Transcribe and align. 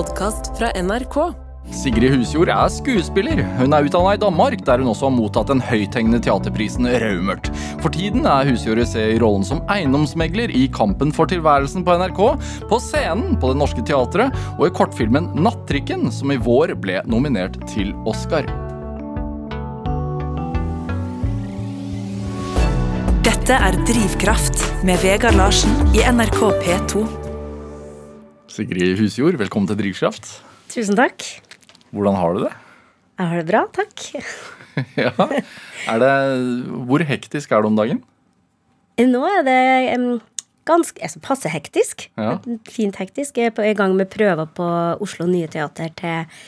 podkast 0.00 0.54
fra 0.56 0.70
NRK. 0.80 1.16
Sigrid 1.76 2.14
Husjord 2.14 2.48
er 2.50 2.70
skuespiller. 2.72 3.42
Hun 3.58 3.74
er 3.76 3.84
utdanna 3.84 4.14
i 4.16 4.20
Danmark, 4.20 4.62
der 4.64 4.80
hun 4.80 4.88
også 4.88 5.10
har 5.10 5.12
mottatt 5.12 5.50
den 5.52 5.60
høythengende 5.60 6.22
teaterprisen 6.24 6.88
Raumert. 7.02 7.50
For 7.82 7.92
tiden 7.92 8.24
er 8.24 8.48
Husjord 8.48 8.80
å 8.80 8.86
se 8.88 9.04
i 9.12 9.18
rollen 9.20 9.44
som 9.44 9.60
eiendomsmegler 9.70 10.54
i 10.56 10.64
Kampen 10.72 11.12
for 11.12 11.28
tilværelsen 11.30 11.84
på 11.84 11.98
NRK, 12.00 12.22
på 12.72 12.80
scenen 12.80 13.36
på 13.36 13.52
Det 13.52 13.60
Norske 13.60 13.84
Teatret 13.84 14.40
og 14.56 14.66
i 14.70 14.74
kortfilmen 14.80 15.30
Nattrikken, 15.36 16.08
som 16.14 16.32
i 16.32 16.40
vår 16.40 16.74
ble 16.80 17.02
nominert 17.04 17.60
til 17.68 17.92
Oscar. 18.08 18.48
Dette 23.26 23.64
er 23.68 23.82
Drivkraft 23.84 24.64
med 24.86 25.02
Vegard 25.04 25.36
Larsen 25.36 25.92
i 25.92 26.06
NRK 26.08 26.46
P2. 26.64 27.29
Sigrid 28.50 28.98
Husjord, 28.98 29.36
velkommen 29.38 29.68
til 29.70 29.78
Drivkraft. 29.78 30.26
Tusen 30.72 30.96
takk. 30.98 31.22
Hvordan 31.94 32.16
har 32.18 32.34
du 32.34 32.40
det? 32.42 32.50
Jeg 33.20 33.30
har 33.30 33.38
det 33.38 33.46
bra, 33.46 33.60
takk. 33.70 34.06
ja. 35.04 35.12
Er 35.86 36.02
det 36.02 36.10
Hvor 36.88 37.04
hektisk 37.06 37.54
er 37.54 37.62
det 37.62 37.70
om 37.70 37.78
dagen? 37.78 38.02
Nå 39.00 39.22
er 39.28 39.46
det 39.46 39.60
um, 39.94 40.18
ganske 40.66 40.98
altså, 40.98 41.22
passe 41.22 41.52
hektisk. 41.52 42.08
Ja. 42.18 42.40
Fint 42.66 42.98
hektisk. 42.98 43.38
Jeg 43.38 43.52
er 43.52 43.54
på, 43.54 43.62
i 43.62 43.76
gang 43.78 43.94
med 43.94 44.10
prøver 44.10 44.50
på 44.50 44.66
Oslo 44.98 45.30
Nye 45.30 45.46
Teater 45.50 45.94
til 46.02 46.42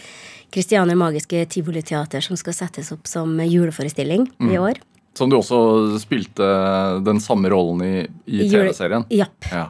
Kristiania 0.52 0.98
Magiske 0.98 1.46
Tivoliteater, 1.54 2.24
som 2.24 2.36
skal 2.40 2.58
settes 2.64 2.90
opp 2.92 3.06
som 3.08 3.38
juleforestilling 3.46 4.26
i 4.50 4.58
år. 4.58 4.82
Som 5.14 5.30
du 5.30 5.38
også 5.38 6.00
spilte 6.02 6.50
den 7.06 7.22
samme 7.22 7.52
rollen 7.52 7.86
i, 7.86 7.96
i 8.26 8.48
TV-serien? 8.50 9.06
Ja. 9.14 9.30
Ja. 9.52 9.68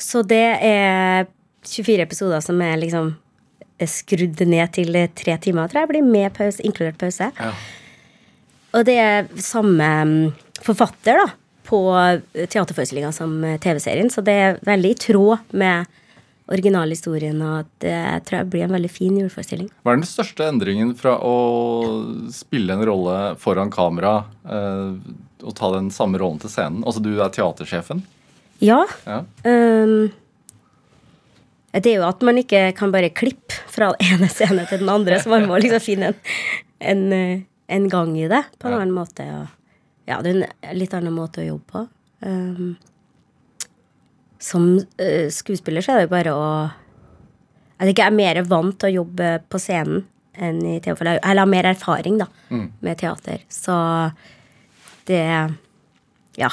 Så 0.00 0.22
det 0.26 0.46
er 0.64 1.28
24 1.66 2.02
episoder 2.06 2.42
som 2.44 2.60
er 2.64 2.80
liksom 2.80 3.12
skrudd 3.88 4.40
ned 4.46 4.74
til 4.76 4.96
tre 5.18 5.36
timer, 5.42 5.70
tror 5.70 5.82
jeg 5.82 5.90
blir 5.90 6.06
med 6.06 6.34
pause, 6.36 6.62
inkludert 6.66 7.00
pause. 7.00 7.30
Ja. 7.38 7.52
Og 8.72 8.84
det 8.88 8.98
er 9.00 9.30
samme 9.42 9.88
mm, 10.08 10.20
forfatter 10.64 11.18
da, 11.18 11.26
på 11.66 11.80
teaterforestillinga 12.34 13.10
som 13.14 13.34
TV-serien, 13.62 14.10
så 14.12 14.24
det 14.24 14.36
er 14.38 14.62
veldig 14.66 14.94
i 14.94 15.00
tråd 15.08 15.56
med 15.58 15.90
originalhistorien, 16.52 17.38
og 17.46 17.68
det 17.82 17.96
tror 18.26 18.40
jeg 18.40 18.50
blir 18.52 18.66
en 18.66 18.74
veldig 18.76 18.90
fin 18.92 19.14
juleforestilling. 19.16 19.68
Hva 19.82 19.94
er 19.94 20.00
den 20.00 20.08
største 20.08 20.48
endringen 20.50 20.92
fra 20.98 21.14
å 21.22 21.36
spille 22.34 22.74
en 22.74 22.84
rolle 22.88 23.18
foran 23.40 23.72
kamera 23.72 24.18
eh, 24.44 24.98
og 25.42 25.54
ta 25.58 25.70
den 25.76 25.88
samme 25.94 26.20
rollen 26.20 26.42
til 26.42 26.52
scenen? 26.52 26.82
Altså 26.84 27.02
du 27.04 27.14
er 27.14 27.32
teatersjefen. 27.32 28.02
Ja. 28.62 28.80
Ja. 29.06 29.20
Um, 29.44 30.12
det 31.72 31.88
er 31.88 31.96
jo 32.02 32.04
at 32.08 32.20
man 32.22 32.36
ikke 32.38 32.66
kan 32.76 32.92
bare 32.92 33.08
klippe 33.16 33.56
fra 33.72 33.88
den 33.96 34.12
ene 34.20 34.28
scenen 34.30 34.66
til 34.68 34.82
den 34.84 34.90
andre, 34.92 35.18
så 35.22 35.30
man 35.32 35.46
må 35.48 35.56
liksom 35.62 35.80
finne 35.80 36.10
en, 36.12 36.18
en, 36.92 37.02
eh, 37.16 37.40
en 37.72 37.86
gang 37.88 38.12
i 38.20 38.26
det 38.28 38.42
på 38.60 38.68
en 38.68 38.74
annen 38.76 38.92
måte. 38.94 39.24
Ja, 40.06 40.18
det 40.20 40.34
er 40.34 40.42
en 40.68 40.76
litt 40.78 40.92
annen 40.98 41.14
måte 41.16 41.40
å 41.40 41.46
jobbe 41.48 41.72
på. 41.72 41.84
Um, 42.22 42.74
som 44.42 44.66
uh, 44.78 45.28
skuespiller 45.32 45.82
så 45.82 45.94
er 45.94 46.02
det 46.02 46.06
jo 46.08 46.12
bare 46.12 46.32
å 46.36 46.46
Jeg 47.80 47.86
vet 47.88 47.92
ikke, 47.96 48.04
jeg 48.04 48.12
er 48.12 48.18
mer 48.20 48.42
vant 48.46 48.76
til 48.78 48.90
å 48.92 48.96
jobbe 49.00 49.30
på 49.50 49.58
scenen 49.58 50.04
enn 50.38 50.60
i 50.64 50.76
TV. 50.80 50.94
jeg- 51.04 51.20
Eller 51.24 51.42
har 51.42 51.46
mer 51.50 51.66
erfaring 51.72 52.18
da, 52.20 52.26
med 52.80 52.98
teater. 53.00 53.40
Så 53.50 53.74
det 55.08 55.24
Ja. 56.38 56.48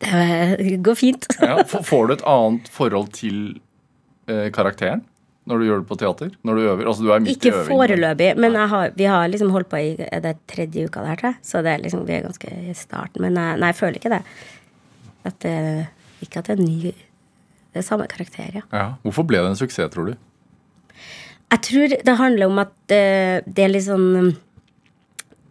Det 0.00 0.78
går 0.84 0.96
fint. 0.98 1.26
Ja. 1.44 1.60
Får 1.64 2.08
du 2.08 2.14
et 2.16 2.26
annet 2.28 2.68
forhold 2.72 3.10
til 3.16 3.40
eh, 4.30 4.48
karakteren 4.54 5.04
når 5.50 5.58
du 5.60 5.64
gjør 5.66 5.80
det 5.82 5.88
på 5.88 5.96
teater? 5.98 6.32
Når 6.46 6.56
du 6.56 6.62
øver? 6.68 6.86
Altså 6.86 7.02
du 7.04 7.10
er 7.12 7.22
midt 7.24 7.32
Ikke 7.36 7.50
i 7.50 7.54
øving. 7.56 7.68
foreløpig, 7.72 8.30
men 8.38 8.54
har, 8.70 8.92
vi 8.96 9.06
har 9.10 9.28
liksom 9.32 9.50
holdt 9.54 9.70
på 9.72 9.80
i 9.82 9.94
det 9.98 10.34
tredje 10.50 10.84
uka 10.86 11.02
der, 11.04 11.16
tror 11.20 11.32
jeg. 11.32 11.38
Så 11.42 11.62
det 11.64 11.72
er 11.72 11.82
liksom, 11.84 12.04
vi 12.06 12.14
er 12.16 12.26
ganske 12.28 12.50
i 12.70 12.74
starten. 12.76 13.24
Men 13.24 13.38
jeg, 13.40 13.60
nei, 13.60 13.70
jeg 13.72 13.78
føler 13.80 13.98
ikke 13.98 14.12
det. 14.12 14.20
At 15.26 15.38
det 15.44 15.54
ikke 16.24 16.42
at 16.42 16.50
det 16.50 16.58
er 16.58 16.62
ny 16.64 16.92
Det 17.70 17.80
er 17.80 17.86
samme 17.86 18.06
karakter, 18.10 18.50
ja. 18.60 18.62
Ja. 18.74 18.86
Hvorfor 19.04 19.26
ble 19.28 19.40
det 19.42 19.52
en 19.52 19.58
suksess, 19.58 19.90
tror 19.94 20.10
du? 20.10 20.14
Jeg 21.50 21.60
tror 21.66 21.92
det 22.06 22.14
handler 22.18 22.46
om 22.50 22.58
at 22.62 22.72
det, 22.90 23.02
det 23.46 23.64
er 23.64 23.72
litt 23.72 23.86
sånn 23.88 24.32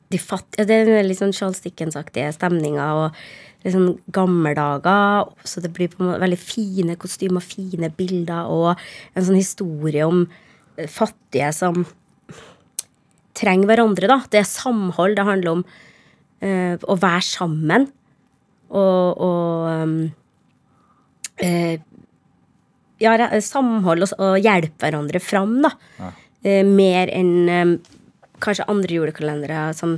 de 0.09 0.18
fatt, 0.22 0.47
Det 0.57 0.73
er 0.73 1.03
litt 1.06 1.19
sånn 1.19 1.34
Charles 1.35 1.62
Dickens-aktige 1.63 2.31
stemninger 2.34 3.03
og 3.03 3.19
litt 3.64 3.75
sånn 3.75 3.97
gammeldager. 4.16 5.30
Så 5.47 5.64
det 5.64 5.74
blir 5.75 5.92
på 5.92 6.02
en 6.02 6.12
måte 6.12 6.24
veldig 6.24 6.40
fine 6.42 6.97
kostymer, 7.00 7.44
fine 7.44 7.92
bilder 7.96 8.50
og 8.52 8.72
en 9.14 9.28
sånn 9.28 9.40
historie 9.40 10.08
om 10.08 10.25
eh, 10.78 10.90
fattige 10.90 11.52
som 11.56 11.84
trenger 13.40 13.70
hverandre, 13.72 14.09
da. 14.12 14.20
Det 14.31 14.42
er 14.42 14.50
samhold. 14.50 15.16
Det 15.16 15.28
handler 15.28 15.53
om 15.53 15.62
uh, 15.64 16.75
å 16.75 16.96
være 17.00 17.24
sammen. 17.24 17.86
Og, 18.68 19.22
og 19.24 19.70
um, 19.86 19.94
uh, 21.40 21.76
ja, 23.00 23.14
samhold 23.44 24.06
og, 24.06 24.16
og 24.20 24.44
hjelpe 24.44 24.84
hverandre 24.84 25.22
fram, 25.24 25.59
da. 25.64 25.72
Eh, 26.44 26.64
mer 26.64 27.12
enn 27.12 27.50
um, 27.52 27.74
kanskje 28.44 28.68
andre 28.72 28.96
julekalendere 28.96 29.64
som, 29.76 29.97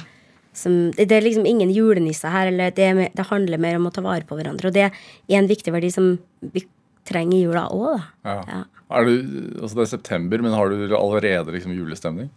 som 0.53 0.91
Det 0.97 1.12
er 1.16 1.23
liksom 1.23 1.45
ingen 1.47 1.72
julenisser 1.72 2.34
her, 2.34 2.50
eller 2.51 2.73
det, 2.75 2.89
det 3.16 3.28
handler 3.29 3.62
mer 3.62 3.78
om 3.79 3.88
å 3.88 3.94
ta 3.95 4.03
vare 4.03 4.28
på 4.28 4.35
hverandre. 4.35 4.67
Og 4.67 4.75
det 4.75 4.89
er 4.89 5.38
en 5.38 5.47
viktig 5.47 5.72
verdi 5.72 5.91
som 5.94 6.13
vi 6.53 6.66
trenger 7.07 7.38
i 7.38 7.44
jula 7.45 7.66
òg, 7.72 7.88
da. 7.95 8.03
Ja. 8.28 8.38
Ja. 8.51 8.62
Er 8.91 9.07
du, 9.07 9.13
altså 9.62 9.78
det 9.78 9.84
er 9.85 9.91
september, 9.94 10.41
men 10.44 10.56
har 10.56 10.72
du 10.72 10.95
allerede 10.97 11.53
liksom 11.56 11.72
julestemning? 11.75 12.28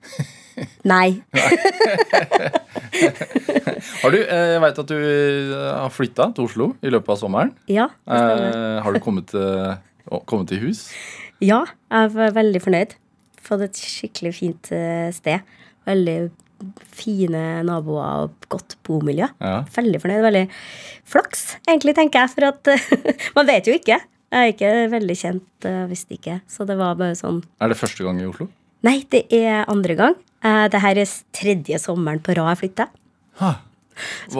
Nei. 0.84 1.20
Har 4.02 4.12
du, 4.12 4.18
eh, 4.20 4.50
Jeg 4.54 4.60
veit 4.64 4.80
at 4.82 4.90
du 4.90 4.96
eh, 4.98 5.68
har 5.78 5.92
flytta 5.94 6.26
til 6.36 6.48
Oslo 6.48 6.66
i 6.84 6.90
løpet 6.92 7.14
av 7.14 7.20
sommeren. 7.20 7.52
Ja. 7.70 7.86
Eh, 8.04 8.80
har 8.84 8.92
du 8.92 9.00
kommet, 9.00 9.32
eh, 9.32 9.78
kommet 10.28 10.52
i 10.52 10.60
hus? 10.60 10.88
Ja, 11.40 11.62
jeg 11.88 12.12
er 12.12 12.36
veldig 12.36 12.60
fornøyd. 12.64 12.96
Fått 13.40 13.64
et 13.64 13.80
skikkelig 13.80 14.34
fint 14.36 14.72
sted. 15.16 15.46
Veldig 15.88 16.18
fine 16.96 17.42
naboer 17.66 18.26
og 18.26 18.48
godt 18.52 18.76
bomiljø. 18.86 19.28
Ja. 19.40 19.60
Veldig 19.74 20.00
fornøyd. 20.02 20.22
Veldig 20.26 20.44
flaks, 21.10 21.44
egentlig, 21.66 21.96
tenker 21.98 22.24
jeg. 22.24 22.34
For 22.36 22.48
at 22.50 22.72
man 23.38 23.50
vet 23.50 23.70
jo 23.70 23.76
ikke. 23.76 24.00
Jeg 24.30 24.46
er 24.46 24.52
ikke 24.54 24.72
veldig 24.92 25.16
kjent, 25.18 25.48
uh, 25.66 25.84
visste 25.90 26.14
ikke. 26.14 26.38
Så 26.50 26.66
det 26.68 26.76
var 26.78 26.98
bare 27.00 27.16
sånn 27.18 27.40
Er 27.58 27.72
det 27.72 27.80
første 27.80 28.06
gang 28.06 28.20
i 28.22 28.28
Oslo? 28.28 28.46
Nei, 28.86 29.00
det 29.10 29.24
er 29.34 29.66
andre 29.70 29.96
gang. 29.98 30.14
Uh, 30.44 30.68
det 30.70 30.80
her 30.84 31.00
er 31.02 31.16
tredje 31.36 31.80
sommeren 31.82 32.22
på 32.22 32.36
rad 32.38 32.54
jeg 32.54 32.62
flytta. 32.62 32.86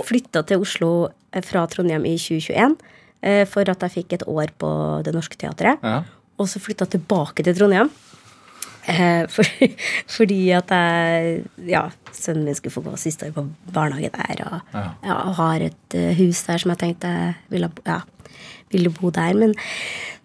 Flytta 0.06 0.44
til 0.48 0.62
Oslo 0.64 0.92
eh, 1.32 1.42
fra 1.44 1.66
Trondheim 1.70 2.06
i 2.08 2.16
2021 2.20 2.76
eh, 3.26 3.42
for 3.48 3.68
at 3.68 3.84
jeg 3.86 3.96
fikk 3.98 4.16
et 4.16 4.26
år 4.30 4.52
på 4.60 4.70
Det 5.06 5.14
Norske 5.16 5.38
Teatret. 5.40 5.82
Ja. 5.84 6.02
Og 6.40 6.48
så 6.48 6.62
flytta 6.62 6.88
tilbake 6.88 7.44
til 7.44 7.56
Trondheim. 7.56 7.90
Eh, 8.88 9.26
for, 9.28 9.44
fordi 10.16 10.38
at 10.56 10.70
jeg 10.72 11.44
Ja, 11.68 11.90
sønnen 12.16 12.44
min 12.48 12.54
skulle 12.56 12.72
få 12.72 12.82
gå 12.86 12.94
siste 12.98 13.28
år 13.28 13.34
på 13.36 13.44
barnehage 13.74 14.10
der. 14.14 14.44
Og 14.46 14.60
Ja. 14.74 14.86
ja, 15.04 15.18
har 15.40 15.60
et 15.60 15.94
eh, 15.98 16.14
hus 16.18 16.42
der 16.46 16.58
som 16.58 16.70
jeg 16.72 16.78
tenkte 16.78 17.10
jeg 17.12 17.34
ville, 17.50 17.70
ja, 17.86 18.00
ville 18.72 18.90
bo 18.90 19.10
der. 19.10 19.34
Men 19.34 19.54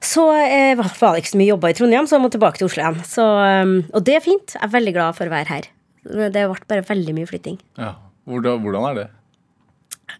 så 0.02 0.30
eh, 0.46 0.76
var 0.78 0.88
det 1.16 1.24
ikke 1.26 1.34
så 1.34 1.42
mye 1.42 1.52
jobber 1.52 1.70
i 1.74 1.78
Trondheim, 1.78 2.08
så 2.08 2.16
jeg 2.18 2.24
må 2.26 2.32
tilbake 2.32 2.58
til 2.62 2.68
Oslo 2.70 2.84
igjen. 2.84 3.04
Så, 3.06 3.26
eh, 3.44 3.76
og 3.94 4.04
det 4.08 4.16
er 4.16 4.26
fint. 4.26 4.56
Jeg 4.56 4.64
er 4.64 4.74
veldig 4.78 4.94
glad 4.96 5.16
for 5.20 5.26
å 5.28 5.34
være 5.36 5.52
her. 5.52 5.70
Det 6.06 6.32
ble 6.32 6.48
bare 6.70 6.86
veldig 6.86 7.14
mye 7.18 7.30
flytting. 7.30 7.60
ja. 7.82 7.96
Hvordan, 8.26 8.62
hvordan 8.64 8.86
er 8.90 8.96
det? 8.98 9.04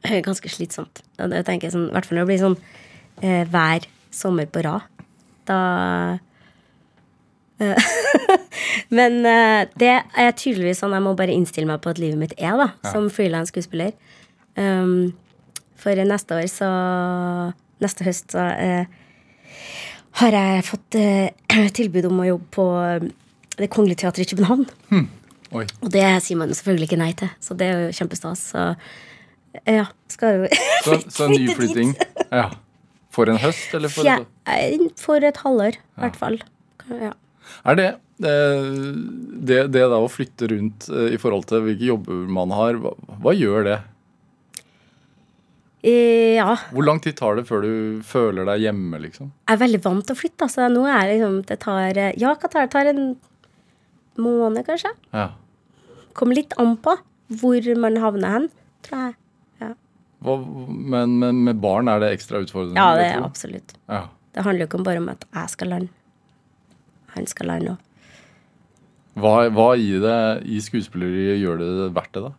Eh, 0.06 0.20
Ganske 0.22 0.50
slitsomt. 0.54 1.00
Jeg 1.18 1.46
tenker 1.48 1.72
sånn, 1.74 1.88
I 1.90 1.94
hvert 1.96 2.06
fall 2.06 2.20
når 2.20 2.28
det 2.28 2.30
blir 2.30 2.42
sånn 2.44 2.58
eh, 3.26 3.46
hver 3.50 3.88
sommer 4.14 4.46
på 4.46 4.62
rad. 4.62 4.86
Da 5.50 5.58
Men 8.98 9.22
eh, 9.26 9.68
det 9.80 9.92
er 9.96 10.36
tydeligvis 10.36 10.82
sånn 10.84 10.96
jeg 10.96 11.06
må 11.06 11.16
bare 11.18 11.36
innstille 11.36 11.70
meg 11.70 11.82
på 11.84 11.94
at 11.94 12.02
livet 12.02 12.20
mitt 12.20 12.36
er, 12.38 12.58
da, 12.60 12.92
som 12.92 13.08
frilans 13.14 13.54
skuespiller. 13.54 13.96
Um, 14.56 15.14
for 15.76 16.00
neste 16.08 16.38
år 16.40 16.48
så 16.48 16.68
Neste 17.84 18.06
høst 18.08 18.32
så 18.32 18.40
uh, 18.40 18.86
har 20.22 20.36
jeg 20.38 20.64
fått 20.64 20.96
uh, 20.96 21.28
tilbud 21.78 22.08
om 22.08 22.22
å 22.24 22.28
jobbe 22.30 22.48
på 22.56 22.68
eh, 22.80 23.08
Det 23.60 23.68
Kongelige 23.72 24.06
Teatret 24.06 24.24
i 24.24 24.30
København. 24.32 24.64
Hmm. 24.94 25.10
Og 25.56 25.90
det 25.92 26.06
sier 26.24 26.40
man 26.40 26.54
selvfølgelig 26.56 26.88
ikke 26.88 27.00
nei 27.00 27.10
til, 27.20 27.34
så 27.44 27.56
det 27.60 27.68
er 27.68 27.84
jo 27.84 27.98
kjempestas. 28.00 28.46
Så 28.54 28.64
ja, 29.68 29.86
skal 30.12 30.40
jo 30.40 30.48
Så, 30.88 30.98
så 31.12 31.28
en 31.28 31.36
ny 31.36 31.52
flytting. 31.56 31.94
Ja. 32.32 32.48
For 33.16 33.32
en 33.32 33.40
høst, 33.40 33.68
eller 33.76 33.92
for 33.92 34.08
eh, 34.08 34.88
For 35.00 35.24
et 35.24 35.44
halvår, 35.44 35.80
i 35.80 36.04
hvert 36.04 36.20
fall. 36.20 36.40
Ja. 36.92 37.12
Er 37.66 37.76
det, 37.80 37.88
eh, 38.26 38.70
det 39.50 39.60
det 39.74 39.84
da 39.92 40.00
å 40.02 40.10
flytte 40.12 40.50
rundt 40.52 40.88
eh, 40.92 41.14
i 41.16 41.20
forhold 41.22 41.48
til 41.50 41.64
hvilke 41.66 41.90
jobber 41.92 42.26
man 42.40 42.54
har, 42.56 42.80
hva, 42.82 42.94
hva 43.24 43.34
gjør 43.36 43.68
det? 43.72 43.78
Eh, 45.86 46.36
ja. 46.40 46.56
Hvor 46.74 46.86
lang 46.88 47.00
tid 47.04 47.18
tar 47.20 47.38
det 47.38 47.46
før 47.46 47.62
du 47.66 47.74
føler 48.06 48.48
deg 48.50 48.64
hjemme, 48.66 48.98
liksom? 49.04 49.30
Jeg 49.46 49.54
er 49.58 49.62
veldig 49.62 49.82
vant 49.86 50.06
til 50.08 50.16
å 50.16 50.20
flytte. 50.20 50.48
Altså. 50.48 50.66
Nå 50.74 50.86
er 50.90 51.02
det 51.06 51.18
liksom 51.20 51.36
Det 51.46 51.60
tar 51.62 52.00
Ja, 52.18 52.32
hva 52.34 52.50
tar 52.50 52.66
det? 52.66 52.72
tar 52.74 52.90
en 52.90 53.04
måned, 54.18 54.66
kanskje? 54.66 54.90
Ja. 55.14 55.28
Kommer 56.18 56.38
litt 56.40 56.56
an 56.62 56.78
på 56.82 56.96
hvor 57.36 57.68
man 57.82 57.98
havner 58.02 58.34
hen, 58.38 58.50
tror 58.86 59.00
jeg. 59.04 59.16
Ja, 59.62 59.70
Hva, 60.26 60.36
men, 60.70 61.16
men 61.22 61.44
med 61.46 61.60
barn 61.62 61.90
er 61.92 62.00
det 62.02 62.12
ekstra 62.16 62.42
utfordrende? 62.42 62.78
ja 62.78 62.96
det 62.98 63.08
er 63.12 63.26
absolutt. 63.26 63.74
Ja. 63.90 64.04
Det 64.36 64.44
handler 64.46 64.66
jo 64.66 64.70
ikke 64.72 64.84
bare 64.86 65.02
om 65.04 65.10
at 65.14 65.26
jeg 65.34 65.54
skal 65.54 65.72
lande. 65.74 65.90
Han 67.16 67.28
skal 67.30 67.52
lande. 67.52 67.76
Hva, 69.16 69.48
hva 69.56 69.70
i 69.80 69.94
det 70.04 70.18
i 70.52 70.60
skuespilleriet 70.64 71.40
gjør 71.40 71.62
det 71.62 71.70
verdt 71.96 72.18
det, 72.18 72.24
da? 72.26 72.34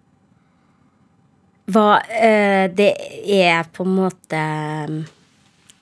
Hva 1.73 1.87
eh, 2.05 2.67
Det 2.71 2.93
er 3.39 3.71
på 3.75 3.87
en 3.87 3.95
måte 3.97 4.43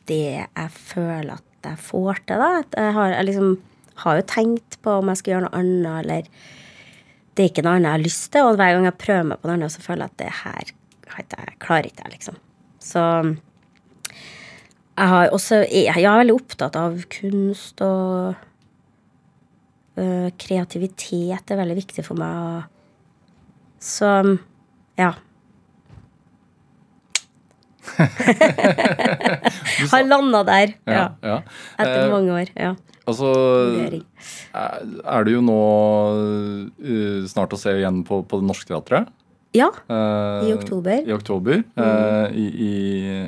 det 0.08 0.20
jeg 0.44 0.70
føler 0.76 1.35
at 1.35 1.50
jeg 1.64 1.81
får 1.81 2.20
til, 2.29 2.43
da. 2.43 2.50
At 2.61 2.76
jeg 2.79 2.94
har, 2.96 3.14
jeg 3.17 3.29
liksom 3.31 3.56
har 4.05 4.19
jo 4.19 4.29
tenkt 4.29 4.79
på 4.85 4.99
om 5.00 5.11
jeg 5.11 5.20
skal 5.20 5.35
gjøre 5.35 5.46
noe 5.46 5.58
annet, 5.61 5.99
eller 6.05 6.31
Det 7.35 7.43
er 7.43 7.50
ikke 7.50 7.64
noe 7.67 7.76
annet 7.79 7.88
jeg 7.88 7.96
har 7.96 8.05
lyst 8.05 8.26
til, 8.31 8.46
og 8.46 8.58
hver 8.61 8.73
gang 8.76 8.88
jeg 8.88 9.00
prøver 9.02 9.29
meg 9.29 9.41
på 9.41 9.49
noe 9.49 9.58
annet, 9.58 9.75
så 9.75 9.82
føler 9.82 10.05
jeg 10.05 10.12
at 10.12 10.23
det 10.23 10.32
her 10.44 10.75
jeg 11.14 11.58
klarer 11.62 11.87
ikke 11.88 12.05
jeg, 12.05 12.12
liksom. 12.17 12.38
Så 12.82 13.02
jeg 14.94 15.11
har 15.11 15.32
også 15.35 15.64
Jeg 15.67 16.02
er 16.05 16.19
veldig 16.20 16.35
opptatt 16.37 16.76
av 16.79 16.99
kunst 17.11 17.82
og 17.82 18.35
kreativitet 20.38 21.50
er 21.55 21.61
veldig 21.61 21.76
viktig 21.79 22.05
for 22.06 22.19
meg. 22.19 22.64
Så 23.85 24.08
ja. 24.99 25.12
Har 29.93 30.05
landa 30.08 30.41
der. 30.49 30.73
Ja. 30.88 31.05
ja. 31.23 31.38
Etter 31.79 32.06
Eh, 32.06 32.11
mange 32.12 32.32
år. 32.32 32.50
Ja. 32.56 32.75
altså 33.06 33.29
er 34.56 35.25
du 35.26 35.31
jo 35.35 35.43
nå 35.44 35.58
eh, 36.81 37.26
snart 37.29 37.52
å 37.52 37.58
se 37.61 37.75
igjen 37.76 38.02
på, 38.08 38.23
på 38.25 38.41
Det 38.41 38.49
Norske 38.49 38.70
Teatret? 38.73 39.11
ja. 39.55 39.69
Eh, 39.87 40.49
I 40.49 40.55
oktober. 40.56 41.02
Mm. 41.05 41.08
I 41.11 41.12
oktober. 41.14 41.61
eh, 41.76 42.26
i, 42.35 42.46
I 42.64 42.73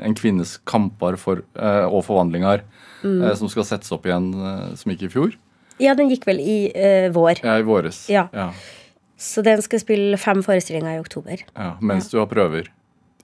En 0.09 0.15
kvinnes 0.19 0.57
kamper 0.67 1.17
for, 1.21 1.45
eh, 1.55 1.85
og 1.87 2.05
forvandlinger 2.09 2.65
Mm. 3.05 3.21
eh, 3.23 3.35
som 3.37 3.47
skal 3.53 3.63
settes 3.69 3.93
opp 3.93 4.07
igjen, 4.09 4.31
eh, 4.35 4.71
som 4.75 4.91
gikk 4.91 5.03
i 5.07 5.09
fjor. 5.13 5.35
Ja, 5.83 5.95
den 5.99 6.09
gikk 6.13 6.27
vel 6.29 6.41
i 6.41 6.59
uh, 6.73 7.09
vår. 7.15 7.43
Ja, 7.45 7.59
i 7.61 7.67
våres. 7.67 8.07
Ja. 8.13 8.27
Ja, 8.33 8.51
Så 9.17 9.43
den 9.45 9.63
skal 9.65 9.81
spille 9.81 10.19
fem 10.21 10.43
forestillinger 10.45 10.97
i 10.97 11.01
oktober. 11.03 11.43
ja, 11.57 11.75
mens 11.81 12.11
du 12.13 12.19
har 12.19 12.27
prøver. 12.31 12.71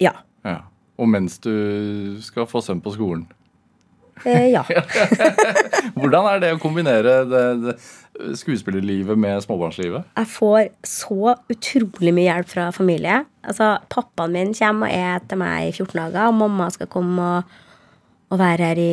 Ja. 0.01 0.13
Ja. 0.45 0.59
Og 1.01 1.09
mens 1.09 1.39
du 1.41 2.19
skal 2.23 2.47
få 2.47 2.61
sønn 2.65 2.81
på 2.85 2.93
skolen. 2.95 3.27
Eh, 4.25 4.53
ja. 4.53 4.63
Hvordan 5.97 6.29
er 6.31 6.41
det 6.43 6.53
å 6.55 6.61
kombinere 6.63 7.15
det, 7.27 7.43
det 7.65 8.37
skuespillerlivet 8.39 9.19
med 9.19 9.43
småbarnslivet? 9.43 10.05
Jeg 10.19 10.29
får 10.31 10.69
så 10.87 11.35
utrolig 11.51 12.13
mye 12.15 12.29
hjelp 12.29 12.51
fra 12.53 12.69
familie. 12.75 13.23
Altså, 13.43 13.73
Pappaen 13.91 14.37
min 14.37 14.53
kommer 14.55 14.93
og 14.93 14.95
er 14.95 15.25
til 15.29 15.41
meg 15.43 15.71
i 15.71 15.75
14 15.75 15.97
dager, 15.99 16.29
og 16.29 16.39
mamma 16.39 16.69
skal 16.75 16.91
komme 16.93 17.31
og, 17.39 17.57
og 18.31 18.39
være 18.43 18.71
her 18.71 18.83
i 18.83 18.93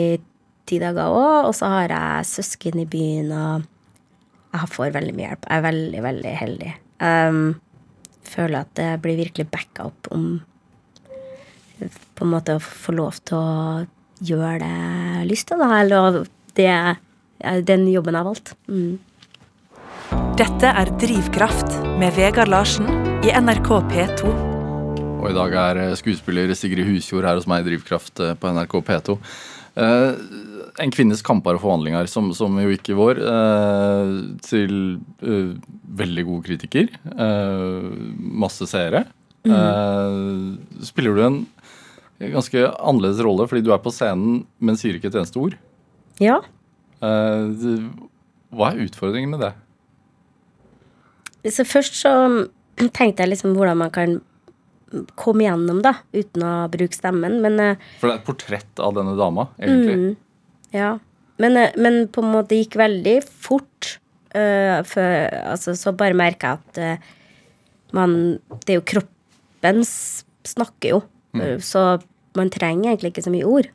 ti 0.69 0.80
dager 0.81 1.10
òg. 1.12 1.50
Og 1.50 1.56
så 1.57 1.71
har 1.74 1.94
jeg 1.94 2.30
søsken 2.30 2.83
i 2.83 2.88
byen, 2.89 3.33
og 3.33 3.66
jeg 4.56 4.71
får 4.75 4.94
veldig 4.95 5.16
mye 5.18 5.27
hjelp. 5.31 5.50
Jeg 5.50 5.57
er 5.57 5.68
veldig, 5.68 6.04
veldig 6.06 6.36
heldig. 6.44 6.75
Um, 7.00 7.44
føler 8.30 8.62
at 8.62 8.71
det 8.77 8.89
blir 9.04 9.19
virkelig 9.19 9.50
backa 9.50 9.89
opp 9.89 10.10
om 10.13 10.31
på 11.80 12.25
en 12.25 12.33
måte 12.33 12.57
å 12.57 12.63
få 12.63 12.92
lov 12.98 13.21
til 13.24 13.38
å 13.39 13.86
gjøre 14.19 14.57
det 14.60 14.71
jeg 14.74 15.13
har 15.16 15.30
lyst 15.30 15.48
til, 15.48 15.62
da. 15.62 15.69
Eller 15.80 16.18
det, 16.60 16.72
den 17.69 17.88
jobben 17.88 18.18
jeg 18.18 18.19
har 18.19 18.27
valgt. 18.27 18.54
Mm. 18.68 19.00
Dette 20.39 20.72
er 20.72 20.92
Drivkraft 21.00 21.80
med 22.00 22.15
Vegard 22.18 22.51
Larsen 22.51 22.88
i 23.24 23.31
NRK 23.31 23.72
P2. 23.92 24.33
Og 25.19 25.27
i 25.27 25.36
dag 25.36 25.56
er 25.62 25.81
eh, 25.83 25.95
skuespiller 26.00 26.51
Sigrid 26.56 26.88
Husjord 26.88 27.27
her 27.27 27.36
hos 27.36 27.48
meg 27.50 27.65
i 27.65 27.74
Drivkraft 27.74 28.22
eh, 28.24 28.36
på 28.39 28.51
NRK 28.56 28.77
P2. 28.88 29.18
Eh, 29.77 30.12
en 30.80 30.94
kvinnes 30.94 31.21
kamper 31.25 31.57
og 31.57 31.63
forvandlinger, 31.63 32.07
som, 32.12 32.31
som 32.36 32.56
jo 32.62 32.74
ikke 32.74 32.98
vår, 32.98 33.21
eh, 33.21 34.12
til 34.45 34.75
eh, 35.21 35.56
veldig 36.00 36.25
god 36.30 36.44
kritiker. 36.48 36.92
Eh, 37.13 37.89
masse 38.18 38.68
seere. 38.69 39.06
Eh, 39.48 40.19
spiller 40.88 41.16
du 41.16 41.24
en 41.25 41.39
ganske 42.19 42.66
annerledes 42.75 43.24
rolle 43.24 43.48
fordi 43.48 43.63
du 43.63 43.71
er 43.74 43.81
på 43.83 43.94
scenen, 43.95 44.44
men 44.60 44.80
sier 44.80 44.98
ikke 44.98 45.12
et 45.12 45.19
eneste 45.19 45.39
ord. 45.42 45.57
Ja. 46.19 46.42
Eh, 47.00 47.68
hva 48.51 48.72
er 48.72 48.86
utfordringen 48.88 49.31
med 49.36 49.45
det? 49.45 49.54
Så 51.54 51.63
først 51.63 51.95
så 51.95 52.12
tenkte 52.95 53.24
jeg 53.24 53.31
liksom 53.31 53.56
hvordan 53.56 53.80
man 53.80 53.94
kan 53.95 54.19
komme 55.19 55.45
gjennom 55.45 55.81
da, 55.86 55.94
uten 56.15 56.44
å 56.45 56.53
bruke 56.71 56.97
stemmen. 56.97 57.39
Men 57.44 57.59
eh, 57.63 57.86
For 58.01 58.09
det 58.09 58.15
er 58.15 58.21
et 58.21 58.27
portrett 58.27 58.81
av 58.83 58.95
denne 58.97 59.15
dama, 59.19 59.47
egentlig. 59.62 60.15
ja. 60.75 60.97
Men, 61.39 61.56
eh, 61.56 61.75
men 61.80 62.01
på 62.12 62.24
en 62.24 62.33
måte 62.33 62.57
gikk 62.59 62.75
veldig 62.80 63.19
fort. 63.24 63.95
Uh, 64.30 64.83
før, 64.86 65.24
altså, 65.56 65.74
så 65.74 65.89
bare 65.97 66.13
merka 66.13 66.51
jeg 66.51 66.59
at 66.59 66.77
uh, 67.01 67.07
man 67.97 68.12
Det 68.62 68.75
er 68.75 68.77
jo 68.77 68.83
kroppen 68.86 69.80
snakker 70.45 70.91
jo. 70.94 71.00
eh, 71.33 71.57
Så 71.57 71.81
man 72.38 72.51
trenger 72.53 72.91
egentlig 72.91 73.09
ikke 73.15 73.24
så 73.25 73.33
mye 73.33 73.47
ord. 73.50 73.71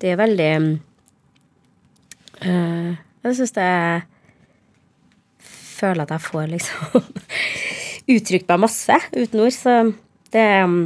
Det 0.00 0.14
er 0.14 0.16
veldig 0.16 0.48
eh, 2.40 2.96
Jeg 3.26 3.36
syns 3.36 3.52
det 3.56 3.66
er 3.68 4.06
føler 5.76 6.06
at 6.06 6.14
jeg 6.16 6.24
får 6.24 6.46
liksom 6.54 7.04
uttrykt 8.16 8.48
meg 8.48 8.62
masse 8.64 8.96
uten 9.12 9.42
ord. 9.44 9.52
Så 9.52 9.74
det 10.34 10.42
er 10.42 10.64
um, 10.66 10.80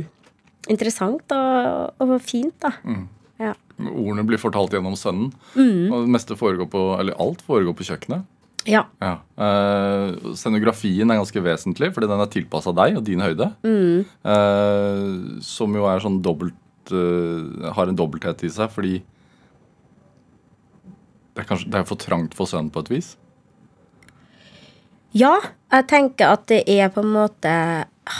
interessant 0.71 1.33
og, 1.37 2.03
og 2.03 2.15
fint, 2.25 2.55
da. 2.63 2.75
Ja. 3.41 3.55
Ordene 3.89 4.27
blir 4.29 4.41
fortalt 4.41 4.75
gjennom 4.77 4.97
sønnen. 4.99 5.31
Mm. 5.55 5.89
Og 5.89 6.05
det 6.05 6.15
meste 6.17 6.37
foregår 6.37 6.69
på, 6.71 6.83
eller 7.01 7.17
alt 7.23 7.41
foregår 7.47 7.77
på 7.77 7.87
kjøkkenet. 7.89 8.27
ja. 8.69 8.85
Ja. 9.01 9.15
Uh, 9.41 10.35
scenografien 10.37 11.11
er 11.11 11.21
ganske 11.21 11.45
vesentlig, 11.45 11.93
fordi 11.97 12.11
den 12.11 12.21
er 12.21 12.33
tilpassa 12.33 12.75
deg 12.77 12.99
og 13.01 13.07
din 13.07 13.25
høyde. 13.25 13.49
Mm. 13.65 14.05
Uh, 14.27 15.41
som 15.45 15.73
jo 15.75 15.89
er 15.89 16.05
sånn 16.05 16.21
dobbelt 16.25 16.93
uh, 16.93 17.73
Har 17.77 17.89
en 17.89 17.97
dobbelthet 17.97 18.45
i 18.45 18.53
seg, 18.53 18.69
fordi 18.75 19.01
det 21.31 21.45
er, 21.45 21.49
kanskje, 21.49 21.71
det 21.73 21.79
er 21.81 21.89
for 21.89 21.97
trangt 22.01 22.35
for 22.37 22.51
sønnen 22.51 22.73
på 22.75 22.83
et 22.85 22.91
vis. 22.93 23.15
Ja, 25.17 25.39
jeg 25.73 25.87
tenker 25.91 26.35
at 26.37 26.45
det 26.51 26.61
er 26.69 26.91
på 26.93 27.03
en 27.03 27.15
måte 27.15 27.53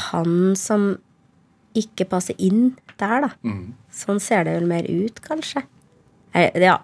han 0.09 0.57
som 0.59 0.95
ikke 1.75 2.07
passer 2.11 2.35
inn 2.39 2.77
der, 2.99 3.21
da. 3.27 3.31
Sånn 3.95 4.21
ser 4.21 4.45
det 4.45 4.57
vel 4.61 4.67
mer 4.71 4.85
ut, 4.91 5.21
kanskje. 5.23 5.63
Eh, 6.35 6.51
Ja. 6.61 6.79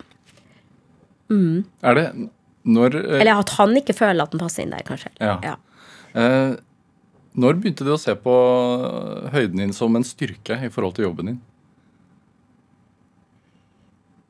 Er 1.30 1.94
det 1.94 2.06
når 2.66 2.94
eh, 2.94 3.20
Eller 3.20 3.40
at 3.40 3.50
han 3.58 3.74
ikke 3.76 3.94
føler 3.94 4.22
at 4.22 4.32
han 4.32 4.40
passer 4.40 4.62
inn 4.62 4.70
der, 4.70 4.82
kanskje. 4.86 5.10
Ja. 5.20 5.38
Ja. 5.42 5.56
eh, 6.14 6.56
Når 7.36 7.58
begynte 7.60 7.84
du 7.84 7.90
å 7.92 7.98
se 8.00 8.14
på 8.14 8.32
høyden 9.32 9.56
din 9.58 9.72
som 9.72 9.94
en 9.96 10.04
styrke 10.06 10.56
i 10.64 10.68
forhold 10.72 10.94
til 10.96 11.04
jobben 11.08 11.26
din? 11.26 11.40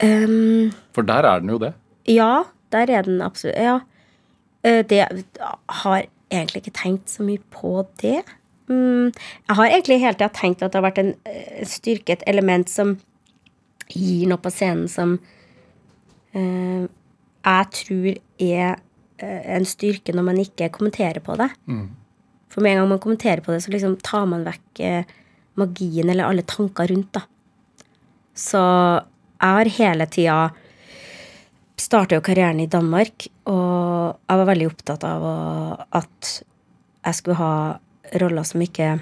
Um, 0.02 0.72
For 0.92 1.02
der 1.06 1.24
er 1.24 1.40
den 1.40 1.48
jo 1.54 1.58
det. 1.58 1.72
ja, 2.06 2.44
der 2.72 2.90
er 2.90 3.02
den 3.06 3.20
absolutt 3.22 3.56
Ja. 3.56 3.80
Eh, 4.64 4.82
Det 4.82 5.06
har 5.68 6.02
egentlig 6.30 6.62
ikke 6.66 6.72
tenkt 6.82 7.06
så 7.08 7.22
mye 7.22 7.38
på 7.50 7.86
det. 8.02 8.24
Mm, 8.66 9.12
jeg 9.12 9.58
har 9.58 9.68
egentlig 9.70 10.00
hele 10.02 10.18
tida 10.18 10.30
tenkt 10.34 10.64
at 10.64 10.72
det 10.72 10.80
har 10.80 10.88
vært 10.88 11.02
en 11.02 11.12
eh, 11.28 11.62
styrke, 11.68 12.16
et 12.16 12.26
element 12.26 12.70
som 12.70 12.96
gir 13.92 14.26
noe 14.26 14.42
på 14.42 14.50
scenen 14.50 14.88
som 14.90 15.12
uh, 16.34 16.86
jeg 17.46 17.68
tror 17.78 18.08
er 18.42 18.80
eh, 19.22 19.42
en 19.56 19.66
styrke 19.68 20.14
når 20.14 20.26
man 20.26 20.42
ikke 20.42 20.72
kommenterer 20.74 21.22
på 21.22 21.36
det. 21.38 21.48
For 22.50 22.64
med 22.64 22.74
en 22.74 22.82
gang 22.82 22.92
man 22.94 23.02
kommenterer 23.02 23.42
på 23.44 23.54
det, 23.54 23.62
så 23.62 23.72
liksom 23.74 23.96
tar 24.02 24.26
man 24.30 24.46
vekk 24.46 24.82
eh, 24.82 25.14
magien 25.60 26.10
eller 26.10 26.26
alle 26.26 26.42
tanker 26.42 26.90
rundt. 26.90 27.12
da. 27.14 27.22
Så 28.36 28.60
jeg 28.60 29.58
har 29.58 29.74
hele 29.78 30.08
tida 30.10 30.38
starta 31.76 32.16
jo 32.16 32.24
karrieren 32.24 32.60
i 32.60 32.70
Danmark, 32.72 33.28
og 33.46 34.16
jeg 34.16 34.40
var 34.40 34.48
veldig 34.50 34.68
opptatt 34.70 35.04
av 35.06 35.24
å, 35.28 35.36
at 36.00 36.30
jeg 37.06 37.18
skulle 37.18 37.38
ha 37.38 37.52
roller 38.20 38.46
som 38.46 38.62
ikke 38.62 38.98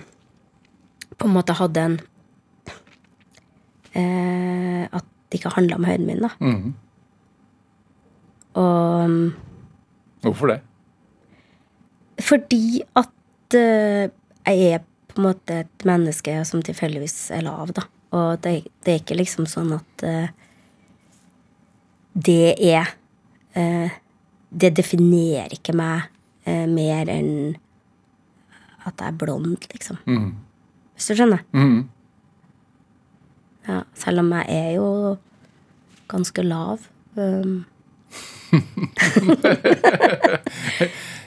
på 1.19 1.29
en 1.29 1.35
måte 1.35 1.55
hadde 1.59 1.81
en 1.81 1.97
eh, 3.95 4.85
At 4.91 5.07
det 5.31 5.41
ikke 5.41 5.55
handla 5.57 5.77
om 5.79 5.87
høyden 5.89 6.07
min, 6.07 6.23
da. 6.25 6.31
Mm. 6.41 6.75
Og 8.55 9.11
Hvorfor 10.23 10.47
det? 10.53 10.61
fordi 12.23 12.83
at 12.97 13.55
eh, 13.59 14.11
jeg 14.47 14.75
er 14.77 14.83
på 15.11 15.19
en 15.19 15.27
måte 15.27 15.57
et 15.65 15.87
menneske 15.87 16.37
som 16.47 16.63
tilfeldigvis 16.63 17.31
er 17.35 17.43
lav, 17.47 17.73
da. 17.75 17.83
Og 18.15 18.39
det, 18.45 18.69
det 18.87 18.93
er 18.93 19.01
ikke 19.03 19.19
liksom 19.19 19.49
sånn 19.51 19.73
at 19.75 20.05
eh, 20.07 20.29
det 22.15 22.55
er 22.63 22.93
eh, 23.59 23.91
Det 24.55 24.71
definerer 24.77 25.51
ikke 25.51 25.75
meg 25.75 26.05
eh, 26.47 26.67
mer 26.71 27.11
enn 27.11 27.57
at 28.85 28.95
jeg 29.01 29.09
er 29.13 29.19
blond, 29.21 29.57
liksom. 29.73 29.97
Hvis 30.95 31.07
du 31.11 31.15
skjønner? 31.19 31.41
Mm. 31.57 31.89
Ja, 33.69 33.81
selv 33.97 34.21
om 34.21 34.33
jeg 34.37 34.45
er 34.53 34.71
jo 34.77 34.89
ganske 36.13 36.43
lav. 36.45 36.85
Um, 37.17 37.65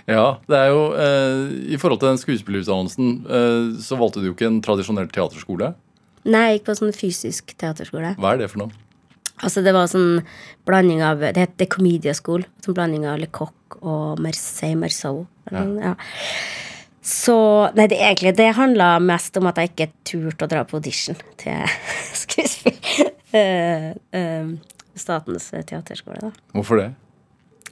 Ja, 0.07 0.37
det 0.47 0.55
er 0.55 0.69
jo 0.71 0.83
eh, 0.95 1.73
I 1.75 1.77
forhold 1.81 1.99
til 1.99 2.07
den 2.13 2.19
skuespillerutdannelsen 2.21 3.07
eh, 3.27 3.65
så 3.83 3.97
valgte 3.99 4.21
du 4.23 4.29
jo 4.29 4.35
ikke 4.37 4.47
en 4.47 4.61
tradisjonell 4.63 5.09
teaterskole. 5.11 5.73
nei, 6.23 6.43
jeg 6.47 6.59
gikk 6.59 6.69
på 6.69 6.75
sånn 6.79 6.93
fysisk 6.95 7.51
teaterskole. 7.59 8.13
Hva 8.19 8.31
er 8.35 8.39
det 8.43 8.47
for 8.53 8.63
noe? 8.63 8.71
Altså 9.43 9.61
Det 9.65 9.73
var 9.75 9.89
sånn 9.91 10.21
blanding 10.65 11.03
av 11.05 11.19
Det 11.21 11.35
heter 11.43 11.67
Comedia 11.75 12.13
School. 12.17 12.45
Sånn 12.63 12.77
blanding 12.77 13.03
av 13.05 13.19
Le 13.21 13.27
Coq 13.27 13.77
og 13.81 14.23
Marseille 14.23 14.79
Marceau. 14.79 15.25
Ja. 15.51 15.65
Ja. 15.91 15.93
Så 17.07 17.37
Nei, 17.77 17.85
det 17.87 18.01
egentlig 18.03 18.33
Det 18.35 18.49
handla 18.57 18.97
mest 18.99 19.37
om 19.39 19.47
at 19.47 19.59
jeg 19.61 19.71
ikke 19.71 19.89
turte 20.09 20.47
å 20.47 20.51
dra 20.51 20.63
på 20.67 20.79
audition 20.81 21.15
til 21.39 21.63
skuespill. 22.21 22.75
uh, 23.31 23.91
eh, 24.17 24.49
Statens 24.97 25.51
teaterskole, 25.69 26.19
da. 26.19 26.31
Hvorfor 26.57 26.81
det? 26.81 26.87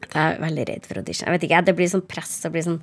Jeg 0.06 0.22
er 0.22 0.38
veldig 0.39 0.65
redd 0.70 0.86
for 0.86 1.01
audition. 1.01 1.25
Jeg 1.27 1.36
vet 1.36 1.48
ikke, 1.48 1.63
Det 1.65 1.75
blir 1.75 1.89
sånn 1.89 2.06
press. 2.08 2.38
Det 2.44 2.51
blir 2.54 2.63
sånn 2.68 2.80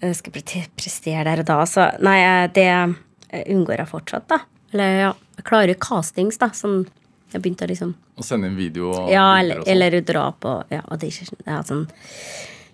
jeg 0.00 0.16
Skal 0.16 0.32
pre- 0.32 0.68
prestere 0.78 1.24
der 1.28 1.42
og 1.42 1.48
da. 1.50 1.58
Så 1.68 1.88
nei, 2.00 2.20
det 2.56 2.68
unngår 3.50 3.82
jeg 3.82 3.90
fortsatt, 3.90 4.28
da. 4.30 4.38
Eller 4.72 4.96
ja, 5.00 5.10
jeg 5.36 5.46
klarer 5.50 5.76
castings, 5.82 6.38
da. 6.40 6.48
Sånn 6.56 6.86
jeg 7.30 7.42
begynte 7.44 7.66
å 7.66 7.70
liksom 7.70 7.92
Å 8.18 8.24
sende 8.26 8.48
inn 8.50 8.56
video 8.58 8.90
og 8.94 9.10
Ja, 9.12 9.26
eller, 9.38 9.60
sånn? 9.60 9.68
eller 9.74 10.00
dra 10.06 10.24
på 10.32 10.54
ja, 10.72 10.80
audition. 10.90 11.28
Ja, 11.46 11.60
sånn, 11.66 11.84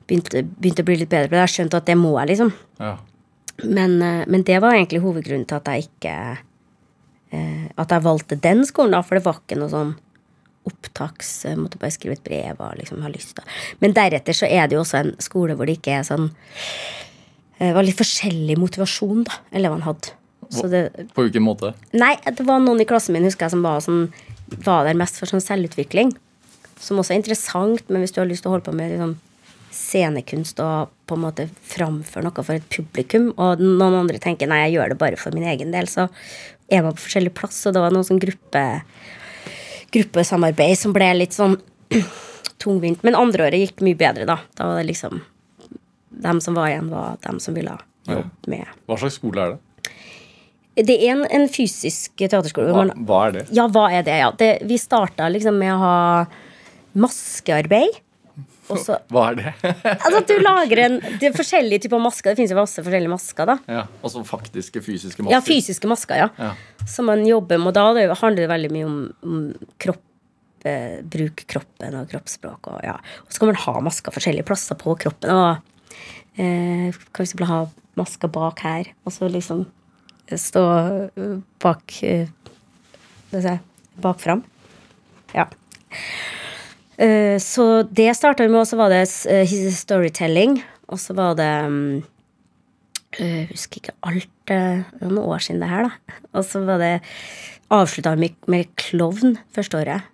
begynte, 0.07 0.43
begynte 0.47 0.85
å 0.85 0.89
bli 0.89 0.99
litt 1.03 1.13
bedre 1.13 1.31
på 1.31 1.37
det. 1.37 1.45
Jeg 1.45 1.55
skjønte 1.57 1.81
at 1.81 1.91
det 1.91 1.99
må 2.01 2.15
jeg, 2.21 2.33
liksom. 2.33 2.53
Ja. 2.81 2.97
Men, 3.65 4.03
eh, 4.03 4.25
men 4.29 4.45
det 4.47 4.59
var 4.61 4.77
egentlig 4.77 5.03
hovedgrunnen 5.05 5.47
til 5.49 5.57
at 5.57 5.71
jeg 5.73 5.87
ikke 5.87 6.17
eh, 7.33 7.69
At 7.81 7.93
jeg 7.95 8.05
valgte 8.05 8.37
den 8.37 8.67
skolen, 8.69 8.93
da, 8.93 9.01
for 9.01 9.17
det 9.17 9.25
var 9.25 9.41
ikke 9.41 9.57
noe 9.57 9.73
sånn 9.73 9.95
opptaks 10.69 11.31
Jeg 11.47 11.61
måtte 11.63 11.81
bare 11.81 11.95
skrive 11.95 12.19
et 12.19 12.27
brev 12.27 12.61
og 12.61 12.77
liksom 12.77 13.01
ha 13.01 13.13
lyst 13.13 13.33
til 13.39 13.49
Men 13.81 13.97
deretter 13.97 14.37
så 14.37 14.49
er 14.51 14.69
det 14.69 14.77
jo 14.77 14.83
også 14.85 15.01
en 15.01 15.15
skole 15.25 15.57
hvor 15.57 15.69
det 15.69 15.79
ikke 15.79 15.97
er 15.97 16.05
sånn 16.05 16.29
Det 17.57 17.73
var 17.73 17.87
litt 17.87 17.97
forskjellig 17.97 18.59
motivasjon, 18.61 19.25
da, 19.25 19.41
elevene 19.57 19.87
hadde. 19.87 20.13
Så 20.53 20.69
det, 20.69 20.91
På 21.17 21.25
hvilken 21.25 21.47
måte? 21.47 21.73
Nei, 21.97 22.13
det 22.27 22.45
var 22.47 22.61
noen 22.63 22.83
i 22.83 22.87
klassen 22.89 23.17
min 23.17 23.25
husker 23.25 23.47
jeg, 23.47 23.55
som 23.55 23.65
var, 23.65 23.81
sånn, 23.81 24.11
var 24.67 24.85
der 24.85 24.99
mest 24.99 25.17
for 25.17 25.31
sånn 25.31 25.41
selvutvikling. 25.43 26.13
Som 26.77 27.01
også 27.01 27.15
er 27.15 27.23
interessant, 27.23 27.89
men 27.89 28.05
hvis 28.05 28.13
du 28.13 28.21
har 28.21 28.29
lyst 28.29 28.45
til 28.45 28.53
å 28.53 28.57
holde 28.59 28.69
på 28.69 28.77
med 28.77 28.93
liksom, 28.93 29.17
scenekunst 29.87 30.61
og 30.65 30.93
på 31.07 31.17
en 31.17 31.23
måte 31.23 31.47
framføre 31.71 32.27
noe 32.27 32.45
for 32.45 32.59
et 32.59 32.67
publikum, 32.73 33.31
og 33.39 33.63
noen 33.63 34.01
andre 34.03 34.21
tenker 34.23 34.51
nei, 34.51 34.65
jeg 34.65 34.77
gjør 34.77 34.93
det 34.93 35.01
bare 35.03 35.21
for 35.21 35.37
min 35.37 35.47
egen 35.47 35.73
del, 35.75 35.89
så 35.91 36.09
er 36.73 36.83
man 36.83 36.97
på 36.97 37.05
forskjellig 37.05 37.35
plass. 37.37 37.61
Og 37.69 37.77
det 37.77 37.83
var 37.85 37.95
noe 37.95 38.07
sånn 38.07 38.23
gruppe, 38.23 38.65
gruppesamarbeid 39.95 40.79
som 40.81 40.95
ble 40.97 41.13
litt 41.21 41.37
sånn 41.37 41.59
tungvint. 42.63 43.05
Men 43.07 43.19
andreåret 43.19 43.63
gikk 43.63 43.85
mye 43.87 43.99
bedre, 43.99 44.27
da. 44.29 44.41
Da 44.59 44.73
var 44.73 44.83
det 44.83 44.91
liksom 44.93 45.23
Dem 46.17 46.39
som 46.41 46.55
var 46.57 46.71
igjen, 46.71 46.87
var 46.89 47.19
dem 47.27 47.37
som 47.45 47.53
ville 47.53 47.75
jobbe 48.09 48.49
med 48.49 48.65
Hva 48.89 48.97
slags 48.97 49.19
skole 49.19 49.43
er 49.43 49.51
det? 49.53 49.59
Det 50.87 50.95
er 50.97 51.11
en, 51.13 51.27
en 51.29 51.45
fysisk 51.49 52.15
teaterskole. 52.21 52.73
Hva, 52.73 52.87
hva 53.09 53.19
er 53.27 53.35
det? 53.35 53.43
ja, 53.57 53.67
hva 53.73 53.87
er 53.93 54.07
det? 54.07 54.17
Ja. 54.21 54.31
Det, 54.37 54.49
vi 54.69 54.77
starta 54.81 55.29
liksom 55.33 55.57
med 55.61 55.75
å 55.75 55.79
ha 55.81 55.99
maskearbeid. 56.97 58.01
Og 58.73 58.81
så 58.83 58.97
Hva 59.13 59.29
er 59.31 59.39
det? 59.39 59.53
Altså 60.05 60.21
at 60.23 60.31
du 60.31 60.41
lager 60.43 60.83
en 60.87 60.97
Det 61.21 61.29
er 61.29 61.37
forskjellige 61.37 61.85
typer 61.87 62.03
masker. 62.03 62.33
Det 62.33 62.41
finnes 62.41 62.55
jo 62.55 62.59
masse 62.59 62.83
forskjellige 62.83 63.13
masker, 63.13 63.53
da. 63.53 63.57
ja, 63.79 63.85
altså 64.03 64.25
faktiske 64.27 64.83
fysiske 64.83 65.23
masker? 65.23 65.37
Ja, 65.37 65.43
fysiske 65.45 65.91
masker, 65.91 66.25
ja. 66.25 66.29
Ja. 66.41 66.85
Som 66.89 67.11
man 67.11 67.23
jobber 67.27 67.61
med. 67.63 67.71
Og 67.71 67.79
da 67.79 67.87
det 67.97 68.09
handler 68.23 68.43
det 68.43 68.51
veldig 68.53 68.73
mye 68.75 68.89
om, 68.89 68.99
om 69.27 69.71
kropp. 69.83 70.03
Eh, 70.67 70.99
bruk 71.07 71.45
kroppen 71.47 71.95
og 71.95 72.09
kroppsspråk. 72.11 72.73
Og, 72.73 72.81
ja. 72.83 72.97
og 72.99 73.31
så 73.31 73.43
kan 73.43 73.53
man 73.53 73.61
ha 73.63 73.75
masker 73.87 74.15
forskjellige 74.15 74.49
plasser 74.49 74.79
på 74.81 74.97
kroppen. 74.99 75.31
Og 75.31 76.43
eh, 76.43 76.97
kan 77.13 77.23
eksempel 77.23 77.47
ha 77.51 77.61
masker 77.97 78.33
bak 78.33 78.65
her, 78.67 78.91
og 79.07 79.15
så 79.15 79.31
liksom 79.31 79.63
stå 80.35 80.65
eh, 81.15 81.37
bak 81.63 82.01
eh, 82.03 82.27
Hva 83.31 83.39
skal 83.39 83.43
jeg 83.43 83.61
si 83.61 84.03
Bak 84.03 84.19
fram. 84.21 84.43
Ja. 85.33 85.47
Eh, 86.97 87.37
så 87.43 87.83
det 87.83 88.09
starta 88.17 88.45
vi 88.45 88.53
med, 88.53 88.63
og 88.63 88.69
så 88.69 88.79
var 88.81 88.93
det 88.93 89.05
eh, 89.31 89.57
storytelling. 89.73 90.61
Og 90.93 91.01
så 91.03 91.17
var 91.19 91.35
det 91.39 91.53
mm, 91.67 92.05
jeg 93.17 93.47
husker 93.51 93.81
ikke 93.81 93.95
alt 94.05 94.53
eh, 94.53 94.83
Det 94.85 95.05
er 95.07 95.13
noen 95.13 95.31
år 95.33 95.45
siden 95.45 95.63
det 95.63 95.71
her, 95.71 95.89
da. 95.89 96.19
Og 96.37 96.45
så 96.45 96.63
var 96.67 96.83
det 96.83 96.95
avslutta 97.73 98.15
med, 98.19 98.37
med 98.51 98.69
klovn 98.79 99.39
første 99.55 99.81
året. 99.81 100.11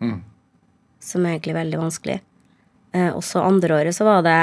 Som 1.02 1.26
er 1.26 1.36
egentlig 1.36 1.56
veldig 1.58 1.80
vanskelig. 1.80 2.20
Eh, 2.94 3.10
og 3.10 3.22
så 3.26 3.42
andre 3.42 3.80
året 3.80 3.96
så 3.96 4.06
var 4.06 4.22
det 4.26 4.38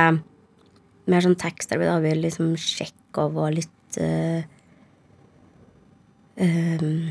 mer 1.10 1.25
sånn 1.25 1.39
tekstarbeid. 1.39 1.89
Da 1.89 1.98
vi 2.03 2.13
liksom 2.17 2.53
sjekka 2.60 3.29
og 3.29 3.38
var 3.39 3.55
litt 3.55 3.98
uh, 3.98 4.43
um, 6.38 7.10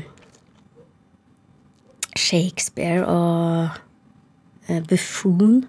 Shakespeare 2.15 3.03
og 3.03 3.79
eh, 4.69 4.79
Buffon. 4.89 5.63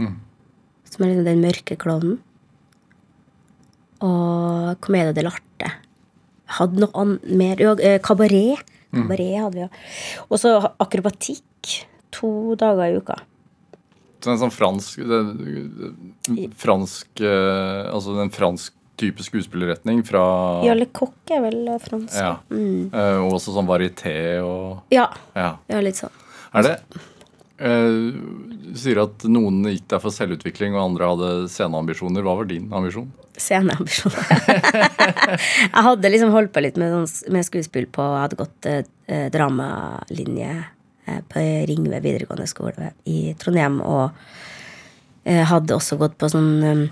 Som 0.00 1.04
er 1.04 1.10
liksom 1.12 1.24
den 1.28 1.42
mørke 1.44 1.76
klovnen 1.78 2.18
og 4.00 4.78
Commedia 4.80 5.12
dell'arte. 5.12 5.68
Hadde 6.56 6.80
noe 6.82 6.90
an 6.98 7.18
mer 7.36 7.60
jo, 7.60 7.74
eh, 7.78 7.98
Kabaret. 8.02 8.62
Kabaret 8.94 9.36
hadde 9.44 9.54
vi 9.58 9.64
òg. 9.66 9.74
Og 10.30 10.38
så 10.40 10.54
akrobatikk. 10.80 11.84
To 12.16 12.56
dager 12.58 12.88
i 12.90 12.96
uka. 12.98 13.14
Så 14.20 14.32
en 14.32 14.40
sånn 14.40 14.50
fransk 14.52 14.98
det, 15.06 15.20
det- 15.38 16.54
Fransk 16.58 17.20
eh, 17.20 17.86
Altså 17.92 18.16
den 18.18 18.30
fransk 18.34 18.72
type 18.98 19.22
skuespillerretning 19.22 20.02
fra 20.04 20.64
Ja, 20.64 20.74
Le 20.74 20.86
Coq 20.86 21.14
er 21.30 21.40
vel 21.40 21.68
fransk. 21.78 22.16
Ja. 22.18 22.34
Eh, 22.50 23.16
og 23.22 23.36
også 23.38 23.54
sånn 23.54 23.68
varieté 23.68 24.42
og 24.42 24.82
Ja, 24.90 25.06
Ja. 25.36 25.58
ja 25.68 25.80
litt 25.80 25.94
sånn. 25.96 26.10
Er 26.52 26.62
det 26.62 26.80
Du 27.60 28.76
sier 28.78 29.00
at 29.02 29.24
noen 29.28 29.60
gikk 29.68 29.88
der 29.92 30.00
for 30.00 30.14
selvutvikling, 30.14 30.76
og 30.76 30.84
andre 30.84 31.08
hadde 31.10 31.30
sceneambisjoner. 31.52 32.24
Hva 32.24 32.36
var 32.38 32.48
din 32.48 32.70
ambisjon? 32.72 33.10
Sceneambisjoner. 33.36 34.30
jeg 35.74 35.84
hadde 35.86 36.12
liksom 36.14 36.32
holdt 36.34 36.54
på 36.54 36.62
litt 36.64 36.80
med, 36.80 37.04
med 37.34 37.46
skuespill 37.46 37.88
på 37.92 38.06
Jeg 38.06 38.22
hadde 38.24 38.40
gått 38.40 38.70
eh, 38.70 38.80
eh, 39.10 39.26
dramalinje 39.34 40.54
eh, 40.56 41.20
på 41.28 41.44
Ringve 41.68 42.00
videregående 42.04 42.48
skole 42.48 42.94
i 43.10 43.34
Trondheim. 43.40 43.80
Og 43.84 44.08
eh, 45.28 45.44
hadde 45.50 45.76
også 45.76 46.00
gått 46.00 46.16
på 46.20 46.32
sånn 46.32 46.50
eh, 46.64 46.88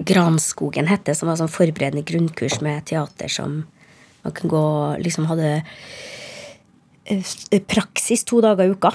Granskogen 0.00 0.88
het 0.88 1.02
det, 1.04 1.12
som 1.18 1.28
var 1.28 1.36
sånn 1.36 1.52
forberedende 1.52 2.06
grunnkurs 2.08 2.62
med 2.64 2.86
teater 2.88 3.28
som 3.28 3.62
man 4.24 4.32
kunne 4.36 4.52
gå 4.52 4.62
Liksom 5.04 5.26
hadde 5.28 5.50
eh, 7.04 7.60
praksis 7.68 8.24
to 8.28 8.40
dager 8.44 8.68
i 8.68 8.72
uka. 8.76 8.94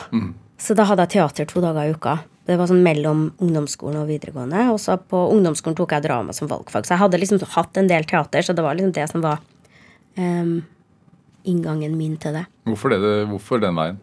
Så 0.61 0.75
da 0.77 0.85
hadde 0.87 1.05
jeg 1.05 1.17
teater 1.17 1.47
to 1.49 1.61
dager 1.63 1.89
i 1.89 1.95
uka. 1.95 2.19
Det 2.45 2.55
var 2.59 2.69
sånn 2.69 2.83
mellom 2.85 3.25
ungdomsskolen 3.41 4.03
og 4.03 4.09
videregående. 4.11 4.67
Og 4.71 4.79
så 4.81 4.95
på 5.01 5.23
ungdomsskolen 5.33 5.77
tok 5.77 5.95
jeg 5.97 6.05
drama 6.05 6.35
som 6.35 6.49
valgfag. 6.51 6.85
Så 6.85 6.93
jeg 6.93 7.01
hadde 7.01 7.19
liksom 7.19 7.41
hatt 7.55 7.79
en 7.81 7.89
del 7.89 8.05
teater, 8.07 8.45
så 8.45 8.53
det 8.55 8.63
var 8.65 8.77
liksom 8.77 8.93
det 8.95 9.07
som 9.11 9.23
var 9.25 9.41
um, 10.19 10.59
inngangen 11.43 11.97
min 11.97 12.15
til 12.21 12.37
det. 12.37 12.45
Hvorfor, 12.69 12.93
det, 12.93 13.25
hvorfor 13.31 13.63
den 13.63 13.75
veien? 13.79 13.99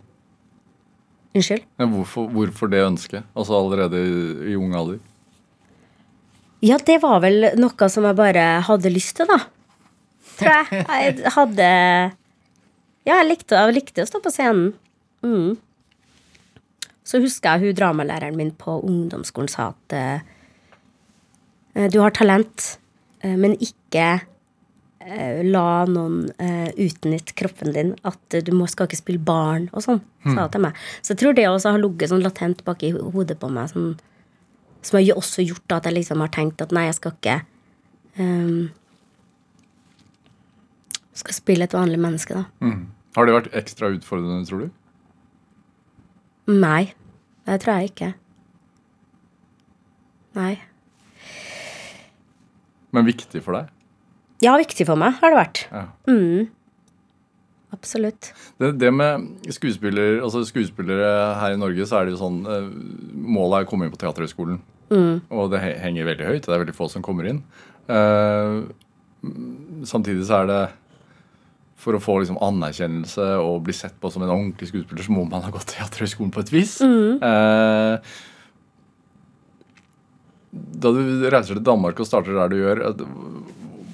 Unnskyld? 1.33 1.65
Hvorfor, 1.81 2.29
hvorfor 2.35 2.69
det 2.69 2.83
ønsket? 2.85 3.25
Altså 3.33 3.57
allerede 3.57 4.03
i, 4.03 4.53
i 4.53 4.59
ung 4.59 4.75
alder? 4.77 4.99
Ja, 6.63 6.77
det 6.79 6.99
var 7.03 7.23
vel 7.25 7.49
noe 7.59 7.89
som 7.91 8.05
jeg 8.07 8.19
bare 8.19 8.45
hadde 8.67 8.93
lyst 8.93 9.17
til, 9.19 9.31
da. 9.31 9.41
Tror 10.39 10.53
jeg. 10.53 10.85
Jeg 11.23 11.33
hadde 11.35 11.67
Ja, 13.03 13.17
jeg 13.19 13.27
likte, 13.27 13.59
jeg 13.59 13.75
likte 13.75 14.05
å 14.05 14.09
stå 14.09 14.21
på 14.23 14.31
scenen. 14.31 14.69
Mm. 15.27 15.57
Så 17.07 17.19
husker 17.23 17.57
jeg 17.57 17.73
hun 17.73 17.79
dramalæreren 17.79 18.37
min 18.39 18.53
på 18.55 18.79
ungdomsskolen 18.87 19.51
sa 19.51 19.73
at 19.73 19.97
eh, 19.97 21.89
du 21.91 21.99
har 22.03 22.15
talent, 22.15 22.77
eh, 23.25 23.35
men 23.35 23.57
ikke 23.59 24.05
eh, 25.03 25.41
la 25.43 25.83
noen 25.91 26.29
utnytte 26.79 27.35
kroppen 27.39 27.75
din. 27.75 27.95
At 28.07 28.39
du 28.47 28.53
må, 28.55 28.69
skal 28.71 28.87
ikke 28.89 29.01
spille 29.01 29.25
barn 29.33 29.67
og 29.73 29.85
sånn, 29.85 30.03
sa 30.29 30.45
hun 30.45 30.55
til 30.55 30.65
meg. 30.69 30.79
Så 31.03 31.15
jeg 31.15 31.23
tror 31.25 31.37
det 31.39 31.49
også 31.51 31.75
har 31.75 31.83
ligget 31.83 32.13
sånn 32.13 32.25
latent 32.25 32.63
bak 32.69 32.85
i 32.87 32.93
hodet 32.95 33.39
på 33.43 33.51
meg. 33.51 33.73
Sånn, 33.73 33.97
som 34.83 34.99
har 34.99 35.19
også 35.19 35.45
gjort 35.47 35.75
at 35.75 35.91
jeg 35.91 35.99
liksom 35.99 36.23
har 36.23 36.31
tenkt 36.35 36.63
at 36.63 36.73
nei, 36.75 36.89
jeg 36.89 36.99
skal 36.99 37.13
ikke 37.15 37.37
um, 38.19 38.71
Skal 41.15 41.37
spille 41.37 41.69
et 41.69 41.75
vanlig 41.77 42.01
menneske, 42.03 42.35
da. 42.35 42.47
Har 43.15 43.29
det 43.29 43.35
vært 43.37 43.53
ekstra 43.61 43.91
utfordrende, 43.93 44.47
tror 44.49 44.65
du? 44.65 44.71
Nei, 46.51 46.93
det 47.47 47.61
tror 47.63 47.79
jeg 47.79 47.93
ikke. 47.93 48.11
Nei. 50.39 50.57
Men 52.93 53.07
viktig 53.09 53.45
for 53.45 53.57
deg? 53.57 53.71
Ja, 54.43 54.57
viktig 54.59 54.85
for 54.89 54.99
meg 54.99 55.15
har 55.21 55.33
det 55.33 55.39
vært. 55.39 55.63
Ja. 55.71 55.87
Absolutt. 57.73 58.33
Det, 58.61 58.75
det 58.81 58.91
med 58.93 59.29
skuespiller, 59.55 60.19
altså 60.23 60.43
skuespillere 60.45 61.09
her 61.41 61.55
i 61.55 61.61
Norge, 61.61 61.87
så 61.89 62.01
er 62.01 62.07
det 62.07 62.17
jo 62.17 62.21
sånn 62.21 62.43
eh, 62.45 62.67
Målet 63.33 63.63
er 63.63 63.67
å 63.67 63.71
komme 63.71 63.87
inn 63.87 63.95
på 63.95 64.01
Teaterhøgskolen. 64.03 64.59
Og 65.33 65.49
det 65.55 65.63
henger 65.81 66.11
veldig 66.11 66.29
høyt. 66.29 66.45
Det 66.45 66.53
er 66.53 66.63
veldig 66.67 66.77
få 66.77 66.91
som 66.93 67.05
kommer 67.05 67.31
inn. 67.31 67.41
Uh, 67.89 68.69
samtidig 69.89 70.27
så 70.29 70.43
er 70.43 70.51
det 70.51 70.61
For 71.83 71.99
å 71.99 72.03
få 72.03 72.21
liksom 72.23 72.39
anerkjennelse 72.39 73.25
og 73.43 73.65
bli 73.67 73.75
sett 73.75 73.97
på 73.99 74.11
som 74.13 74.23
en 74.23 74.31
ordentlig 74.31 74.69
skuespiller, 74.71 75.03
så 75.03 75.15
må 75.15 75.25
man 75.27 75.43
ha 75.43 75.51
gått 75.51 75.73
Teaterhøgskolen 75.73 76.31
på 76.35 76.45
et 76.45 76.53
vis. 76.55 76.77
Eh, 76.83 78.13
da 80.53 80.93
du 80.95 81.03
reiser 81.27 81.59
til 81.59 81.67
Danmark 81.67 81.99
og 81.99 82.07
starter 82.07 82.39
der 82.39 82.53
du 82.53 82.61
gjør, 82.61 82.85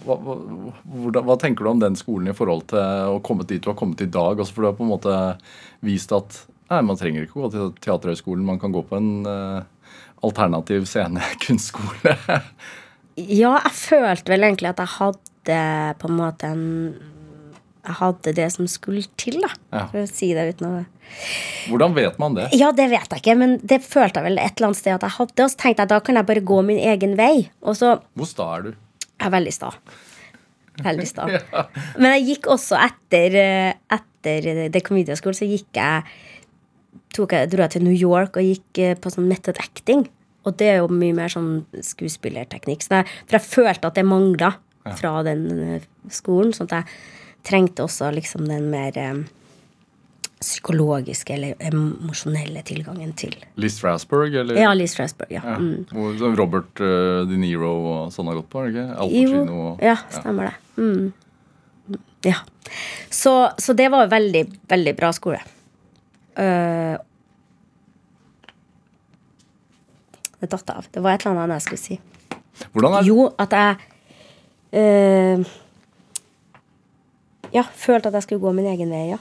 hva, 0.04 0.16
hva, 0.25 0.37
hva, 0.37 1.23
hva 1.30 1.37
tenker 1.40 1.64
du 1.64 1.73
om 1.73 1.80
den 1.80 1.97
skolen 1.99 2.28
i 2.33 2.37
forhold 2.37 2.68
til 2.73 3.14
å 3.14 3.23
komme 3.25 3.47
dit 3.49 3.62
du 3.64 3.71
har 3.71 3.78
kommet 3.78 4.04
i 4.04 4.11
dag? 4.11 4.40
Også 4.40 4.57
for 4.57 4.64
du 4.64 4.71
har 4.71 4.76
på 4.76 4.85
en 4.85 4.92
måte 4.92 5.16
vist 5.85 6.12
at 6.16 6.42
nei, 6.68 6.83
man 6.85 6.99
trenger 7.00 7.25
ikke 7.25 7.40
gå 7.40 7.52
til 7.54 7.73
Teaterhøgskolen, 7.85 8.47
man 8.49 8.61
kan 8.61 8.75
gå 8.75 8.85
på 8.88 8.99
en 9.00 9.12
eh, 9.28 9.95
alternativ 10.28 10.88
scenekunstskole. 10.90 12.18
Ja, 13.18 13.57
jeg 13.64 13.75
følte 13.75 14.30
vel 14.30 14.47
egentlig 14.47 14.68
at 14.71 14.78
jeg 14.78 14.92
hadde 14.92 15.54
på 15.99 16.07
en 16.07 16.18
måte 16.21 16.50
en 16.54 16.66
hadde 17.99 18.35
det 18.37 18.49
som 18.54 18.68
skulle 18.71 19.04
til, 19.21 19.40
da. 19.45 19.50
Ja. 19.73 19.85
For 19.92 20.02
å 20.02 20.11
si 20.11 20.30
det 20.37 20.49
uten 20.54 20.68
å 20.68 20.73
Hvordan 21.71 21.95
vet 21.97 22.18
man 22.21 22.35
det? 22.37 22.50
Ja, 22.52 22.68
det 22.76 22.90
vet 22.92 23.14
jeg 23.14 23.23
ikke, 23.23 23.37
men 23.40 23.54
det 23.64 23.78
følte 23.80 24.21
jeg 24.21 24.26
vel 24.26 24.42
et 24.42 24.59
eller 24.59 24.68
annet 24.68 24.80
sted 24.80 24.92
at 24.92 25.07
jeg 25.07 25.16
hadde. 25.16 25.45
Og 25.47 25.52
så 25.54 25.61
tenkte 25.62 25.87
jeg 25.87 25.92
da 25.95 26.00
kan 26.04 26.21
jeg 26.21 26.28
bare 26.28 26.42
gå 26.50 26.59
min 26.68 26.83
egen 26.90 27.16
vei. 27.16 27.49
Og 27.64 27.78
så 27.80 27.95
Hvor 28.12 28.28
sta 28.28 28.50
er 28.59 28.66
du? 28.66 28.68
Jeg 29.16 29.30
er 29.30 29.33
veldig 29.33 29.54
sta. 29.57 29.71
Veldig 30.85 31.09
sta. 31.09 31.30
Men 32.00 32.12
jeg 32.18 32.26
gikk 32.28 32.50
også 32.52 32.76
etter, 32.85 33.40
etter 33.88 34.07
etter 34.18 34.68
det 34.73 35.16
School, 35.18 35.35
så 35.35 35.47
gikk 35.47 35.78
jeg, 35.78 36.02
tok 37.14 37.33
jeg 37.33 37.50
dro 37.50 37.64
jeg 37.64 37.76
til 37.76 37.85
New 37.85 37.97
York 37.97 38.37
og 38.37 38.47
gikk 38.47 38.78
eh, 38.83 38.97
på 38.99 39.11
sånn 39.11 39.28
method 39.28 39.59
acting. 39.62 40.07
Og 40.47 40.57
det 40.59 40.68
er 40.73 40.80
jo 40.80 40.88
mye 40.88 41.14
mer 41.14 41.33
sånn 41.33 41.66
skuespillerteknikk. 41.73 42.83
Så 42.83 43.00
jeg, 43.00 43.09
for 43.26 43.38
jeg 43.38 43.47
følte 43.47 43.90
at 43.90 43.99
det 43.99 44.07
mangla 44.07 44.54
fra 44.99 45.23
den 45.26 45.47
eh, 45.64 45.88
skolen. 46.11 46.54
sånn 46.57 46.71
at 46.71 46.78
jeg 46.78 46.85
trengte 47.47 47.85
også 47.85 48.11
liksom 48.14 48.49
den 48.49 48.68
mer 48.73 48.97
eh, 48.99 49.21
psykologiske 50.38 51.35
eller 51.35 51.54
emosjonelle 51.66 52.62
tilgangen 52.66 53.12
til 53.18 53.35
Liz 53.59 53.78
Strasberg, 53.80 54.37
eller? 54.42 54.59
Ja, 54.61 54.75
Liz 54.76 54.95
Strasberg. 54.95 55.33
Ja. 55.35 55.42
Ja. 55.45 55.57
Mm. 55.59 56.37
Robert 56.38 56.83
eh, 56.85 57.25
De 57.28 57.40
Niro 57.40 57.73
og 57.92 58.14
sånn 58.14 58.30
har 58.30 58.38
gått 58.38 58.50
på? 58.52 58.62
er 58.62 58.71
det 58.71 58.76
ikke? 58.76 58.99
Al 59.02 59.14
Pacino 59.14 59.59
og 59.64 59.83
ja, 59.85 59.97
stemmer 60.14 60.50
det. 60.50 60.57
Mm. 60.78 61.99
Ja. 62.26 62.38
Så, 63.11 63.35
så 63.59 63.75
det 63.75 63.88
var 63.90 64.11
veldig, 64.11 64.45
veldig 64.68 64.95
bra 64.99 65.12
skole. 65.16 65.40
Uh, 66.38 66.95
det 70.38 70.50
datt 70.52 70.71
av. 70.71 70.87
Det 70.90 71.02
var 71.02 71.16
et 71.16 71.25
eller 71.26 71.40
annet 71.42 71.59
jeg 71.59 71.66
skulle 71.66 71.83
si. 71.83 71.97
Hvordan 72.73 72.92
er 72.92 73.02
det? 73.02 73.09
Jo, 73.11 73.25
at 73.42 73.54
jeg 73.59 73.76
eh, 74.78 75.49
Ja, 77.55 77.62
følte 77.64 78.11
at 78.11 78.19
jeg 78.19 78.26
skulle 78.26 78.43
gå 78.45 78.52
min 78.57 78.69
egen 78.71 78.90
vei, 78.93 79.09
ja. 79.14 79.19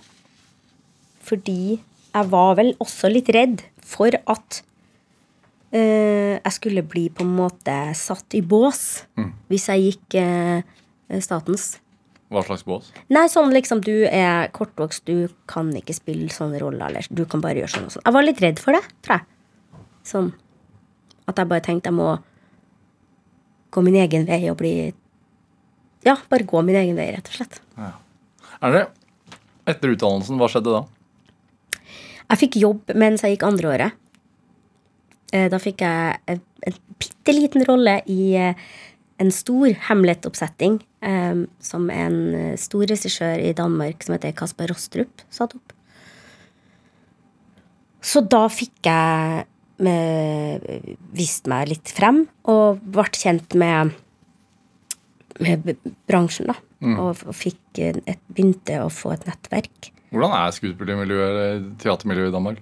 Fordi 1.27 1.77
jeg 1.79 2.29
var 2.31 2.55
vel 2.59 2.73
også 2.83 3.09
litt 3.11 3.29
redd 3.35 3.63
for 3.83 4.11
at 4.15 4.61
eh, 5.75 6.37
jeg 6.37 6.53
skulle 6.55 6.83
bli 6.87 7.07
på 7.13 7.23
en 7.25 7.35
måte 7.37 7.75
satt 7.95 8.35
i 8.35 8.41
bås 8.41 9.03
hvis 9.51 9.67
jeg 9.71 9.83
gikk 9.85 10.17
eh, 10.21 10.63
statens. 11.23 11.77
Hva 12.31 12.41
slags 12.43 12.65
bås? 12.67 12.89
Nei, 13.13 13.27
sånn 13.31 13.53
liksom 13.55 13.79
du 13.85 14.03
er 14.07 14.49
kortvokst, 14.51 15.05
du 15.07 15.29
kan 15.47 15.69
ikke 15.79 15.95
spille 15.95 16.27
sånne 16.33 16.59
roller, 16.59 16.89
eller 16.89 17.07
du 17.09 17.23
kan 17.25 17.39
bare 17.43 17.61
gjøre 17.61 17.71
sånn 17.71 17.85
og 17.87 17.93
sånn. 17.95 18.03
Jeg 18.03 18.15
var 18.17 18.25
litt 18.27 18.41
redd 18.43 18.59
for 18.59 18.75
det, 18.75 18.83
tror 19.05 19.19
jeg. 19.21 19.83
Sånn 20.07 20.33
at 21.27 21.39
jeg 21.39 21.47
bare 21.51 21.63
tenkte 21.63 21.91
jeg 21.91 21.95
må 21.99 22.09
gå 23.71 23.83
min 23.83 23.95
egen 23.99 24.27
vei 24.27 24.41
og 24.51 24.57
bli 24.59 24.73
Ja, 26.07 26.15
bare 26.31 26.45
gå 26.47 26.61
min 26.63 26.75
egen 26.79 26.95
vei, 26.95 27.09
rett 27.15 27.27
og 27.27 27.35
slett. 27.39 27.61
Er 28.61 28.73
det 28.73 28.85
Etter 29.67 29.91
utdannelsen, 29.91 30.37
hva 30.39 30.47
skjedde 30.47 30.73
da? 30.77 30.83
Jeg 32.27 32.39
fikk 32.43 32.57
jobb 32.61 32.93
mens 32.95 33.23
jeg 33.23 33.35
gikk 33.35 33.47
andreåret. 33.47 33.95
Eh, 35.35 35.47
Da 35.51 35.59
fikk 35.59 35.83
jeg 35.83 36.19
en, 36.31 36.41
bitte 36.99 37.35
liten 37.35 37.65
rolle 37.67 37.99
i 38.07 38.35
eh, 38.39 38.67
en 39.19 39.31
stor 39.33 39.73
Hamlet-oppsetting 39.89 40.79
eh, 41.03 41.43
som 41.59 41.89
en 41.91 42.19
stor 42.59 42.85
regissør 42.87 43.43
i 43.43 43.51
Danmark 43.57 44.05
som 44.05 44.15
heter 44.15 44.35
Kasper 44.37 44.71
Rostrup 44.71 45.23
satte 45.27 45.59
opp. 45.59 45.75
Så 48.07 48.23
da 48.23 48.45
fikk 48.47 48.87
jeg 48.87 49.45
vist 51.13 51.45
meg 51.51 51.67
litt 51.69 51.91
frem 51.93 52.23
og 52.49 52.79
ble 52.81 53.03
kjent 53.13 53.53
med, 53.59 53.91
med 55.43 55.67
bransjen, 56.09 56.49
da. 56.49 56.55
Og, 56.85 57.23
og 57.25 57.35
fikk 57.35 57.81
eh, 57.81 57.97
et, 58.05 58.21
begynte 58.29 58.81
å 58.83 58.89
få 58.93 59.15
et 59.15 59.25
nettverk. 59.27 59.91
Hvordan 60.13 60.35
er 60.37 60.55
skuespillermiljøet 60.55 61.71
teatermiljøet 61.81 62.29
i 62.29 62.35
Danmark? 62.35 62.59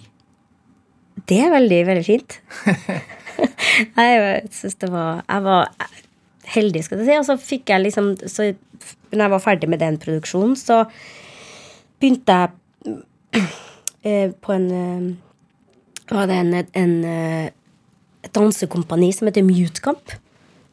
Det 1.30 1.40
er 1.44 1.52
veldig, 1.54 1.82
veldig 1.90 2.06
fint. 2.08 2.38
jeg 4.00 4.42
synes 4.56 4.78
det 4.80 4.90
var 4.94 5.24
Jeg 5.28 5.44
var 5.44 5.74
heldig, 6.56 6.84
skal 6.86 7.02
du 7.02 7.06
si. 7.06 7.18
Og 7.20 7.28
så 7.28 7.36
fikk 7.42 7.74
jeg 7.74 7.84
liksom 7.84 8.14
Så 8.24 8.54
når 9.12 9.26
jeg 9.26 9.34
var 9.36 9.44
ferdig 9.44 9.70
med 9.72 9.80
den 9.80 10.00
produksjonen, 10.00 10.56
så 10.60 10.84
begynte 12.00 12.40
jeg 12.40 12.98
eh, 14.08 14.32
på 14.32 14.56
en 14.56 14.66
eh, 14.80 15.06
Var 16.12 16.28
det 16.32 16.42
en, 16.42 16.58
en 16.84 16.98
et 18.26 18.34
dansekompani 18.34 19.12
som 19.14 19.30
heter 19.30 19.46
Mutecamp. 19.46 20.16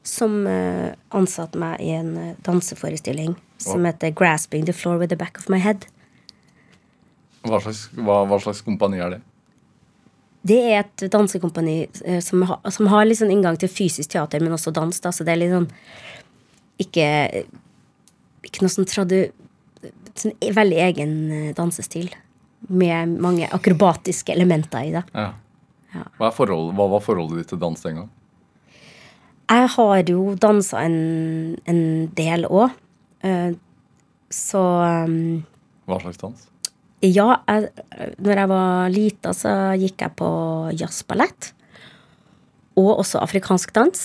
Som 0.02 0.46
eh, 0.50 0.92
ansatte 1.14 1.58
meg 1.62 1.80
i 1.80 1.90
en 1.94 2.16
eh, 2.18 2.32
danseforestilling 2.42 3.36
som 3.62 3.84
heter 3.86 4.10
'Grasping 4.10 4.64
the 4.66 4.72
Floor 4.74 4.98
with 4.98 5.10
the 5.10 5.16
Back 5.16 5.38
of 5.38 5.48
My 5.48 5.58
Head'. 5.62 5.84
Hva 7.46 7.60
slags, 7.62 7.88
hva, 7.94 8.24
hva 8.26 8.38
slags 8.42 8.62
kompani 8.62 8.98
er 9.02 9.10
det? 9.16 9.20
Det 10.42 10.58
er 10.72 10.80
et 10.82 11.04
dansekompani 11.10 11.86
eh, 12.04 12.20
som, 12.20 12.42
har- 12.42 12.70
som 12.70 12.86
har 12.90 13.04
litt 13.06 13.18
sånn 13.20 13.30
inngang 13.30 13.56
til 13.58 13.68
fysisk 13.70 14.10
teater, 14.10 14.40
men 14.42 14.52
også 14.52 14.72
dans. 14.74 14.98
Da, 15.00 15.10
så 15.14 15.22
det 15.24 15.32
er 15.36 15.40
litt 15.44 15.54
sånn 15.54 15.68
Ikke, 16.82 17.44
ikke 18.42 18.62
noe 18.64 18.72
sånn 18.74 18.88
tradu... 18.90 19.20
Sånn 20.18 20.32
e- 20.42 20.50
veldig 20.52 20.78
egen 20.82 21.12
dansestil. 21.54 22.08
Med 22.68 23.08
mange 23.22 23.46
akrobatiske 23.54 24.34
elementer 24.34 24.88
i 24.88 24.90
det. 24.96 25.04
Ja. 25.14 25.28
Ja. 25.94 26.02
Hva, 26.18 26.26
er 26.30 26.34
forhold, 26.34 26.72
hva 26.74 26.88
var 26.90 27.00
forholdet 27.04 27.38
ditt 27.42 27.48
til 27.52 27.58
dans 27.62 27.80
den 27.84 28.00
gang? 28.00 28.10
Jeg 29.50 29.68
har 29.74 30.08
jo 30.08 30.34
dansa 30.40 30.84
en, 30.86 31.56
en 31.68 31.82
del 32.16 32.46
òg. 32.48 32.78
Så 34.32 34.60
um, 34.60 35.42
Hva 35.90 35.98
slags 36.00 36.20
dans? 36.22 36.48
Ja, 37.02 37.40
jeg, 37.50 37.72
når 38.22 38.38
jeg 38.38 38.50
var 38.52 38.92
lita, 38.94 39.32
så 39.34 39.52
gikk 39.78 40.04
jeg 40.04 40.14
på 40.18 40.28
jazzballett. 40.78 41.50
Og 42.78 42.94
også 43.02 43.20
afrikansk 43.22 43.74
dans. 43.74 44.04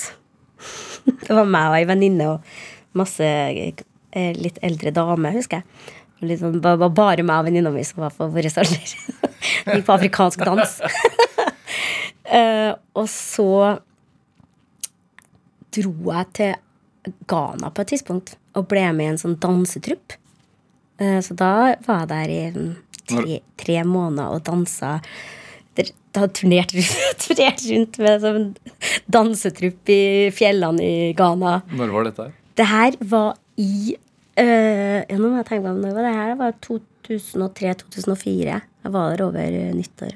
Det 1.28 1.32
var 1.32 1.48
meg 1.48 1.70
og 1.70 1.78
ei 1.78 1.86
venninne 1.88 2.26
og 2.34 2.98
masse 2.98 3.24
eh, 3.24 4.34
litt 4.36 4.58
eldre 4.66 4.92
damer, 4.92 5.38
husker 5.38 5.62
jeg. 5.62 6.40
Sånn, 6.42 6.58
det 6.58 6.74
var 6.82 6.90
bare 6.92 7.24
meg 7.24 7.44
og 7.44 7.48
venninna 7.48 7.72
mi 7.72 7.84
som 7.86 8.02
var 8.02 8.16
på 8.18 8.28
vår 8.34 8.50
alder. 8.50 8.96
Gikk 9.70 9.86
på 9.88 9.98
afrikansk 10.00 10.46
dans. 10.48 10.80
Eh, 12.28 12.74
og 12.92 13.06
så 13.08 13.78
dro 15.78 15.94
jeg 16.12 16.30
til 16.42 17.14
Ghana 17.32 17.70
på 17.72 17.84
et 17.86 17.94
tidspunkt 17.94 18.36
og 18.58 18.68
ble 18.72 18.84
med 18.98 19.06
i 19.06 19.12
en 19.14 19.22
sånn 19.22 19.38
dansetrupp. 19.40 20.18
Eh, 21.00 21.20
Så 21.24 21.36
da 21.38 21.52
var 21.88 22.04
jeg 22.04 22.10
der 22.12 22.34
i 22.34 22.40
mm, 22.56 22.72
tre, 23.08 23.40
tre 23.62 23.78
måneder 23.88 24.34
og 24.36 24.44
dansa. 24.48 24.98
Da 26.18 26.26
turnerte 26.34 26.82
turnert 27.22 27.62
rundt 27.70 28.00
med 28.02 28.24
sånn 28.24 28.46
dansetrupp 29.14 29.92
i 29.94 30.02
fjellene 30.34 30.82
i 30.82 31.14
Ghana. 31.18 31.60
Når 31.78 31.92
var 31.94 32.08
dette 32.10 32.26
her? 32.26 32.34
Det 32.58 32.66
her 32.66 32.98
var 33.12 33.36
i 33.62 33.94
øh, 33.94 35.04
Ja, 35.06 35.18
nå 35.20 35.30
må 35.30 35.38
jeg 35.38 35.46
tenke 35.52 35.64
meg 35.68 35.76
om 35.76 35.84
når 35.86 35.94
var 36.00 36.08
det 36.08 36.16
her. 36.18 36.32
Det 36.34 36.40
var 36.42 36.58
2003-2004. 36.66 38.58
Jeg 38.88 38.94
var 38.94 39.14
der 39.14 39.24
over 39.28 39.46
eh, 39.62 39.74
nyttår. 39.78 40.16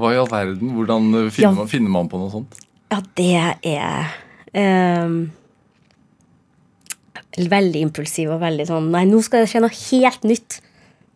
Hva 0.00 0.10
i 0.14 0.18
all 0.18 0.30
verden? 0.32 0.72
Hvordan 0.78 1.10
finner, 1.30 1.44
Ja. 1.44 1.52
man, 1.60 1.68
finner 1.70 1.92
man 1.92 2.08
på 2.10 2.18
noe 2.22 2.32
sånt? 2.32 2.56
Ja, 2.92 2.98
det 3.20 3.28
er 3.76 4.08
Veldig 7.52 7.80
impulsiv 7.88 8.34
og 8.34 8.42
veldig 8.42 8.66
sånn 8.68 8.90
Nei, 8.92 9.06
nå 9.08 9.22
skal 9.24 9.44
det 9.44 9.50
skje 9.52 9.62
noe 9.64 9.72
helt 9.72 10.26
nytt. 10.28 10.58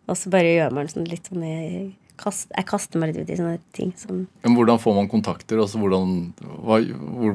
Og 0.09 0.17
så 0.17 0.31
bare 0.33 0.55
gjør 0.55 0.73
man 0.73 0.89
sånn 0.89 1.07
litt 1.09 1.29
sånn 1.29 1.43
Jeg 1.45 1.81
kaster, 2.17 2.49
jeg 2.55 2.67
kaster 2.71 3.01
meg 3.01 3.11
litt 3.11 3.27
ut 3.27 3.33
i 3.33 3.37
sånne 3.37 3.59
ting 3.77 3.91
Sånn. 3.99 4.23
Men 4.45 4.55
hvordan 4.57 4.81
får 4.81 4.95
man 4.97 5.09
kontakter? 5.11 5.61
Altså, 5.61 5.81
hvordan, 5.83 6.15
hva, 6.65 6.79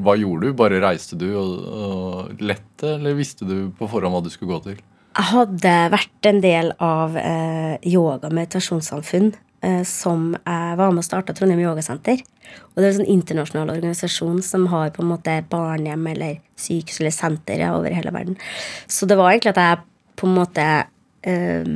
hva 0.03 0.17
gjorde 0.19 0.49
du? 0.49 0.57
Bare 0.59 0.81
reiste 0.83 1.19
du 1.19 1.29
og, 1.31 1.53
og 1.63 2.43
lette, 2.43 2.97
eller 2.97 3.15
visste 3.15 3.47
du 3.47 3.69
på 3.77 3.87
forhånd 3.91 4.17
hva 4.17 4.23
du 4.25 4.31
skulle 4.33 4.57
gå 4.57 4.63
til? 4.67 4.83
Jeg 5.13 5.29
hadde 5.29 5.71
vært 5.93 6.25
en 6.25 6.39
del 6.41 6.71
av 6.81 7.15
eh, 7.21 7.75
yoga- 7.85 8.25
og 8.27 8.33
meditasjonssamfunn 8.33 9.35
som 9.87 10.33
jeg 10.35 10.77
var 10.79 10.91
med 10.91 10.99
og 10.99 11.07
starta 11.07 11.35
Trondheim 11.35 11.61
Yogasenter. 11.63 12.19
Og 12.73 12.81
det 12.81 12.83
er 12.83 12.89
en 12.89 12.97
sånn 12.99 13.13
internasjonal 13.13 13.71
organisasjon 13.77 14.41
som 14.43 14.65
har 14.73 14.91
på 14.95 15.03
en 15.03 15.11
måte 15.13 15.37
barnehjem 15.49 16.07
eller 16.11 16.39
sykehus 16.59 16.99
eller 16.99 17.15
senter 17.15 17.63
over 17.69 17.95
hele 17.95 18.11
verden. 18.11 18.35
Så 18.91 19.07
det 19.09 19.17
var 19.19 19.31
egentlig 19.31 19.53
at 19.53 19.61
jeg 19.63 19.83
på 20.19 20.27
en 20.27 20.35
måte 20.35 20.65
øh, 21.31 21.71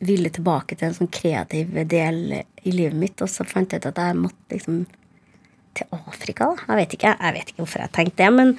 ville 0.00 0.30
tilbake 0.30 0.78
til 0.78 0.88
en 0.88 0.96
sånn 1.00 1.10
kreativ 1.12 1.74
del 1.90 2.38
i 2.38 2.72
livet 2.74 2.96
mitt, 2.98 3.18
og 3.24 3.30
så 3.32 3.46
fant 3.48 3.72
jeg 3.72 3.82
ut 3.82 3.90
at 3.90 4.00
jeg 4.02 4.18
måtte 4.18 4.54
liksom 4.54 4.84
til 5.78 5.98
Afrika, 5.98 6.48
da. 6.52 6.64
Jeg 6.70 6.80
vet 6.80 6.94
ikke, 6.96 7.14
jeg 7.14 7.34
vet 7.36 7.50
ikke 7.52 7.62
hvorfor 7.62 7.84
jeg 7.84 7.94
tenkte 7.94 8.22
det, 8.22 8.30
men 8.34 8.54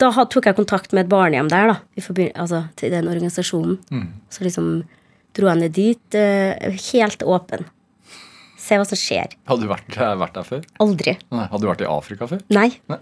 da 0.00 0.10
tok 0.12 0.48
jeg 0.48 0.56
kontakt 0.58 0.92
med 0.92 1.06
et 1.06 1.12
barnehjem 1.12 1.48
der, 1.52 1.72
da, 1.72 1.76
i 1.96 2.30
altså, 2.34 2.66
til 2.76 2.92
den 2.92 3.08
organisasjonen. 3.08 3.78
Så 4.30 4.44
liksom 4.44 4.84
dro 5.36 5.50
jeg 5.52 5.62
ned 5.62 5.72
dit, 5.76 6.18
eh, 6.18 6.76
helt 6.90 7.22
åpen. 7.26 7.66
Se 8.66 8.74
hva 8.80 8.86
som 8.88 8.98
skjer. 8.98 9.34
Hadde 9.46 9.62
du 9.62 9.68
vært, 9.70 9.94
vært 9.94 10.34
der 10.34 10.46
før? 10.46 10.62
Aldri. 10.82 11.12
Nei, 11.30 11.44
hadde 11.52 11.62
du 11.62 11.68
vært 11.68 11.82
i 11.84 11.86
Afrika 11.86 12.26
før? 12.26 12.40
Nei. 12.50 12.70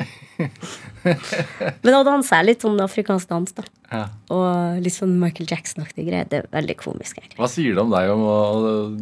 Men 1.07 1.95
da 1.95 2.03
han 2.11 2.25
jeg 2.27 2.47
litt 2.51 2.67
sånn 2.67 2.77
afrikansk 2.85 3.31
dans, 3.31 3.55
da. 3.57 3.65
Ja. 3.89 4.03
Og 4.35 4.83
litt 4.85 4.97
sånn 4.97 5.15
Michael 5.23 5.49
Jackson-aktige 5.49 6.05
greier. 6.11 6.29
Det 6.29 6.43
er 6.43 6.51
veldig 6.53 6.77
komisk, 6.83 7.17
egentlig. 7.17 7.39
Hva 7.41 7.49
sier 7.49 7.79
det 7.79 7.85
om 7.85 7.95
deg 7.95 8.13
om 8.13 8.23
å 8.29 8.37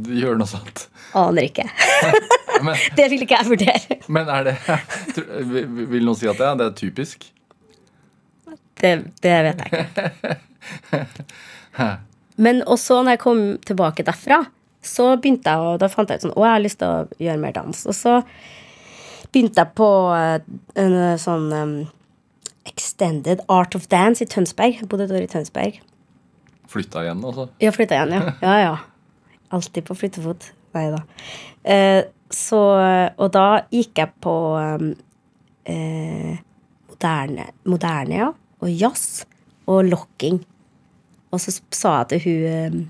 gjøre 0.07 0.39
noe 0.39 0.51
sånt? 0.53 0.85
Aner 1.19 1.49
ikke. 1.49 1.67
Men, 2.63 2.79
det 3.01 3.09
vil 3.11 3.23
ikke 3.27 3.41
jeg 3.41 3.51
vurdere. 3.51 3.99
men 4.13 4.25
er 4.31 4.43
det 4.53 4.57
Vil 5.97 6.07
noen 6.07 6.19
si 6.21 6.31
at 6.31 6.39
det, 6.39 6.53
det 6.63 6.67
er 6.69 6.79
typisk? 6.79 7.27
Det, 8.83 8.93
det 9.25 9.37
vet 9.49 9.59
jeg 9.67 9.71
ikke. 9.83 9.99
Men 12.43 12.63
også 12.67 13.03
når 13.03 13.17
jeg 13.17 13.23
kom 13.23 13.43
tilbake 13.67 14.05
derfra, 14.07 14.43
så 14.83 15.13
begynte 15.15 15.53
jeg 15.53 15.63
og 15.63 15.79
Da 15.79 15.89
fant 15.91 16.11
jeg 16.11 16.19
ut 16.19 16.25
sånn 16.27 16.35
Å, 16.35 16.43
jeg 16.43 16.57
har 16.57 16.63
lyst 16.65 16.81
til 16.81 16.91
å 16.91 17.23
gjøre 17.23 17.43
mer 17.43 17.55
dans. 17.57 17.83
Og 17.87 17.97
så 17.97 18.19
begynte 19.33 19.63
jeg 19.63 19.75
på 19.79 19.91
eh, 20.17 20.39
en 20.83 20.97
eh, 20.99 21.21
sånn 21.21 21.47
um, 21.55 21.77
Extended 22.69 23.45
Art 23.51 23.77
of 23.79 23.87
Dance 23.93 24.25
i 24.25 24.29
Tønsberg. 24.31 24.81
Jeg 24.83 24.91
bodde 24.91 25.07
et 25.09 25.15
år 25.15 25.25
i 25.25 25.31
Tønsberg. 25.31 25.79
Flytta 26.73 27.05
igjen, 27.07 27.23
altså? 27.29 27.47
Ja, 27.63 27.73
flytta 27.75 27.99
igjen, 27.99 28.17
ja. 28.17 28.35
Ja, 28.47 28.59
ja. 28.61 29.39
Alltid 29.53 29.87
på 29.89 29.97
flyttefot. 29.99 30.51
Nei 30.77 30.87
da. 30.93 31.03
Eh, 31.69 32.03
så 32.33 32.61
Og 33.21 33.27
da 33.35 33.47
gikk 33.73 33.99
jeg 34.01 34.15
på 34.25 34.37
um, 34.57 34.93
eh, 35.69 36.39
moderne, 36.89 37.51
moderne, 37.69 38.23
ja. 38.23 38.31
Og 38.63 38.71
jazz. 38.71 39.27
Og 39.71 39.85
locking. 39.89 40.41
Og 41.33 41.41
så 41.41 41.55
sa 41.73 42.03
jeg 42.03 42.09
til 42.13 42.21
hun 42.27 42.83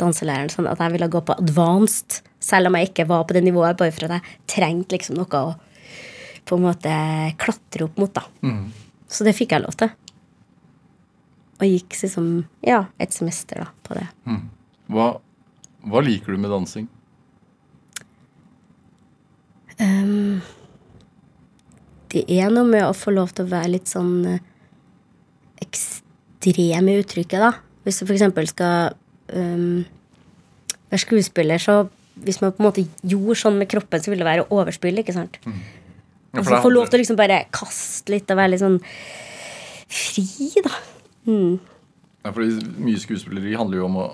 danselæreren 0.00 0.50
sånn 0.52 0.68
at 0.68 0.80
jeg 0.80 0.92
ville 0.92 1.08
gå 1.12 1.20
på 1.24 1.36
advanced, 1.40 2.18
selv 2.42 2.68
om 2.68 2.76
jeg 2.76 2.90
ikke 2.90 3.06
var 3.08 3.22
på 3.24 3.36
det 3.36 3.44
nivået, 3.46 3.78
bare 3.80 3.94
for 3.96 4.08
at 4.08 4.18
jeg 4.18 4.40
trengte 4.52 4.96
liksom 4.96 5.16
noe 5.16 5.40
å 5.40 5.54
på 6.46 6.58
en 6.58 6.66
måte 6.66 6.90
klatre 7.42 7.88
opp 7.88 7.96
mot, 7.98 8.12
da. 8.14 8.22
Så 9.10 9.24
det 9.26 9.32
fikk 9.34 9.54
jeg 9.56 9.64
lov 9.64 9.74
til. 9.80 9.90
Og 11.56 11.64
gikk 11.66 11.96
liksom, 12.02 12.28
ja, 12.62 12.84
et 13.02 13.16
semester 13.16 13.64
da, 13.64 13.70
på 13.82 13.96
det. 13.98 14.04
Hva, 14.92 15.06
hva 15.90 16.02
liker 16.04 16.36
du 16.36 16.38
med 16.44 16.52
dansing? 16.52 16.86
Det 22.12 22.22
er 22.30 22.52
noe 22.54 22.64
med 22.68 22.84
å 22.86 22.94
få 22.96 23.10
lov 23.16 23.34
til 23.34 23.48
å 23.48 23.50
være 23.50 23.72
litt 23.74 23.90
sånn 23.90 24.24
eh, 24.30 24.44
ekstrem 25.64 26.92
i 26.92 26.98
uttrykket, 27.02 27.42
da. 27.42 27.50
Hvis 27.86 28.00
du 28.02 28.10
eksempel 28.10 28.48
skal 28.50 28.96
um, 29.30 29.84
være 30.90 31.02
skuespiller, 31.02 31.62
så 31.62 31.84
hvis 32.16 32.40
man 32.42 32.54
på 32.54 32.62
en 32.62 32.68
måte 32.68 32.84
gjorde 33.06 33.38
sånn 33.38 33.58
med 33.60 33.70
kroppen, 33.70 34.02
så 34.02 34.10
ville 34.10 34.24
det 34.24 34.30
være 34.30 34.48
overspill, 34.54 35.02
ikke 35.02 35.14
sant? 35.14 35.38
Ja, 35.46 35.52
Og 35.52 36.42
for 36.42 36.50
så 36.50 36.56
det 36.56 36.64
få 36.64 36.72
lov 36.72 36.90
til 36.90 36.98
å 36.98 37.02
liksom 37.02 37.18
bare 37.20 37.44
kaste 37.54 38.12
litt 38.12 38.30
og 38.32 38.40
være 38.40 38.54
litt 38.54 38.64
sånn 38.64 38.80
fri, 39.86 40.26
da. 40.64 40.72
Ja, 41.26 42.32
fordi 42.32 42.58
mye 42.82 43.02
skuespilleri 43.02 43.54
handler 43.58 43.80
jo 43.80 43.86
om 43.86 44.00
å 44.02 44.08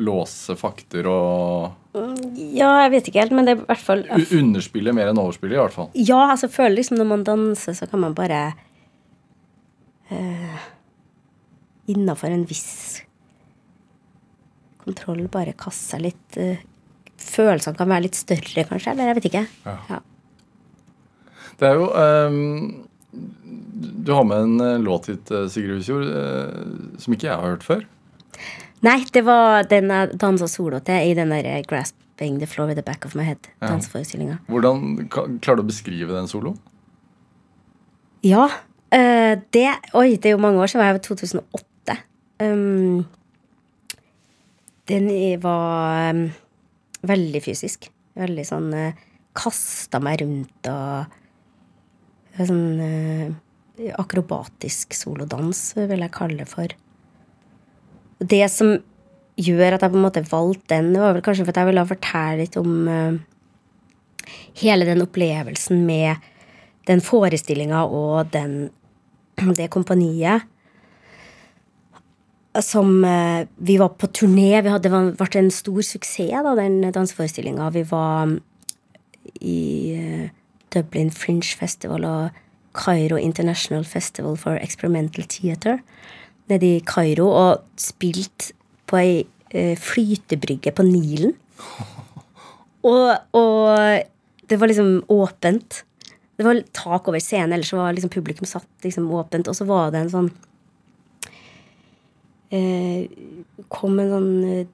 låse 0.00 0.56
fakter 0.56 1.06
og 1.10 1.96
Ja, 1.96 2.70
jeg 2.84 2.92
vet 2.94 3.08
ikke 3.10 3.22
helt, 3.22 3.34
men 3.36 3.48
det 3.48 3.54
er 3.54 3.60
i 3.60 3.66
hvert 3.68 3.84
fall 3.84 4.04
underspille 4.36 4.92
mer 4.96 5.10
enn 5.10 5.20
overspille, 5.20 5.56
i 5.56 5.60
hvert 5.60 5.76
fall. 5.76 5.90
Ja, 5.96 6.30
altså, 6.32 6.50
føler 6.52 6.78
liksom 6.78 6.98
når 7.00 7.10
man 7.12 7.26
danser, 7.28 7.76
så 7.76 7.88
kan 7.88 8.02
man 8.02 8.16
bare 8.16 8.40
eh, 10.12 10.64
Innafor 11.92 12.32
en 12.34 12.46
viss 12.48 13.02
kontroll 14.86 15.26
bare 15.32 15.54
kaste 15.58 15.96
seg 15.96 16.04
litt 16.06 16.40
eh, 16.40 16.64
Følelsene 17.16 17.78
kan 17.78 17.88
være 17.88 18.04
litt 18.04 18.18
større, 18.18 18.62
kanskje, 18.68 18.92
eller 18.92 19.08
jeg 19.08 19.16
vet 19.16 19.26
ikke. 19.30 19.40
Ja. 19.64 19.72
Ja. 19.88 19.98
Det 21.56 21.68
er 21.70 21.78
jo 21.80 21.86
um, 21.88 22.84
Du 24.04 24.12
har 24.12 24.26
med 24.28 24.44
en 24.44 24.60
eh, 24.60 24.76
låt 24.84 25.08
hit, 25.10 25.30
eh, 25.32 25.46
Sigrid 25.50 25.80
Husjord, 25.80 26.04
uh, 26.04 26.98
som 27.00 27.16
ikke 27.16 27.30
jeg 27.30 27.34
har 27.34 27.54
hørt 27.54 27.64
før. 27.66 27.86
Nei, 28.84 28.98
det 29.16 29.24
var 29.24 29.64
den 29.70 29.90
jeg 29.90 30.18
dansa 30.20 30.48
solo 30.52 30.82
til 30.84 31.10
i 31.10 31.14
den 31.16 31.32
der 31.32 31.48
'Grasping 31.64 32.38
the 32.38 32.46
Floor 32.46 32.68
with 32.68 32.76
the 32.76 32.84
Back 32.84 33.06
of 33.08 33.16
My 33.16 33.24
Head'. 33.24 33.48
Ja. 33.62 33.72
Danseforestillinga. 33.72 34.38
Hvordan 34.46 35.08
Klarer 35.08 35.56
du 35.56 35.64
å 35.64 35.70
beskrive 35.72 36.12
den 36.12 36.28
soloen? 36.28 36.58
Ja. 38.22 38.50
eh, 38.92 39.40
det 39.52 39.70
Oi, 39.94 40.16
det 40.16 40.26
er 40.26 40.36
jo 40.36 40.44
mange 40.44 40.60
år 40.60 40.68
siden. 40.68 40.84
Jeg 40.84 41.00
var 41.00 41.04
2008. 41.08 41.64
Um, 42.42 43.06
den 44.90 45.06
var 45.42 46.10
um, 46.14 46.26
veldig 47.06 47.42
fysisk. 47.44 47.88
Veldig 48.16 48.44
sånn 48.48 48.72
uh, 48.74 49.04
Kasta 49.36 50.00
meg 50.00 50.22
rundt 50.22 50.68
og 50.72 51.16
Sånn 52.36 52.80
eh, 52.84 53.92
akrobatisk 53.96 54.92
solodans, 54.92 55.70
vil 55.76 56.02
jeg 56.04 56.12
kalle 56.12 56.42
det 56.42 56.48
for. 56.50 56.72
Det 58.20 58.42
som 58.52 58.74
gjør 59.40 59.76
at 59.76 59.84
jeg 59.84 59.92
på 59.92 59.96
en 59.96 60.04
måte 60.04 60.24
valgte 60.28 60.76
den, 60.76 60.90
var 61.00 61.16
vel 61.16 61.24
kanskje 61.24 61.46
for 61.46 61.54
at 61.54 61.62
jeg 61.62 61.70
ville 61.70 61.86
fortelle 61.88 62.42
litt 62.42 62.58
om 62.60 62.74
eh, 62.92 64.34
hele 64.60 64.88
den 64.88 65.04
opplevelsen 65.04 65.80
med 65.88 66.28
den 66.88 67.00
forestillinga 67.04 67.86
og 67.88 68.34
den, 68.36 68.68
det 69.58 69.72
kompaniet 69.72 70.44
som 72.62 73.04
eh, 73.04 73.46
Vi 73.56 73.76
var 73.78 73.88
på 73.98 74.06
turné. 74.06 74.62
Vi 74.62 74.72
hadde, 74.72 74.88
det 74.88 75.16
ble 75.20 75.40
en 75.40 75.50
stor 75.50 75.82
suksess, 75.82 76.32
da, 76.46 76.54
den 76.58 76.80
danseforestillinga. 76.94 77.70
Vi 77.74 77.84
var 77.90 78.26
mm, 78.30 78.40
i 79.40 79.60
eh, 79.96 80.26
Dublin 80.74 81.10
Fringe 81.10 81.56
Festival 81.58 82.04
og 82.04 82.42
Cairo 82.76 83.16
International 83.16 83.84
Festival 83.84 84.36
for 84.36 84.60
Experimental 84.60 85.24
Theatre 85.24 85.78
nede 86.50 86.76
i 86.76 86.82
Kairo 86.86 87.26
og 87.32 87.80
spilt 87.80 88.52
på 88.86 89.00
ei 89.00 89.14
eh, 89.50 89.74
flytebrygge 89.78 90.74
på 90.76 90.86
Nilen. 90.86 91.34
Og, 92.86 93.16
og 93.34 93.78
det 94.46 94.56
var 94.60 94.70
liksom 94.70 95.00
åpent. 95.10 95.80
Det 96.38 96.44
var 96.46 96.60
tak 96.70 97.08
over 97.10 97.18
scenen, 97.18 97.56
ellers 97.56 97.72
var 97.74 97.96
liksom 97.96 98.12
publikum 98.12 98.46
satt 98.46 98.86
liksom 98.86 99.08
åpent. 99.10 99.48
Og 99.50 99.56
så 99.58 99.66
var 99.66 99.90
det 99.90 100.04
en 100.04 100.12
sånn 100.12 100.28
Kom 102.50 103.98
en 103.98 104.12
sånn 104.12 104.32
eh, 104.46 104.66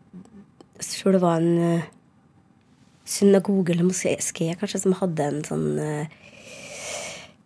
Jeg 0.76 0.88
tror 0.90 1.14
det 1.16 1.22
var 1.22 1.40
en 1.40 1.58
eh, 1.64 1.86
synagoge 3.08 3.72
eller 3.72 3.86
moské 3.86 4.16
kanskje, 4.20 4.82
som 4.82 4.96
hadde 4.98 5.22
en 5.24 5.40
sånn 5.46 5.78
eh, 5.80 6.06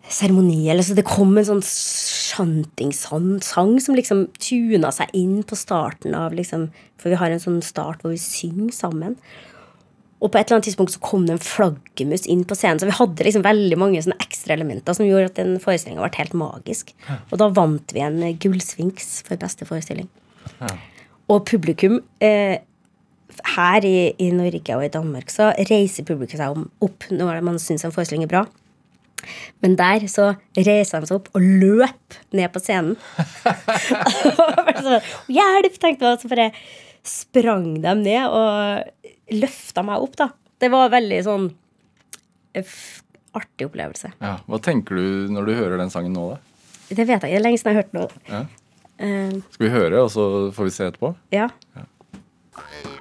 seremoni. 0.08 0.68
Eller 0.70 0.82
så 0.86 0.96
det 0.98 1.06
kom 1.06 1.36
en 1.36 1.48
sånn 1.48 1.62
shanting-sang 1.66 3.40
som 3.82 3.98
liksom 3.98 4.26
tuna 4.42 4.92
seg 4.94 5.06
inn 5.16 5.42
på 5.46 5.58
starten 5.58 6.14
av 6.18 6.34
liksom 6.36 6.70
For 7.00 7.12
vi 7.12 7.20
har 7.20 7.30
en 7.30 7.42
sånn 7.42 7.62
start 7.62 8.02
hvor 8.02 8.14
vi 8.14 8.20
synger 8.22 8.72
sammen. 8.74 9.16
Og 10.16 10.30
på 10.32 10.38
et 10.38 10.46
eller 10.46 10.56
annet 10.56 10.68
tidspunkt 10.70 10.94
så 10.94 11.00
kom 11.04 11.26
det 11.28 11.34
en 11.36 11.42
flaggermus 11.44 12.24
inn 12.32 12.44
på 12.48 12.56
scenen. 12.56 12.80
Så 12.80 12.88
vi 12.88 12.96
hadde 12.96 13.26
liksom 13.26 13.44
veldig 13.44 13.76
mange 13.80 14.00
sånne 14.00 14.16
ekstra 14.24 14.54
elementer 14.56 14.96
som 14.96 15.04
gjorde 15.04 15.28
at 15.28 15.40
den 15.40 15.58
forestillinga 15.60 16.06
ble 16.06 16.22
helt 16.22 16.36
magisk. 16.40 16.94
Og 17.28 17.36
da 17.42 17.50
vant 17.52 17.92
vi 17.92 18.04
en 18.04 18.22
gullsfinks 18.40 19.20
for 19.26 19.36
beste 19.40 19.68
forestilling. 19.68 20.08
Og 21.28 21.42
publikum 21.48 21.98
eh, 22.24 22.62
her 23.56 23.84
i, 23.84 24.14
i 24.22 24.30
Norge 24.32 24.78
og 24.78 24.86
i 24.86 24.92
Danmark 24.94 25.32
så 25.34 25.50
reiser 25.68 26.06
publikum 26.08 26.40
seg 26.40 26.54
om, 26.54 26.68
opp 26.86 27.10
når 27.12 27.42
man 27.44 27.60
syns 27.60 27.84
en 27.84 27.92
forestilling 27.92 28.24
er 28.24 28.32
bra. 28.32 28.46
Men 29.60 29.76
der 29.76 30.06
så 30.08 30.30
reiser 30.56 31.02
de 31.02 31.10
seg 31.10 31.18
opp 31.18 31.28
og 31.36 31.44
løp 31.44 32.16
ned 32.36 32.48
på 32.54 32.62
scenen. 32.62 32.96
Hjelp! 35.36 35.76
tenkte 35.82 36.08
jeg. 36.08 36.14
Og 36.14 36.24
så 36.24 36.32
bare 36.32 36.50
sprang 37.06 37.74
de 37.84 37.94
ned 38.00 38.32
og 38.32 39.12
løfta 39.34 39.82
meg 39.86 40.02
opp, 40.04 40.16
da. 40.20 40.28
Det 40.60 40.70
var 40.72 40.88
veldig 40.92 41.18
sånn 41.26 41.48
eh, 42.54 42.76
artig 43.36 43.66
opplevelse. 43.68 44.12
Ja. 44.22 44.36
Hva 44.46 44.60
tenker 44.64 44.96
du 44.96 45.32
når 45.34 45.48
du 45.50 45.54
hører 45.58 45.78
den 45.82 45.90
sangen 45.92 46.14
nå, 46.16 46.28
da? 46.34 46.38
Det 46.88 47.02
vet 47.02 47.08
jeg 47.08 47.18
ikke. 47.18 47.28
Det 47.32 47.40
er 47.40 47.44
lenge 47.44 47.58
siden 47.60 47.72
jeg 47.72 47.76
har 47.76 47.82
hørt 47.82 47.96
nå. 47.96 48.06
Ja. 48.30 48.44
Eh, 48.96 49.34
Skal 49.56 49.66
vi 49.66 49.72
høre, 49.74 50.02
og 50.06 50.10
så 50.14 50.26
får 50.56 50.68
vi 50.70 50.74
se 50.78 50.86
etterpå? 50.92 51.14
ja. 51.34 51.48
Rúmið 52.56 52.95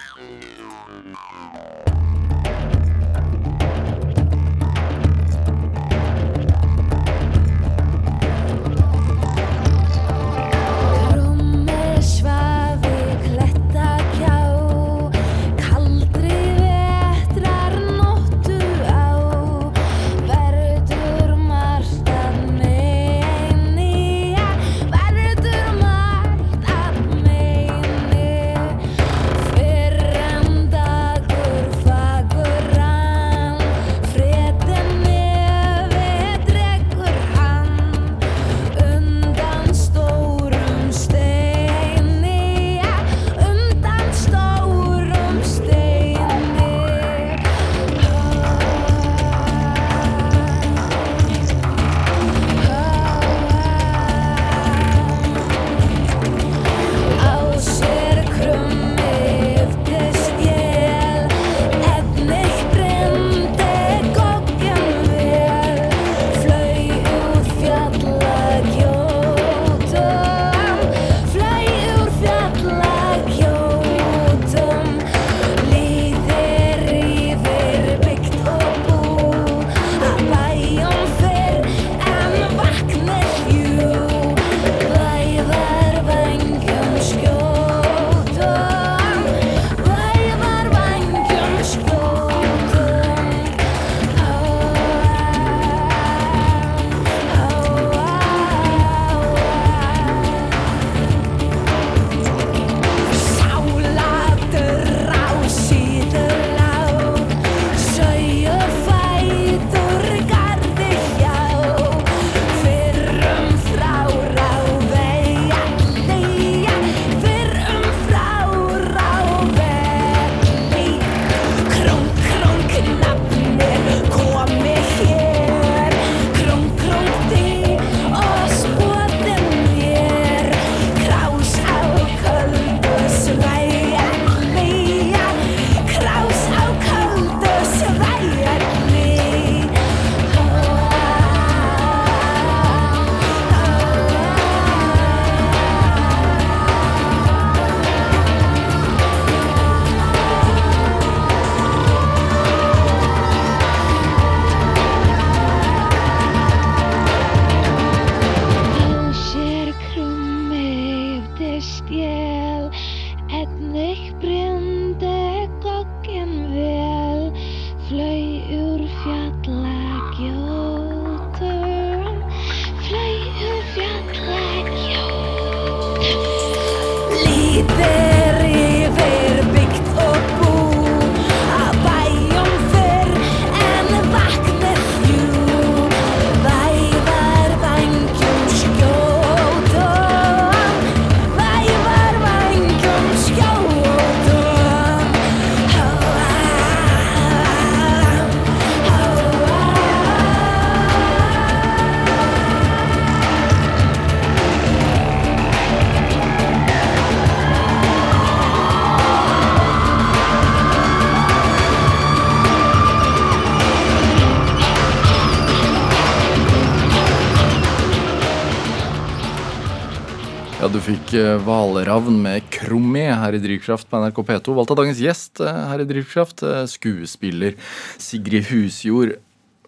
du 220.75 220.81
fikk 220.83 221.13
eh, 221.15 221.37
Hvalravn 221.45 222.17
med 222.19 222.43
Krummi 222.51 223.05
her 223.07 223.35
i 223.37 223.39
Drivkraft 223.39 223.87
på 223.87 223.99
NRK 224.01 224.17
P2. 224.27 224.55
Valgt 224.57 224.73
av 224.73 224.79
dagens 224.81 224.99
gjest 224.99 225.39
eh, 225.39 225.59
her 225.69 225.79
i 225.79 225.85
Drivkraft, 225.87 226.41
eh, 226.43 226.63
skuespiller 226.67 227.55
Sigrid 228.01 228.49
Husjord. 228.49 229.13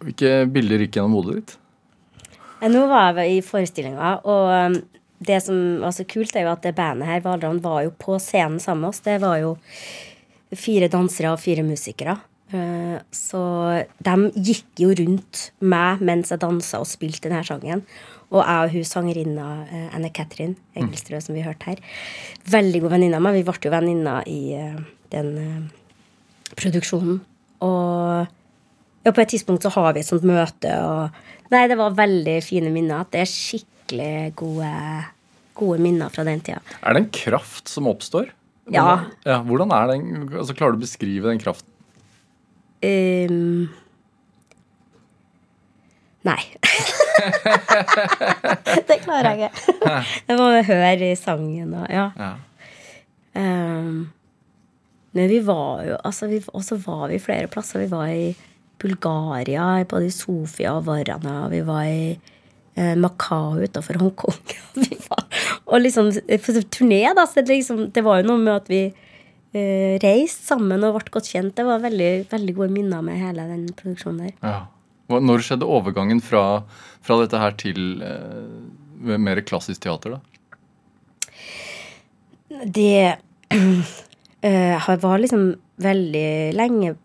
Hvilke 0.04 0.32
bilder 0.52 0.84
gikk 0.84 0.98
gjennom 0.98 1.16
hodet 1.16 1.38
ditt? 1.38 1.54
Nå 2.74 2.82
var 2.92 3.22
jeg 3.22 3.38
i 3.38 3.46
forestillinga, 3.46 4.18
og 4.28 4.52
um, 4.74 4.76
det 5.24 5.38
som 5.46 5.80
var 5.86 5.96
så 5.96 6.04
kult, 6.10 6.36
er 6.36 6.44
jo 6.48 6.52
at 6.52 6.66
det 6.66 6.76
bandet 6.76 7.08
her, 7.08 7.24
Hvalravn, 7.24 7.62
var 7.64 7.86
jo 7.86 7.94
på 7.96 8.18
scenen 8.20 8.60
sammen 8.60 8.84
med 8.88 8.92
oss. 8.92 9.04
Det 9.06 9.16
var 9.24 9.40
jo 9.40 9.56
fire 10.58 10.92
dansere 10.92 11.32
og 11.32 11.40
fire 11.44 11.64
musikere. 11.64 12.18
Så 13.12 13.40
de 14.08 14.14
gikk 14.40 14.80
jo 14.80 14.94
rundt 14.96 15.50
meg 15.60 16.00
mens 16.08 16.32
jeg 16.32 16.40
dansa 16.40 16.80
og 16.80 16.88
spilte 16.88 17.28
denne 17.28 17.44
sangen. 17.44 17.84
Og 18.28 18.42
jeg 18.42 18.68
og 18.68 18.74
hun 18.74 18.88
sangerinna 18.88 19.48
eh, 19.72 19.96
Anne 19.96 20.10
Katrin 20.12 20.58
mm. 20.76 20.90
som 21.24 21.36
vi 21.36 21.46
hørte 21.46 21.72
her. 21.72 21.84
Veldig 22.52 22.82
god 22.84 22.98
venninne 22.98 23.20
av 23.20 23.24
meg. 23.24 23.38
Vi 23.40 23.46
ble 23.48 23.62
jo 23.64 23.72
venninner 23.72 24.28
i 24.28 24.42
eh, 24.58 24.82
den 25.14 25.30
eh, 25.40 26.50
produksjonen. 26.60 27.22
Og 27.64 28.28
ja, 29.08 29.14
på 29.14 29.24
et 29.24 29.32
tidspunkt 29.32 29.64
så 29.64 29.72
har 29.78 29.94
vi 29.96 30.04
et 30.04 30.10
sånt 30.10 30.28
møte, 30.28 30.74
og 30.84 31.24
Nei, 31.48 31.62
det 31.72 31.78
var 31.80 31.96
veldig 31.96 32.42
fine 32.44 32.72
minner. 32.74 33.06
At 33.06 33.14
det 33.16 33.22
er 33.24 33.30
skikkelig 33.32 34.34
gode, 34.40 34.72
gode 35.56 35.80
minner 35.80 36.12
fra 36.12 36.26
den 36.28 36.44
tida. 36.44 36.60
Er 36.82 36.98
det 36.98 37.06
en 37.06 37.12
kraft 37.16 37.72
som 37.72 37.88
oppstår? 37.88 38.34
Ja. 38.68 38.84
Hvordan, 38.84 39.12
ja, 39.24 39.38
hvordan 39.48 39.72
er 39.72 39.92
den, 39.94 40.08
altså 40.36 40.56
Klarer 40.58 40.76
du 40.76 40.82
å 40.82 40.84
beskrive 40.84 41.32
den 41.32 41.40
kraften? 41.40 41.72
Um, 42.84 43.70
nei. 46.28 46.44
det 48.88 49.00
klarer 49.04 49.34
jeg 49.34 49.50
ikke. 49.50 49.96
Jeg 50.28 50.38
må 50.40 50.48
høre 50.68 51.12
i 51.12 51.16
sangen 51.20 51.74
og 51.74 51.88
Ja. 51.94 52.10
Ja. 52.18 52.34
Um, 53.38 54.10
Men 55.14 55.30
vi 55.30 55.40
var 55.46 55.84
jo 55.86 55.98
altså 56.06 56.28
vi, 56.30 56.40
Og 56.54 56.64
så 56.66 56.76
var 56.82 57.08
vi 57.12 57.20
flere 57.22 57.48
plasser. 57.48 57.80
Vi 57.84 57.92
var 57.92 58.08
i 58.10 58.36
Bulgaria, 58.82 59.84
både 59.90 60.10
i 60.10 60.14
Sofia 60.14 60.76
og 60.78 60.86
Varana. 60.86 61.48
Vi 61.50 61.62
var 61.66 61.86
i 61.90 62.12
eh, 62.78 62.94
Macau 62.98 63.58
utafor 63.64 63.98
Hongkong. 63.98 64.38
Vi 64.78 64.98
var, 65.08 65.24
og 65.66 65.82
liksom 65.82 66.12
turné, 66.70 67.02
da. 67.18 67.26
Så 67.26 67.42
det, 67.42 67.56
liksom, 67.56 67.88
det 67.92 68.04
var 68.06 68.22
jo 68.22 68.28
noe 68.30 68.44
med 68.44 68.54
at 68.54 68.70
vi 68.70 68.84
eh, 68.86 69.98
reiste 70.04 70.46
sammen 70.46 70.86
og 70.86 71.00
ble 71.00 71.10
godt 71.18 71.32
kjent. 71.34 71.56
Det 71.58 71.66
var 71.66 71.82
veldig, 71.82 72.12
veldig 72.30 72.56
gode 72.60 72.70
minner 72.76 73.02
med 73.02 73.18
hele 73.18 73.48
den 73.50 73.66
produksjonen 73.74 74.28
der. 74.28 74.36
Ja. 74.46 74.60
Når 75.08 75.44
skjedde 75.46 75.68
overgangen 75.68 76.20
fra, 76.24 76.64
fra 77.06 77.20
dette 77.22 77.40
her 77.40 77.56
til 77.60 78.02
eh, 78.04 79.18
mer 79.18 79.40
klassisk 79.48 79.86
teater, 79.86 80.18
da? 80.18 80.22
Det 82.48 83.16
eh, 84.42 84.96
var 85.00 85.20
liksom 85.20 85.50
veldig 85.78 86.54
lenge 86.58 86.96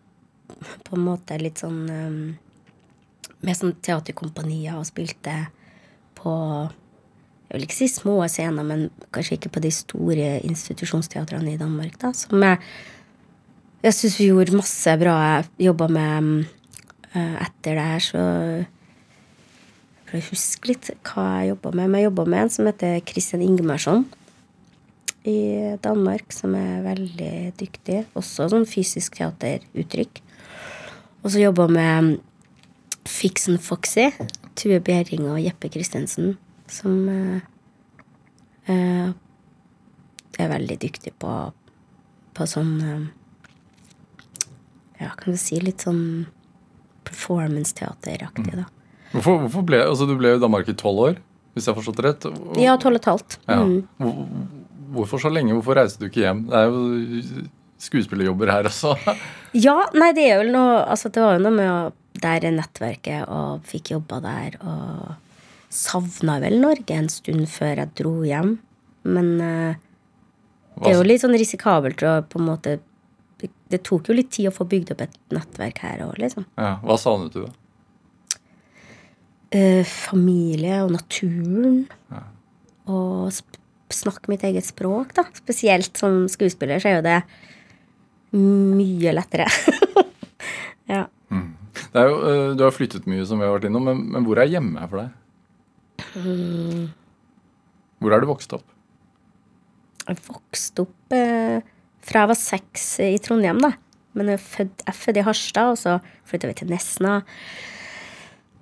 på 0.83 0.95
en 0.95 1.03
måte 1.05 1.37
litt 1.41 1.61
sånn 1.61 1.81
eh, 1.91 2.15
Med 3.43 3.59
sånn 3.59 3.75
teaterkompanier 3.83 4.79
og 4.79 4.87
spilte 4.87 5.35
på 6.15 6.33
Jeg 7.49 7.55
vil 7.55 7.65
ikke 7.67 7.77
si 7.77 7.89
små 7.91 8.17
scener, 8.31 8.63
men 8.67 8.89
kanskje 9.13 9.37
ikke 9.37 9.53
på 9.57 9.63
de 9.63 9.71
store 9.75 10.29
institusjonsteatrene 10.47 11.53
i 11.53 11.59
Danmark, 11.59 11.99
da. 12.01 12.13
Som 12.15 12.43
jeg 12.43 12.59
Jeg 13.83 13.95
syns 13.97 14.19
vi 14.19 14.29
gjorde 14.31 14.55
masse 14.55 14.97
bra. 14.99 15.15
Jeg 15.27 15.67
jobba 15.67 15.89
med 15.91 16.45
Etter 17.13 17.77
det 17.77 17.85
her, 17.85 18.01
så 18.01 18.21
For 20.07 20.17
å 20.17 20.27
huske 20.31 20.71
litt 20.71 20.89
hva 21.05 21.25
jeg 21.41 21.53
jobba 21.53 21.71
med. 21.73 21.87
Men 21.87 21.99
jeg 22.01 22.07
jobba 22.09 22.25
med 22.29 22.43
en 22.43 22.53
som 22.53 22.69
heter 22.69 22.99
Christian 23.05 23.43
Ingemarsson 23.45 24.05
i 25.25 25.77
Danmark, 25.83 26.33
som 26.35 26.55
er 26.57 26.83
veldig 26.83 27.53
dyktig. 27.59 28.03
Også 28.19 28.49
sånn 28.51 28.67
fysisk 28.69 29.17
teateruttrykk. 29.19 30.21
Og 31.23 31.31
så 31.31 31.45
jobba 31.45 31.69
med 31.71 32.17
Fixen 33.07 33.57
Foxy, 33.59 34.09
Tue 34.59 34.79
Bjerring 34.83 35.25
og 35.31 35.41
Jeppe 35.41 35.69
Christensen, 35.71 36.37
som 36.67 37.07
eh, 37.09 37.41
eh, 38.71 39.09
er 40.39 40.51
veldig 40.51 40.77
dyktig 40.83 41.13
på, 41.19 41.33
på 42.35 42.47
sånn 42.49 42.73
eh, 42.83 43.03
Ja, 45.01 45.09
kan 45.19 45.35
du 45.35 45.39
si 45.39 45.57
litt 45.59 45.83
sånn 45.83 46.27
performance-teateraktig, 47.07 48.55
da. 48.59 48.65
Hvorfor, 49.13 49.39
hvorfor 49.45 49.65
ble, 49.67 49.79
altså 49.85 50.07
Du 50.09 50.15
ble 50.17 50.35
i 50.35 50.41
Danmark 50.41 50.69
i 50.71 50.75
tolv 50.79 50.99
år, 51.07 51.17
hvis 51.53 51.67
jeg 51.67 51.73
har 51.75 51.81
forstått 51.81 52.01
rett? 52.05 52.25
Ja, 52.57 52.75
tolv 52.81 52.97
og 52.97 53.01
et 53.03 53.09
halvt. 53.11 53.37
Mm. 53.47 53.87
Hvor- 54.01 54.25
Hvorfor 54.93 55.17
så 55.23 55.29
lenge? 55.33 55.55
Hvorfor 55.57 55.73
reiste 55.79 55.97
du 56.03 56.05
ikke 56.05 56.21
hjem? 56.21 56.43
Det 56.51 56.53
er 56.59 56.67
jo 56.69 57.43
skuespillerjobber 57.81 58.51
her 58.53 58.67
også. 58.69 58.91
Ja, 59.53 59.75
nei, 59.93 60.11
det 60.17 60.23
er 60.31 60.39
jo 60.41 60.51
noe 60.53 60.79
Altså, 60.89 61.09
det 61.13 61.21
var 61.21 61.35
jo 61.35 61.41
noe 61.43 61.53
med 61.53 61.67
å 61.69 61.79
Der 62.21 62.45
er 62.45 62.53
nettverket, 62.55 63.27
og 63.29 63.61
fikk 63.69 63.91
jobba 63.95 64.19
der, 64.21 64.55
og 64.61 65.15
savna 65.73 66.35
vel 66.41 66.59
Norge 66.61 66.93
en 66.93 67.09
stund 67.09 67.47
før 67.49 67.81
jeg 67.81 67.91
dro 67.97 68.11
hjem. 68.25 68.51
Men 69.09 69.29
uh, 69.41 69.73
det 70.77 70.91
er 70.91 70.97
jo 70.99 71.05
litt 71.09 71.21
sånn 71.23 71.33
risikabelt 71.37 72.01
å 72.05 72.13
på 72.29 72.37
en 72.41 72.45
måte 72.51 72.75
det, 73.73 73.81
tok 73.87 74.09
jo 74.09 74.15
litt 74.17 74.31
tid 74.33 74.49
å 74.49 74.55
få 74.55 74.67
bygd 74.69 74.93
opp 74.95 75.03
et 75.05 75.17
nettverk 75.33 75.81
her 75.83 76.05
òg, 76.05 76.15
liksom. 76.21 76.47
Ja, 76.59 76.77
hva 76.85 76.97
savnet 77.01 77.35
du, 77.35 77.43
da? 77.47 78.39
Eh, 79.53 79.83
familie 79.85 80.79
og 80.85 80.93
naturen. 80.95 81.83
Og 82.89 83.29
sp 83.33 83.59
snakke 83.93 84.31
mitt 84.31 84.41
eget 84.47 84.65
språk, 84.65 85.11
da. 85.13 85.27
Spesielt 85.37 85.99
som 85.99 86.23
skuespiller 86.31 86.81
så 86.81 86.89
er 86.89 86.95
jo 86.97 87.03
det 87.05 87.19
mye 88.33 89.13
lettere. 89.13 89.45
ja. 90.93 91.03
Det 91.93 92.01
er 92.01 92.09
jo, 92.09 92.17
eh, 92.25 92.55
du 92.57 92.63
har 92.65 92.73
flyttet 92.73 93.05
mye, 93.09 93.25
som 93.29 93.37
vi 93.37 93.45
har 93.45 93.53
vært 93.53 93.67
innom, 93.69 93.85
men, 93.85 94.01
men 94.15 94.25
hvor 94.25 94.41
er 94.41 94.49
hjemme 94.49 94.87
for 94.89 95.03
deg? 95.03 95.11
Hvor 98.01 98.15
er 98.15 98.23
du 98.23 98.29
vokst 98.29 98.55
opp? 98.57 98.65
Jeg 100.03 100.19
vokste 100.25 100.83
opp 100.87 101.15
eh, 101.15 101.61
fra 102.03 102.23
jeg 102.25 102.31
var 102.33 102.39
seks 102.39 102.87
i 103.05 103.13
Trondheim, 103.23 103.61
da. 103.63 103.73
Men 104.13 104.29
jeg 104.29 104.37
er 104.39 104.43
født, 104.45 104.83
jeg 104.83 104.91
er 104.93 104.97
født 104.99 105.19
i 105.21 105.25
Harstad, 105.25 105.71
og 105.73 105.79
så 105.81 105.97
flytta 106.29 106.49
vi 106.51 106.57
til 106.59 106.69
Nesna. 106.69 107.13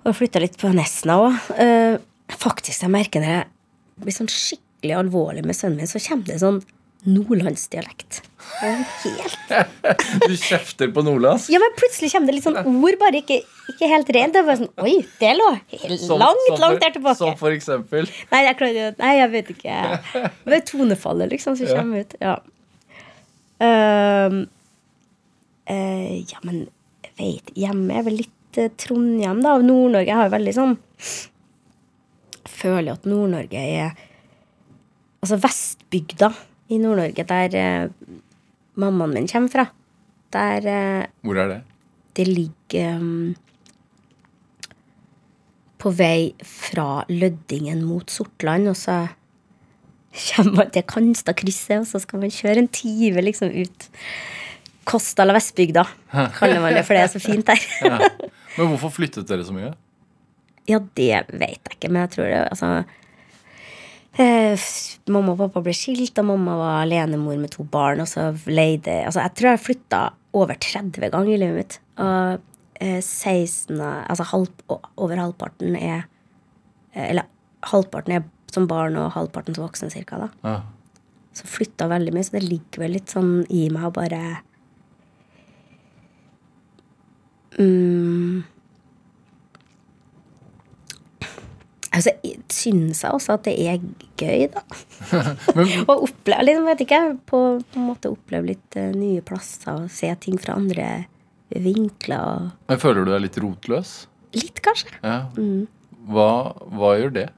Og 0.06 0.16
flytta 0.18 0.40
litt 0.42 0.56
på 0.60 0.70
Nesna 0.74 1.18
òg. 1.26 1.40
Eh, 1.62 1.96
faktisk, 2.32 2.84
jeg 2.86 2.90
merker 2.94 3.22
når 3.22 3.34
jeg 3.36 3.50
blir 4.02 4.16
sånn 4.16 4.30
skikkelig 4.32 4.96
alvorlig 5.02 5.44
med 5.46 5.58
sønnen 5.58 5.82
min, 5.82 5.90
så 5.90 6.00
kommer 6.02 6.30
det 6.32 6.40
sånn 6.42 6.62
nordlandsdialekt. 7.02 8.20
Helt 8.62 9.50
Du 10.28 10.34
kjefter 10.38 10.90
på 10.94 11.02
nordlands? 11.06 11.48
Ja, 11.50 11.58
men 11.62 11.74
plutselig 11.78 12.12
kommer 12.14 12.30
det 12.30 12.36
litt 12.38 12.46
sånn 12.46 12.58
ord, 12.62 12.96
bare 13.00 13.20
ikke, 13.22 13.40
ikke 13.74 13.88
helt 13.90 14.10
rent. 14.14 14.34
Det 14.36 14.42
er 14.42 14.46
bare 14.48 14.60
sånn 14.62 14.72
Oi, 14.86 14.94
det 15.20 15.32
lå 15.38 15.48
helt 15.74 16.02
Som- 16.02 16.22
langt, 16.22 16.44
som 16.48 16.60
langt 16.62 16.82
der 16.82 16.94
tilbake. 16.96 17.18
Som 17.20 17.36
for 17.40 17.54
eksempel? 17.54 18.08
Nei, 18.32 18.42
jeg 18.48 18.58
klarer 18.60 18.96
Nei, 19.02 19.12
jeg 19.18 19.32
vet 19.34 19.52
ikke. 19.56 19.78
Det 20.46 20.58
er 20.60 20.66
tonefallet, 20.70 21.34
liksom, 21.34 21.58
som 21.58 21.70
kommer 21.74 22.06
ut. 22.06 22.16
Ja. 22.22 22.36
Eh, 23.62 24.38
ja, 26.26 26.40
men 26.42 26.64
jeg 27.04 27.12
vet 27.18 27.52
Hjemme 27.58 27.94
er 27.94 28.06
vel 28.08 28.16
litt 28.24 28.58
uh, 28.58 28.72
Trondheim, 28.80 29.42
da. 29.44 29.54
Og 29.58 29.66
Nord-Norge 29.68 30.16
har 30.18 30.26
jo 30.26 30.34
veldig 30.34 30.54
sånn 30.56 30.74
Føler 32.50 32.96
at 32.96 33.06
Nord-Norge 33.06 33.62
er 33.62 33.92
Altså 35.22 35.38
Vestbygda 35.38 36.32
i 36.72 36.80
Nord-Norge, 36.82 37.22
der 37.28 37.54
eh, 37.60 37.90
mammaen 38.80 39.12
min 39.14 39.28
kommer 39.30 39.52
fra, 39.52 39.64
der 40.34 40.66
Hvor 41.20 41.38
er 41.38 41.50
det? 41.50 41.60
det 42.16 42.28
ligger 42.28 42.96
um, 42.96 43.34
på 45.82 45.92
vei 45.96 46.32
fra 46.46 47.02
Løddingen 47.10 47.82
mot 47.84 48.10
Sortland, 48.12 48.70
og 48.72 48.78
så 48.78 49.02
kommer 50.12 50.62
man 50.62 50.72
til 50.74 50.84
Kanstadkrysset, 50.88 51.78
og 51.80 51.88
så 51.88 52.00
skal 52.02 52.22
man 52.22 52.32
kjøre 52.32 52.64
en 52.64 52.70
time 52.72 53.24
liksom 53.24 53.52
ut 53.62 53.88
Kosta 54.88 55.24
la 55.24 55.36
Vestbygda, 55.36 55.84
kaller 56.38 56.60
man 56.62 56.74
det, 56.74 56.82
for 56.86 56.98
det 56.98 57.04
er 57.04 57.12
så 57.12 57.22
fint 57.22 57.46
der. 57.46 57.68
Ja. 57.92 57.98
Men 58.58 58.68
hvorfor 58.74 58.92
flyttet 58.92 59.30
dere 59.30 59.46
så 59.46 59.54
mye? 59.54 59.70
Ja, 60.68 60.78
det 60.78 61.24
vet 61.32 61.62
jeg 61.64 61.76
ikke, 61.76 61.88
men 61.90 62.04
jeg 62.04 62.10
tror 62.12 62.28
det 62.28 62.40
Altså 62.44 62.68
eh, 64.20 64.66
Mamma 65.10 65.32
og 65.34 65.40
pappa 65.40 65.62
ble 65.64 65.74
skilt, 65.76 66.18
og 66.20 66.28
mamma 66.28 66.58
var 66.60 66.82
alenemor 66.82 67.40
med 67.40 67.54
to 67.54 67.64
barn. 67.64 68.02
Og 68.04 68.10
så 68.10 68.28
leide 68.46 69.00
Altså, 69.06 69.24
jeg 69.24 69.34
tror 69.38 69.50
jeg 69.50 69.64
flytta 69.64 70.02
over 70.38 70.58
30 70.60 71.10
ganger 71.14 71.32
i 71.32 71.40
livet 71.40 71.58
mitt. 71.58 71.78
Og 72.02 72.44
eh, 72.80 73.00
16 73.00 73.80
Altså 73.80 74.28
halv, 74.34 74.52
over 74.68 75.16
halvparten 75.16 75.76
er 75.80 76.04
eh, 76.94 77.08
Eller 77.08 77.28
halvparten 77.72 78.18
er 78.18 78.28
som 78.54 78.68
barn, 78.70 78.96
og 79.00 79.12
halvparten 79.16 79.56
som 79.56 79.66
voksen, 79.66 79.92
cirka. 79.92 80.20
da. 80.26 80.30
Ja. 80.46 80.56
Så 81.36 81.48
flytta 81.48 81.88
veldig 81.88 82.12
mye, 82.14 82.24
så 82.26 82.36
det 82.36 82.44
ligger 82.44 82.84
vel 82.84 82.96
litt 82.98 83.12
sånn 83.12 83.46
i 83.48 83.66
meg 83.72 83.88
å 83.88 83.94
bare 83.96 84.22
mm, 87.56 88.42
Altså, 91.92 92.14
syns 92.48 93.02
jeg 93.04 93.12
også 93.12 93.34
at 93.36 93.42
det 93.44 93.52
er 93.68 93.82
gøy, 94.16 94.46
da. 94.52 94.62
Å 95.90 95.96
oppleve 95.98 96.46
liksom, 96.48 96.68
vet 96.70 96.84
ikke, 96.86 97.00
på, 97.28 97.40
på 97.60 97.80
en 97.80 97.88
måte 97.90 98.12
oppleve 98.12 98.54
litt 98.54 98.78
uh, 98.80 98.88
nye 98.96 99.20
plasser 99.24 99.74
og 99.74 99.90
se 99.92 100.08
ting 100.24 100.40
fra 100.40 100.56
andre 100.56 100.86
vinkler. 101.52 102.22
og 102.48 102.72
Men 102.72 102.80
føler 102.80 103.04
du 103.04 103.12
deg 103.12 103.26
litt 103.26 103.36
rotløs? 103.44 103.92
Litt, 104.32 104.62
kanskje. 104.64 104.88
Ja. 105.04 105.18
Hva, 106.08 106.30
hva 106.72 106.94
gjør 106.96 107.12
det? 107.18 107.28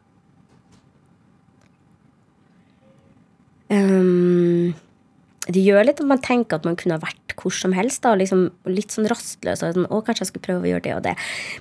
Um, 3.73 4.75
det 5.45 5.61
gjør 5.61 5.85
litt 5.85 6.01
at 6.01 6.09
man 6.09 6.23
tenker 6.25 6.57
at 6.59 6.67
man 6.69 6.77
kunne 6.81 6.97
ha 6.97 7.05
vært 7.05 7.35
hvor 7.37 7.53
som 7.53 7.75
helst. 7.77 8.03
Da, 8.05 8.15
liksom, 8.17 8.47
litt 8.71 8.95
sånn 8.95 9.09
rastløs. 9.11 9.65
Og 9.65 9.77
sånn, 9.77 9.89
å, 9.91 10.01
kanskje 10.05 10.25
jeg 10.25 10.33
skulle 10.33 10.47
prøve 10.47 10.69
å 10.69 10.73
gjøre 10.73 10.87
det 10.87 10.95
og 10.97 11.05
det. 11.07 11.17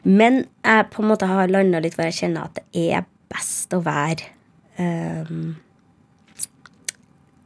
Men 0.08 0.44
jeg 0.64 0.88
på 0.94 1.04
en 1.04 1.12
måte 1.12 1.30
har 1.30 1.52
landa 1.52 1.82
litt 1.84 1.98
hvor 1.98 2.08
jeg 2.08 2.20
kjenner 2.22 2.48
at 2.48 2.62
det 2.62 2.88
er 3.00 3.10
best 3.34 3.74
å 3.74 3.82
være 3.84 4.30
um, 4.78 5.56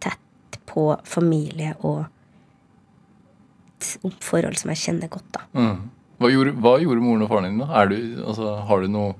tett 0.03 0.59
på 0.69 0.89
familie 1.07 1.73
og 1.87 2.05
forhold 4.23 4.57
som 4.59 4.73
jeg 4.73 4.83
kjenner 4.83 5.11
godt. 5.11 5.29
da. 5.37 5.45
Mm. 5.57 5.89
Hva, 6.17 6.29
gjorde, 6.33 6.53
hva 6.65 6.77
gjorde 6.81 7.03
moren 7.03 7.25
og 7.25 7.31
faren 7.31 7.49
din? 7.51 7.59
da? 7.61 7.83
Du, 7.89 7.97
altså, 8.25 8.53
har 8.67 8.81
du 8.81 8.89
noe 8.91 9.13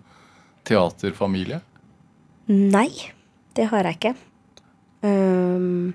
teaterfamilie? 0.68 1.62
Nei, 2.50 2.90
det 3.58 3.70
har 3.72 3.88
jeg 3.88 4.00
ikke. 4.00 4.16
Um, 5.06 5.94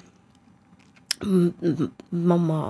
m- 1.22 1.54
m- 1.62 1.90
mamma 2.10 2.60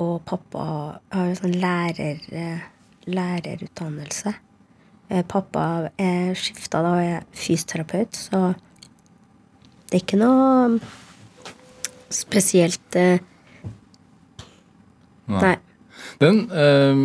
og 0.00 0.20
pappa 0.28 0.64
har 1.12 1.26
jo 1.30 1.34
sånn 1.40 1.56
lærer, 1.60 2.20
eh, 2.32 2.60
lærerutdannelse. 3.06 4.34
Eh, 5.10 5.22
Pappa 5.26 5.90
er 5.98 6.34
skifta 6.38 6.80
da 6.84 6.92
og 6.94 7.02
er 7.02 7.24
fysioterapeut, 7.34 8.14
så 8.14 8.54
det 9.90 9.96
er 9.98 10.04
ikke 10.04 10.20
noe 10.20 10.78
spesielt 12.14 12.96
eh, 12.96 13.18
Nei. 15.30 15.56
Den 16.20 16.40
eh, 16.50 17.02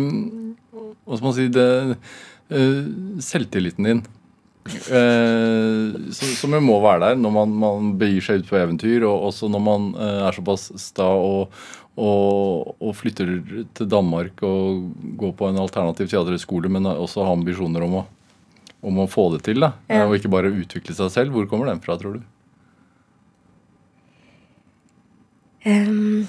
Hva 1.06 1.16
skal 1.18 1.26
man 1.28 1.34
si 1.36 1.48
det, 1.54 1.66
eh, 2.50 2.80
Selvtilliten 3.22 3.86
din. 3.86 4.00
Eh, 4.66 5.96
som, 6.16 6.54
jo 6.54 6.60
må 6.64 6.76
være 6.84 7.10
der 7.10 7.18
når 7.20 7.34
man, 7.34 7.56
man 7.62 7.90
begir 8.00 8.24
seg 8.24 8.42
ut 8.42 8.50
på 8.50 8.58
eventyr, 8.60 9.06
og 9.08 9.28
også 9.30 9.50
når 9.52 9.64
man 9.64 9.88
eh, 9.94 10.20
er 10.28 10.36
såpass 10.36 10.68
sta 10.80 11.06
og, 11.06 11.54
og, 11.96 12.76
og 12.76 12.94
flytter 12.98 13.32
til 13.76 13.90
Danmark 13.90 14.42
og 14.46 14.86
går 15.20 15.34
på 15.38 15.50
en 15.50 15.60
alternativ 15.62 16.10
teaterhøgskole, 16.12 16.70
men 16.72 16.88
også 16.92 17.24
har 17.24 17.36
ambisjoner 17.36 17.86
om 17.86 18.00
å, 18.02 18.06
om 18.86 19.04
å 19.04 19.10
få 19.10 19.30
det 19.36 19.44
til. 19.48 19.62
da, 19.64 19.74
Ja. 19.90 20.06
Og 20.06 20.18
ikke 20.18 20.32
bare 20.32 20.52
utvikle 20.52 20.96
seg 20.96 21.12
selv. 21.14 21.36
Hvor 21.36 21.48
kommer 21.50 21.70
den 21.72 21.82
fra, 21.84 21.98
tror 22.00 22.18
du? 22.18 22.24
Um, 25.66 26.26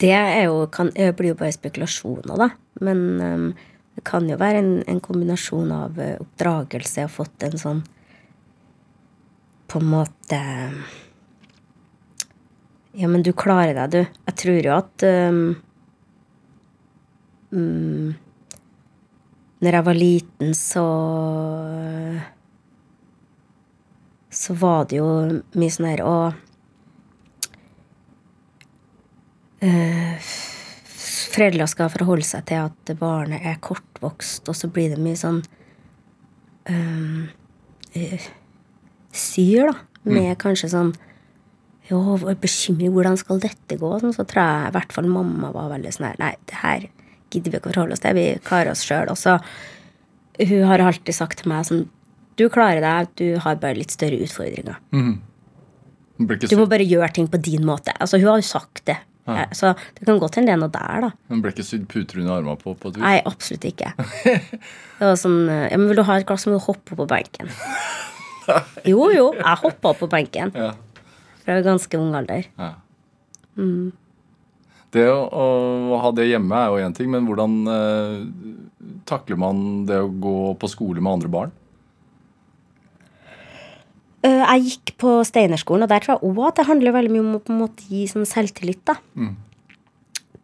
det 0.00 0.12
er 0.12 0.42
jo, 0.48 0.66
kan, 0.72 0.90
blir 0.92 1.32
jo 1.32 1.38
bare 1.38 1.54
spekulasjoner, 1.54 2.36
da. 2.36 2.50
Men 2.84 3.00
ehm, 3.22 3.46
det 3.94 4.02
kan 4.06 4.26
jo 4.28 4.38
være 4.38 4.60
en, 4.60 4.72
en 4.90 5.00
kombinasjon 5.02 5.70
av 5.72 5.98
oppdragelse. 5.98 6.24
oppdragelse 6.24 7.04
og 7.06 7.14
fått 7.14 7.46
en 7.46 7.60
sånn 7.60 7.82
På 9.70 9.80
en 9.82 9.90
måte 9.92 10.40
Ja, 12.94 13.08
men 13.10 13.22
du 13.26 13.32
klarer 13.32 13.74
deg, 13.74 13.90
du. 13.90 14.18
Jeg 14.26 14.36
tror 14.42 14.58
jo 14.66 14.74
at 14.74 15.06
um, 15.06 15.40
um, 17.54 18.14
Når 19.62 19.78
jeg 19.78 19.88
var 19.88 19.98
liten, 19.98 20.54
så 20.58 20.86
Så 24.30 24.58
var 24.58 24.90
det 24.90 24.98
jo 24.98 25.10
mye 25.54 25.76
sånn 25.76 25.92
her 25.92 26.02
Å 26.02 26.16
foreldre 31.34 31.66
skal 31.70 31.92
forholde 31.92 32.26
seg 32.26 32.46
til 32.48 32.68
at 32.68 32.94
barnet 33.00 33.44
er 33.46 33.60
kortvokst, 33.64 34.48
og 34.48 34.58
så 34.58 34.70
blir 34.72 34.94
det 34.94 35.02
mye 35.02 35.18
sånn 35.18 35.42
um, 36.70 37.26
uh, 37.96 38.30
syr, 39.14 39.72
da. 39.72 39.80
Med 40.04 40.36
kanskje 40.36 40.68
sånn 40.68 40.90
Jo, 41.88 41.98
bekymring, 42.40 42.92
hvordan 42.92 43.16
skal 43.20 43.40
dette 43.40 43.78
gå? 43.80 43.90
Sånn, 44.00 44.12
så 44.12 44.26
tror 44.28 44.42
jeg 44.42 44.68
i 44.68 44.74
hvert 44.76 44.92
fall 44.92 45.08
mamma 45.08 45.48
var 45.54 45.70
veldig 45.72 45.92
sånn 45.96 46.10
her 46.10 46.20
Nei, 46.20 46.34
det 46.48 46.58
her 46.60 46.84
gidder 47.32 47.52
vi 47.52 47.58
ikke 47.58 47.70
å 47.70 47.74
forholde 47.74 47.96
oss 47.96 48.02
til. 48.04 48.16
Vi 48.16 48.24
klarer 48.44 48.72
oss 48.72 48.84
sjøl. 48.86 49.10
Og 49.12 49.18
så 49.18 49.38
Hun 50.34 50.64
har 50.68 50.82
alltid 50.82 51.16
sagt 51.16 51.40
til 51.40 51.50
meg 51.52 51.66
sånn 51.68 51.86
Du 52.36 52.48
klarer 52.52 52.84
deg, 52.84 53.14
du 53.16 53.40
har 53.40 53.56
bare 53.62 53.78
litt 53.78 53.94
større 53.94 54.18
utfordringer. 54.24 54.76
Mm. 54.92 55.16
Du 56.18 56.56
må 56.58 56.66
bare 56.70 56.86
gjøre 56.86 57.12
ting 57.14 57.28
på 57.30 57.40
din 57.42 57.64
måte. 57.66 57.94
Altså, 57.98 58.18
hun 58.18 58.32
har 58.32 58.40
jo 58.42 58.46
sagt 58.46 58.84
det. 58.90 58.96
Ja. 59.26 59.34
Eh, 59.42 59.52
Så 59.56 59.70
det 59.96 60.04
kan 60.06 60.18
godt 60.20 60.34
hende 60.36 60.50
det 60.52 60.54
er 60.56 60.60
noe 60.60 60.72
der, 60.74 61.00
da. 61.06 61.10
Men 61.32 61.40
ble 61.44 61.52
ikke 61.54 61.64
sydd 61.64 61.86
puter 61.88 62.20
under 62.20 62.34
armene 62.42 62.58
på, 62.60 62.74
på 62.76 62.90
et 62.92 62.98
vis? 62.98 63.02
Nei, 63.04 63.16
absolutt 63.24 63.64
ikke. 63.70 63.92
Det 64.24 65.04
var 65.08 65.16
sånn 65.20 65.38
eh, 65.48 65.66
Ja, 65.72 65.78
men 65.80 65.88
vil 65.88 65.96
du 66.02 66.04
ha 66.04 66.18
et 66.20 66.26
glass, 66.28 66.44
må 66.46 66.58
du 66.58 66.64
hoppe 66.66 66.92
opp 66.92 67.02
på 67.04 67.08
benken. 67.14 67.48
Jo, 68.84 69.06
jo, 69.08 69.30
jeg 69.38 69.56
hoppa 69.62 69.94
opp 69.94 70.02
på 70.02 70.08
benken 70.12 70.50
Ja. 70.52 70.74
fra 71.46 71.54
ganske 71.64 71.96
ung 71.96 72.10
alder. 72.18 72.44
Ja. 72.60 72.74
Det 74.94 75.06
å, 75.10 75.22
å 75.32 75.98
ha 76.02 76.10
det 76.14 76.28
hjemme 76.28 76.54
er 76.60 76.68
jo 76.74 76.84
én 76.84 76.92
ting, 76.94 77.08
men 77.10 77.24
hvordan 77.26 77.54
eh, 77.72 78.20
takler 79.08 79.40
man 79.40 79.62
det 79.88 79.96
å 80.04 80.10
gå 80.12 80.34
på 80.60 80.68
skole 80.70 81.00
med 81.02 81.16
andre 81.16 81.32
barn? 81.32 81.54
Eh, 84.24 84.42
Jeg 84.54 84.64
gikk 84.70 84.94
på 85.02 85.10
Steinerskolen, 85.28 85.84
og 85.84 85.90
der 85.92 86.00
tror 86.00 86.16
jeg 86.16 86.30
òg 86.30 86.38
at 86.48 86.56
det 86.60 86.66
handler 86.70 86.94
veldig 86.96 87.12
mye 87.12 87.40
om 87.52 87.64
å 87.66 87.70
gi 87.76 88.06
sånn 88.08 88.24
selvtillit. 88.28 88.84
da. 88.88 88.94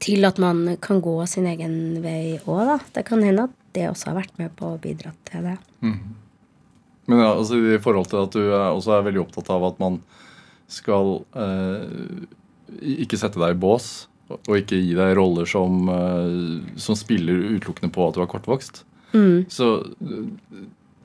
Til 0.01 0.25
at 0.25 0.39
man 0.41 0.77
kan 0.81 1.01
gå 1.05 1.15
sin 1.29 1.47
egen 1.47 2.03
vei 2.03 2.39
òg, 2.47 2.67
da. 2.67 2.79
Det 2.95 3.05
kan 3.09 3.23
hende 3.23 3.45
at 3.49 3.57
det 3.73 3.89
også 3.91 4.11
har 4.11 4.21
vært 4.23 4.39
med 4.39 4.55
på 4.57 4.75
å 4.75 4.81
bidra 4.81 5.13
til 5.29 5.43
det. 5.43 5.59
Men 7.07 7.19
ja, 7.19 7.35
altså, 7.35 7.57
i 7.75 7.79
forhold 7.83 8.07
til 8.09 8.23
at 8.23 8.31
du 8.37 8.43
er, 8.53 8.71
også 8.71 8.99
er 8.99 9.03
veldig 9.09 9.21
opptatt 9.27 9.51
av 9.51 9.65
at 9.65 9.79
man 9.81 10.01
skal 10.71 11.25
eh, 11.35 12.27
ikke 13.03 13.19
sette 13.19 13.41
deg 13.41 13.57
i 13.57 13.59
bås, 13.61 14.07
og 14.31 14.53
ikke 14.61 14.79
gi 14.79 14.95
deg 14.95 15.17
roller 15.19 15.45
som, 15.49 15.89
eh, 15.91 16.77
som 16.79 16.95
spiller 16.95 17.57
utelukkende 17.57 17.91
på 17.93 18.07
at 18.09 18.15
du 18.15 18.23
er 18.23 18.31
kortvokst, 18.31 18.85
så 19.51 19.71
eh, 19.83 20.61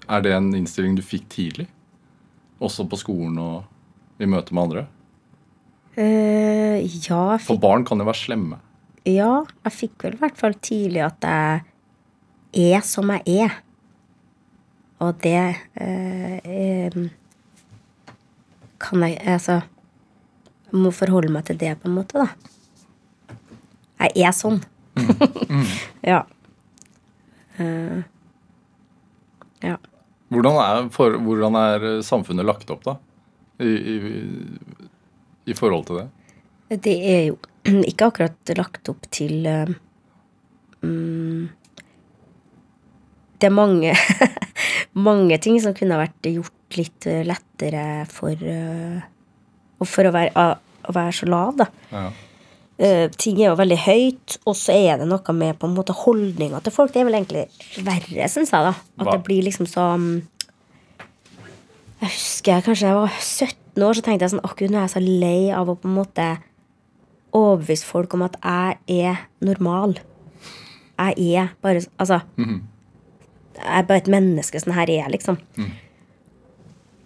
er 0.08 0.22
det 0.22 0.32
en 0.36 0.52
innstilling 0.54 0.96
du 0.96 1.02
fikk 1.02 1.26
tidlig? 1.34 1.66
Også 2.64 2.86
på 2.88 3.00
skolen 3.00 3.38
og 3.42 4.22
i 4.22 4.28
møte 4.30 4.56
med 4.56 4.64
andre? 4.64 4.86
Uh, 5.96 6.80
ja, 6.80 7.36
jeg 7.36 7.44
For 7.46 7.60
barn 7.60 7.86
kan 7.88 8.00
jo 8.00 8.08
være 8.08 8.20
slemme. 8.20 8.60
ja, 9.06 9.44
jeg 9.64 9.72
fikk 9.72 10.04
vel 10.04 10.16
i 10.16 10.22
hvert 10.24 10.40
fall 10.40 10.56
tidlig 10.60 11.04
at 11.06 11.28
jeg 12.56 12.74
er 12.74 12.82
som 12.84 13.12
jeg 13.14 13.46
er. 13.46 13.62
Og 15.04 15.16
det 15.24 15.40
uh, 15.82 16.96
um, 16.96 17.10
kan 18.80 19.04
jeg 19.04 19.20
Altså 19.28 19.60
Jeg 20.72 20.80
må 20.82 20.92
forholde 20.92 21.32
meg 21.32 21.46
til 21.46 21.60
det, 21.60 21.78
på 21.80 21.88
en 21.88 21.96
måte, 21.96 22.20
da. 22.20 23.36
Jeg 24.00 24.26
er 24.28 24.34
sånn. 24.36 24.58
ja. 26.12 26.24
Uh, 27.60 28.02
ja. 29.64 29.78
Hvordan 30.34 30.58
er, 30.58 30.88
for, 30.94 31.18
hvordan 31.22 31.58
er 31.60 31.86
samfunnet 32.06 32.48
lagt 32.48 32.72
opp, 32.74 32.86
da? 32.86 32.96
I, 33.62 33.70
i, 33.70 33.98
I 35.48 35.56
forhold 35.56 35.86
til 35.88 36.02
det? 36.02 36.08
Det 36.86 36.96
er 37.12 37.22
jo 37.30 37.38
ikke 37.92 38.10
akkurat 38.10 38.56
lagt 38.58 38.90
opp 38.92 39.06
til 39.14 39.46
eh, 39.50 39.70
mm, 40.82 41.46
Det 43.38 43.50
er 43.50 43.54
mange, 43.54 43.94
mange 45.08 45.40
ting 45.44 45.60
som 45.62 45.76
kunne 45.78 46.02
vært 46.02 46.32
gjort 46.34 46.80
litt 46.80 47.08
eh, 47.10 47.24
lettere 47.28 48.06
for 48.12 48.34
uh, 48.34 49.04
For 49.86 50.10
å 50.10 50.14
være, 50.16 50.48
å 50.90 50.96
være 50.96 51.14
så 51.20 51.30
lav, 51.30 51.60
da. 51.62 51.70
Ja. 51.92 52.08
Eh, 52.76 53.08
ting 53.16 53.38
er 53.40 53.54
jo 53.54 53.58
veldig 53.60 53.78
høyt, 53.86 54.36
og 54.44 54.56
så 54.60 54.74
er 54.76 55.00
det 55.00 55.08
noe 55.08 55.36
med 55.38 55.56
på 55.60 55.68
en 55.70 55.76
måte 55.78 55.96
holdninga 55.96 56.60
til 56.64 56.74
folk. 56.76 56.92
Det 56.92 57.02
er 57.02 57.08
vel 57.08 57.20
egentlig 57.22 57.46
verre, 57.86 58.28
syns 58.32 58.52
jeg, 58.52 58.66
da. 58.68 58.74
At 59.00 59.06
Hva? 59.06 59.14
det 59.14 59.24
blir 59.28 59.46
liksom 59.48 59.70
så 59.70 59.94
mm, 59.96 60.16
Jeg 62.02 62.12
husker 62.12 62.52
jeg 62.52 62.66
kanskje 62.66 62.90
jeg 62.90 62.98
var 62.98 63.14
17 63.22 63.86
år, 63.86 63.96
så 63.96 64.04
tenkte 64.04 64.28
jeg 64.28 64.34
sånn 64.34 64.44
Akkurat 64.44 64.74
nå 64.74 64.78
er 64.82 64.84
jeg 64.84 64.94
så 64.94 65.04
lei 65.06 65.40
av 65.56 65.72
å 65.72 65.78
på 65.80 65.88
en 65.88 65.96
måte 65.96 66.26
overbevise 67.36 67.88
folk 67.88 68.14
om 68.16 68.26
at 68.28 68.36
jeg 68.44 69.00
er 69.08 69.24
normal. 69.44 69.96
Jeg 71.00 71.32
er 71.40 71.56
bare 71.64 71.86
Altså. 71.98 72.20
Jeg 73.56 73.80
er 73.80 73.88
bare 73.88 74.04
et 74.04 74.12
menneske. 74.12 74.60
Sånn 74.60 74.76
her 74.76 74.92
er 74.92 75.06
jeg, 75.06 75.14
liksom. 75.16 75.40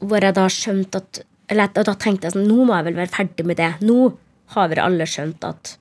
Hvor 0.02 0.26
jeg 0.26 0.34
da 0.34 0.48
skjønte 0.50 1.04
at 1.04 1.22
Eller 1.50 1.70
da 1.74 1.94
tenkte 1.94 2.28
jeg 2.28 2.34
sånn 2.34 2.48
Nå 2.48 2.66
må 2.66 2.76
jeg 2.78 2.86
vel 2.90 3.00
være 3.04 3.14
ferdig 3.14 3.46
med 3.46 3.58
det. 3.58 3.70
Nå 3.86 4.12
har 4.56 4.70
vi 4.72 4.80
alle 4.82 5.06
skjønt 5.10 5.44
at 5.46 5.76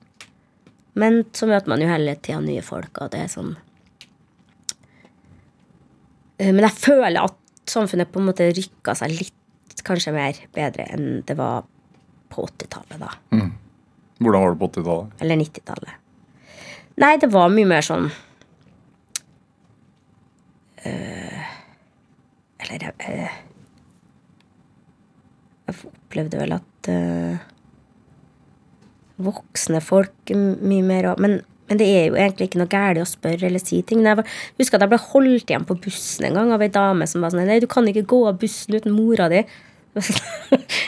Men 0.99 1.23
så 1.37 1.47
møter 1.47 1.69
man 1.71 1.81
jo 1.81 1.87
hele 1.87 2.15
tida 2.17 2.39
nye 2.43 2.61
folk, 2.65 2.97
og 3.01 3.11
det 3.13 3.21
er 3.23 3.31
sånn 3.31 3.55
Eh, 6.39 6.53
Men 6.53 6.63
jeg 6.65 6.75
føler 6.79 7.25
at 7.27 7.35
samfunnet 7.69 8.09
på 8.11 8.21
en 8.21 8.29
måte 8.31 8.47
rykka 8.55 8.95
seg 8.97 9.11
litt 9.13 9.83
kanskje 9.85 10.13
mer 10.15 10.37
bedre 10.55 10.85
enn 10.91 11.21
det 11.27 11.35
var 11.39 11.65
på 12.29 12.45
80-tallet, 12.47 12.99
da. 13.01 13.11
Hvordan 14.19 14.41
var 14.43 14.53
det 14.53 14.59
på 14.59 14.67
80-tallet? 14.69 15.21
Eller 15.23 15.39
90-tallet. 15.39 15.93
Nei, 16.99 17.13
det 17.21 17.29
var 17.31 17.51
mye 17.53 17.67
mer 17.69 17.85
sånn 17.85 18.09
øh, 20.83 21.45
Eller 22.65 22.89
eh, 22.89 23.37
Jeg 25.69 25.77
opplevde 25.87 26.41
vel 26.41 26.57
at 26.57 26.89
eh, 26.91 27.39
voksne 29.19 29.81
folk 29.83 30.33
mye 30.33 30.83
mer 30.85 31.11
og- 31.11 31.19
men, 31.19 31.41
men 31.69 31.77
det 31.77 31.87
er 31.87 32.05
jo 32.09 32.15
egentlig 32.17 32.49
ikke 32.49 32.61
noe 32.61 32.71
galt 32.71 32.97
å 33.01 33.07
spørre 33.07 33.43
eller 33.49 33.59
si 33.63 33.81
ting. 33.83 34.01
Jeg 34.05 34.23
husker 34.57 34.75
at 34.79 34.85
jeg 34.87 34.89
ble 34.93 34.97
holdt 35.11 35.49
igjen 35.51 35.65
på 35.69 35.75
bussen 35.83 36.25
en 36.29 36.33
gang 36.39 36.51
av 36.55 36.61
ei 36.65 36.69
dame 36.73 37.05
som 37.07 37.21
var 37.21 37.29
sånn 37.33 37.45
Nei, 37.45 37.59
du 37.59 37.67
kan 37.67 37.85
ikke 37.89 38.05
gå 38.09 38.21
av 38.29 38.39
bussen 38.41 38.75
uten 38.79 38.91
mora 38.95 39.27
di. 39.29 39.43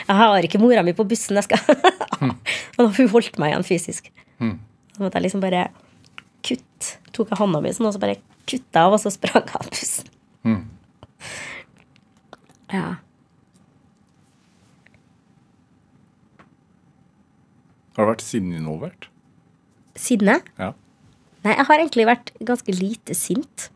Jeg 0.08 0.16
har 0.16 0.42
ikke 0.46 0.60
mora 0.62 0.82
mi 0.86 0.92
på 0.94 1.04
bussen. 1.08 1.36
Jeg 1.36 1.44
skal 1.44 1.58
Og 2.78 2.82
da 2.86 2.88
hun 2.96 3.08
holdt 3.12 3.38
meg 3.42 3.52
igjen 3.52 3.64
fysisk. 3.66 4.10
Så 4.92 5.00
måtte 5.02 5.18
jeg 5.18 5.24
liksom 5.26 5.40
bare 5.42 5.68
kutte. 6.42 6.96
Tok 7.12 7.30
jeg 7.32 7.38
hånda 7.38 7.60
mi 7.62 7.70
sånn, 7.74 7.86
og 7.88 7.94
så 7.94 8.00
bare 8.02 8.16
kutta 8.48 8.86
av, 8.86 8.92
og 8.96 9.00
så 9.02 9.10
sprang 9.14 9.42
jeg 9.46 9.54
av 9.58 9.68
bussen. 9.70 10.06
Ja. 12.72 12.96
Har 17.96 18.06
du 18.06 18.12
vært 18.12 18.24
sinne 18.24 18.56
involvert? 18.56 19.08
Sinne? 19.98 20.38
Ja. 20.56 20.72
Nei, 21.42 21.56
jeg 21.56 21.66
har 21.68 21.80
egentlig 21.82 22.06
vært 22.08 22.30
ganske 22.46 22.74
lite 22.76 23.16
sint 23.18 23.68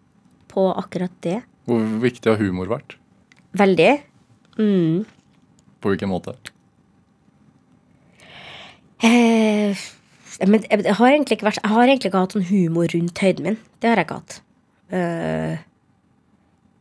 på 0.52 0.68
akkurat 0.72 1.12
det. 1.26 1.40
Hvor 1.66 1.82
viktig 2.00 2.30
har 2.30 2.40
humor 2.40 2.70
vært? 2.70 2.96
Veldig. 3.58 3.90
Mm. 4.56 5.02
På 5.82 5.92
hvilken 5.92 6.12
måte? 6.12 6.36
Eh, 9.04 9.76
Men 10.46 10.64
jeg, 10.68 10.94
har 10.98 11.10
egentlig 11.10 11.38
ikke 11.38 11.48
vært, 11.48 11.60
jeg 11.62 11.72
har 11.72 11.88
egentlig 11.88 12.10
ikke 12.10 12.22
hatt 12.22 12.36
sånn 12.36 12.48
humor 12.48 12.88
rundt 12.92 13.20
høyden 13.24 13.46
min. 13.46 13.58
Det 13.80 13.90
har 13.90 14.00
jeg 14.00 14.08
ikke 14.08 14.18
hatt. 14.20 14.38
Uh, 14.86 15.56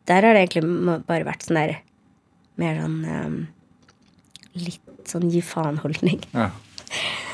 der 0.06 0.28
har 0.28 0.36
det 0.36 0.44
egentlig 0.44 0.62
bare 1.08 1.26
vært 1.26 1.42
sånn 1.42 1.58
der 1.58 1.72
Mer 2.62 2.76
sånn 2.78 3.00
um, 3.10 3.38
Litt 4.54 5.10
sånn 5.10 5.26
gi 5.34 5.42
faen-holdning. 5.44 6.22
Ja. 6.36 6.52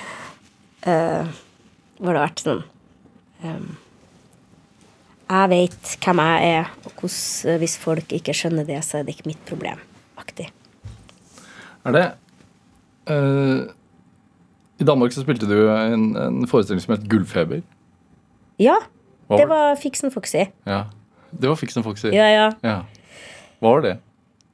Hvor 0.81 2.09
det 2.13 2.17
har 2.17 2.27
vært 2.27 2.41
sånn 2.43 2.63
Jeg 5.31 5.49
vet 5.53 5.91
hvem 6.03 6.19
jeg 6.19 6.47
er, 6.57 6.71
og 6.85 6.91
hvordan, 6.99 7.59
hvis 7.61 7.77
folk 7.79 8.11
ikke 8.17 8.33
skjønner 8.35 8.65
det, 8.67 8.81
så 8.83 8.97
er 8.99 9.05
det 9.07 9.13
ikke 9.15 9.29
mitt 9.31 9.43
problem. 9.47 9.79
Aktig. 10.19 10.49
Er 11.87 11.95
det 11.95 12.03
uh, 13.09 13.69
I 14.81 14.87
Danmark 14.87 15.13
så 15.15 15.23
spilte 15.23 15.47
du 15.49 15.55
en, 15.71 16.09
en 16.19 16.41
forestilling 16.51 16.83
som 16.83 16.95
het 16.97 17.07
Gullfeber. 17.09 17.61
Ja, 18.59 18.75
det 19.31 19.47
var- 19.49 19.75
Fix 19.79 20.03
Foxy. 20.13 20.43
Ja. 20.67 20.83
Det 21.31 21.47
var 21.47 21.55
Fiksen 21.55 21.83
Foxy. 21.83 22.09
Ja, 22.11 22.27
ja. 22.27 22.47
Ja. 22.61 22.81
Hva 23.61 23.69
var 23.77 23.81
det? 23.85 23.93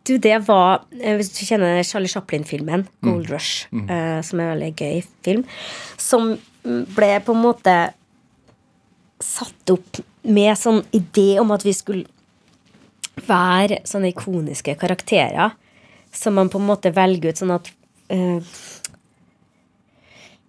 Du, 0.07 0.15
det 0.23 0.37
var 0.47 0.85
eh, 1.01 1.17
Hvis 1.19 1.33
du 1.35 1.41
kjenner 1.43 1.81
Charlie 1.83 2.11
Chaplin-filmen, 2.11 2.85
Gold 3.03 3.31
Rush, 3.31 3.67
eh, 3.73 4.19
som 4.23 4.39
er 4.39 4.45
en 4.45 4.53
veldig 4.55 4.73
gøy 4.79 5.01
film, 5.25 5.43
som 5.99 6.35
mm, 6.63 6.83
ble 6.95 7.11
på 7.25 7.35
en 7.35 7.43
måte 7.43 7.77
satt 9.23 9.73
opp 9.73 9.99
med 10.27 10.53
sånn 10.59 10.83
idé 10.95 11.39
om 11.41 11.51
at 11.55 11.65
vi 11.65 11.73
skulle 11.75 13.25
være 13.27 13.81
sånne 13.87 14.11
ikoniske 14.13 14.75
karakterer 14.79 15.55
som 16.13 16.35
man 16.37 16.51
på 16.53 16.59
en 16.61 16.67
måte 16.67 16.91
velger 16.93 17.31
ut 17.31 17.39
sånn 17.41 17.55
at 17.55 17.71
uh, 18.13 18.57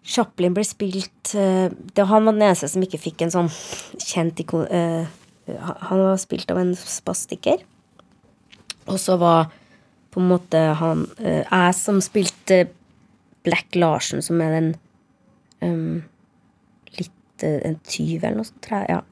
Chaplin 0.09 0.55
ble 0.57 0.65
spilt 0.65 1.33
uh, 1.37 1.69
det, 1.69 2.05
Han 2.09 2.29
var 2.29 2.37
den 2.37 2.45
eneste 2.47 2.71
som 2.73 2.85
ikke 2.85 3.01
fikk 3.01 3.25
en 3.25 3.35
sånn 3.35 3.51
kjent 3.97 4.45
ikon... 4.45 4.69
Uh, 4.69 5.09
han 5.49 6.03
var 6.03 6.19
spilt 6.21 6.51
av 6.53 6.59
en 6.61 6.75
spastiker. 6.77 7.63
Og 8.89 8.99
så 9.01 9.17
var 9.21 9.51
på 10.15 10.23
en 10.23 10.31
måte 10.31 10.61
han 10.81 11.07
eh, 11.21 11.45
Jeg 11.45 11.75
som 11.77 12.01
spilte 12.05 12.67
Black 13.47 13.77
Larsen, 13.77 14.23
som 14.25 14.41
er 14.43 14.55
den 14.57 14.71
um, 15.63 16.03
litt 16.99 17.45
eh, 17.47 17.61
En 17.69 17.79
tyv 17.87 18.25
eller 18.25 18.41
noe 18.41 18.49
sånt, 18.49 18.63
tror 18.65 18.83
jeg. 18.83 18.97
Ja. 18.97 19.03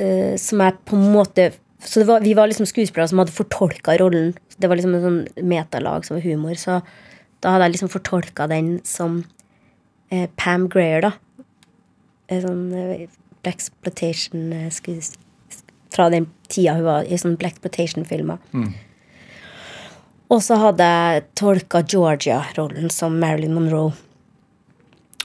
Eh, 0.00 0.34
som 0.40 0.62
er 0.64 0.78
på 0.88 0.96
en 0.96 1.10
måte 1.12 1.50
Så 1.84 2.04
var, 2.08 2.22
vi 2.24 2.36
var 2.36 2.48
liksom 2.48 2.68
skuespillere 2.68 3.08
som 3.10 3.20
hadde 3.22 3.34
fortolka 3.34 3.96
rollen. 4.00 4.34
Det 4.60 4.68
var 4.68 4.76
liksom 4.76 4.94
en 4.98 5.06
sånn 5.06 5.46
metalag 5.48 6.04
som 6.04 6.18
var 6.18 6.26
humor. 6.26 6.58
Så 6.60 6.82
da 7.40 7.54
hadde 7.54 7.70
jeg 7.70 7.78
liksom 7.78 7.92
fortolka 7.92 8.46
den 8.50 8.74
som 8.84 9.22
eh, 10.12 10.28
Pam 10.36 10.68
Greer, 10.68 11.06
da. 11.08 11.14
En 12.28 12.42
Sånn 12.44 12.66
eh, 12.76 13.06
Blaxploitation 13.40 14.52
eh, 14.52 14.68
Fra 15.94 16.08
den 16.12 16.28
tida 16.50 16.76
hun 16.78 16.86
var 16.86 17.06
i 17.06 17.18
sånn 17.18 17.38
Blaxploitation-filmer. 17.40 18.38
Og 20.30 20.42
så 20.46 20.58
hadde 20.62 20.86
jeg 20.86 21.24
tolka 21.38 21.82
Georgia-rollen 21.82 22.90
som 22.94 23.16
Marilyn 23.18 23.56
Monroe. 23.56 23.92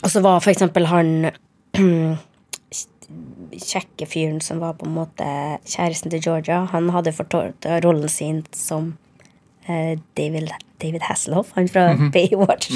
Og 0.02 0.12
så 0.12 0.22
var 0.26 0.42
for 0.42 0.54
eksempel 0.54 0.88
han 0.90 1.30
kjekke 3.56 4.08
fyren 4.10 4.40
som 4.42 4.62
var 4.64 4.78
på 4.80 4.88
en 4.88 4.96
måte 4.96 5.28
kjæresten 5.70 6.12
til 6.14 6.24
Georgia, 6.26 6.64
han 6.72 6.90
hadde 6.94 7.14
fortolka 7.16 7.80
rollen 7.86 8.10
sin 8.12 8.42
som 8.56 8.96
eh, 9.68 9.98
David, 10.18 10.50
David 10.82 11.06
Hasselhoff, 11.06 11.54
han 11.56 11.70
fra 11.72 11.92
Baywatch. 12.16 12.74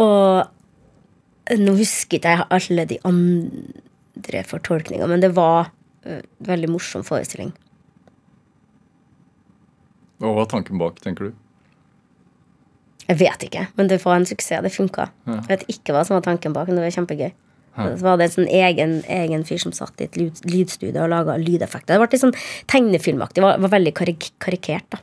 Og 0.00 1.60
nå 1.60 1.76
husker 1.78 2.20
ikke 2.20 2.34
jeg 2.34 2.48
alle 2.56 2.86
de 2.88 2.98
andre 3.08 4.44
fortolkningene, 4.46 5.10
men 5.10 5.24
det 5.24 5.34
var 5.36 5.72
veldig 6.46 6.70
morsom 6.72 7.04
forestilling. 7.06 7.52
Og 10.20 10.26
Hva 10.28 10.34
var 10.42 10.50
tanken 10.52 10.80
bak, 10.80 11.00
tenker 11.00 11.30
du? 11.30 11.36
Jeg 13.10 13.18
vet 13.18 13.42
ikke, 13.48 13.66
men 13.76 13.88
det 13.90 13.98
var 14.04 14.20
en 14.20 14.26
suksess. 14.28 14.62
Det 14.62 14.70
funka. 14.72 15.08
Jeg 15.26 15.46
vet 15.48 15.62
ikke 15.72 15.94
hva 15.96 16.04
som 16.06 16.14
var 16.18 16.26
tanken 16.26 16.52
bak, 16.54 16.68
men 16.68 16.78
det 16.78 16.84
var 16.86 16.94
kjempegøy. 16.94 17.32
Så 17.80 18.04
var 18.04 18.18
det 18.18 18.26
en 18.28 18.34
sånn 18.34 18.50
egen, 18.50 18.96
egen 19.08 19.44
fyr 19.48 19.60
som 19.62 19.72
satt 19.72 20.02
i 20.02 20.06
et 20.08 20.16
lyd, 20.18 20.40
lydstudio 20.44 21.04
og 21.04 21.10
laga 21.12 21.36
lydeffekter. 21.40 21.94
Det 21.94 22.00
ble 22.02 22.08
litt 22.12 22.22
sånn 22.22 22.36
tegnefilmaktig. 22.70 23.40
Det 23.40 23.46
var, 23.46 23.60
var 23.62 23.72
veldig 23.72 23.92
karik 23.96 24.26
karikert, 24.42 24.96
da. 24.96 25.00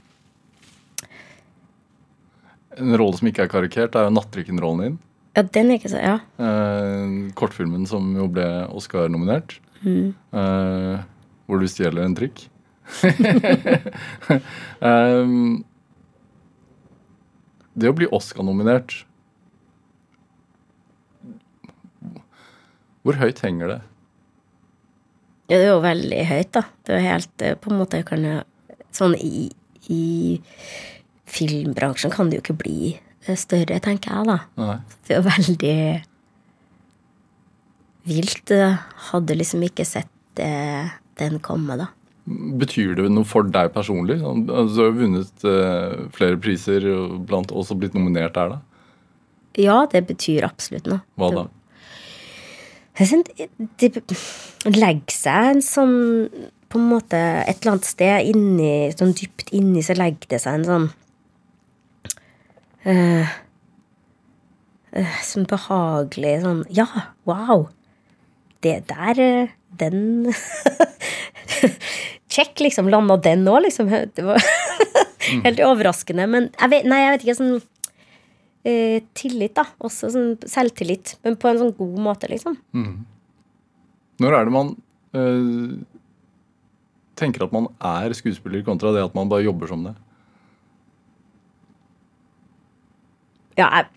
En 2.77 2.93
rolle 2.99 3.17
som 3.17 3.29
ikke 3.31 3.47
er 3.47 3.51
karikert, 3.51 3.95
er 3.97 4.05
jo 4.05 4.13
Nattrykken-rollen 4.13 4.83
din. 4.83 4.97
Ja, 5.37 5.43
den 5.43 5.71
er 5.71 5.79
ikke 5.79 5.89
så 5.95 6.01
Ja. 6.01 6.17
Eh, 6.37 7.15
kortfilmen 7.37 7.87
som 7.89 8.11
jo 8.17 8.27
ble 8.29 8.45
Oscar-nominert. 8.77 9.57
Eh, 9.85 10.99
hvor 11.47 11.61
du 11.61 11.67
stjeler 11.69 12.05
en 12.05 12.15
trikk. 12.17 12.47
um, 14.79 15.65
det 17.75 17.89
å 17.91 17.95
bli 17.97 18.07
Oscar-nominert 18.15 18.93
Hvor 23.03 23.19
høyt 23.19 23.41
henger 23.43 23.73
det? 23.73 23.77
Ja, 25.51 25.57
det 25.57 25.65
er 25.65 25.69
jo 25.73 25.83
veldig 25.83 26.21
høyt, 26.31 26.53
da. 26.55 26.63
Det 26.87 26.95
er 26.95 27.01
jo 27.01 27.09
helt 27.11 27.45
På 27.59 27.73
en 27.73 27.81
måte 27.83 27.99
kan 28.07 28.23
jeg 28.23 28.47
Sånn 28.95 29.13
i, 29.19 29.49
i 29.91 30.39
filmbransjen 31.27 32.11
kan 32.15 32.31
det 32.31 32.39
jo 32.39 32.45
ikke 32.45 32.61
bli 32.63 32.79
eh, 32.95 33.35
større, 33.37 33.77
tenker 33.83 34.15
jeg, 34.15 34.27
da. 34.31 34.37
Nei. 34.57 34.77
Det 35.05 35.13
er 35.13 35.19
jo 35.19 35.27
veldig 35.27 35.79
vilt. 38.07 38.53
Hadde 39.11 39.37
liksom 39.37 39.63
ikke 39.67 39.85
sett 39.87 40.41
eh, 40.41 40.89
den 41.19 41.39
komme, 41.43 41.77
da. 41.79 41.91
Betyr 42.27 42.97
det 42.97 43.05
noe 43.13 43.27
for 43.27 43.47
deg 43.47 43.71
personlig? 43.75 44.19
Sånn, 44.19 44.47
Altså, 44.51 44.73
du 44.75 44.81
har 44.83 44.97
vunnet 44.97 45.45
eh, 45.47 46.07
flere 46.15 46.39
priser, 46.43 46.87
og 46.91 47.21
blant 47.29 47.53
også 47.55 47.77
blitt 47.79 47.95
nominert 47.95 48.35
der, 48.35 48.57
da. 48.57 48.63
Ja, 49.57 49.77
det 49.89 50.03
betyr 50.09 50.45
absolutt 50.45 50.89
noe. 50.89 51.01
Hva 51.17 51.31
da? 51.33 51.47
Det 52.97 53.23
det 53.77 53.89
legger 54.73 55.13
seg 55.13 55.49
en 55.51 55.59
sånn 55.61 55.97
På 56.67 56.79
en 56.79 56.87
måte 56.89 57.17
et 57.17 57.59
eller 57.59 57.75
annet 57.75 57.89
sted 57.89 58.29
inni 58.31 58.71
Sånn 58.95 59.13
dypt 59.17 59.51
inni 59.53 59.83
så 59.85 59.93
legger 59.97 60.31
det 60.33 60.39
seg 60.41 60.57
en 60.57 60.65
sånn 60.65 60.87
uh, 62.87 63.35
uh, 64.97 65.19
Sånn 65.29 65.45
behagelig 65.49 66.39
sånn 66.41 66.63
Ja, 66.73 66.87
wow! 67.29 67.67
Det 68.65 68.79
der 68.89 69.19
eh, 69.21 69.53
Den 69.77 70.31
Check, 72.33 72.59
liksom. 72.59 72.89
Landa 72.89 73.17
den 73.17 73.43
nå, 73.47 73.57
liksom. 73.65 73.89
Det 73.89 74.25
var 74.25 74.41
helt 75.45 75.61
overraskende. 75.63 76.27
Men 76.29 76.49
jeg 76.59 76.73
vet, 76.73 76.87
nei, 76.89 77.01
jeg 77.03 77.13
vet 77.13 77.25
ikke. 77.25 77.37
Sånn 77.39 77.53
eh, 78.67 78.97
tillit, 79.17 79.55
da. 79.57 79.65
Også 79.85 80.11
sånn 80.13 80.33
selvtillit. 80.45 81.15
Men 81.25 81.37
på 81.39 81.49
en 81.49 81.61
sånn 81.61 81.75
god 81.77 82.01
måte, 82.09 82.29
liksom. 82.31 82.57
Når 84.21 84.37
er 84.37 84.49
det 84.49 84.53
man 84.53 84.73
eh, 85.17 85.77
tenker 87.17 87.47
at 87.47 87.55
man 87.55 87.71
er 87.79 88.13
skuespiller, 88.17 88.65
kontra 88.67 88.93
det 88.95 89.05
at 89.07 89.17
man 89.17 89.31
bare 89.31 89.47
jobber 89.47 89.71
som 89.71 89.87
det? 89.87 89.95
Ja, 93.57 93.71
jeg, 93.71 93.87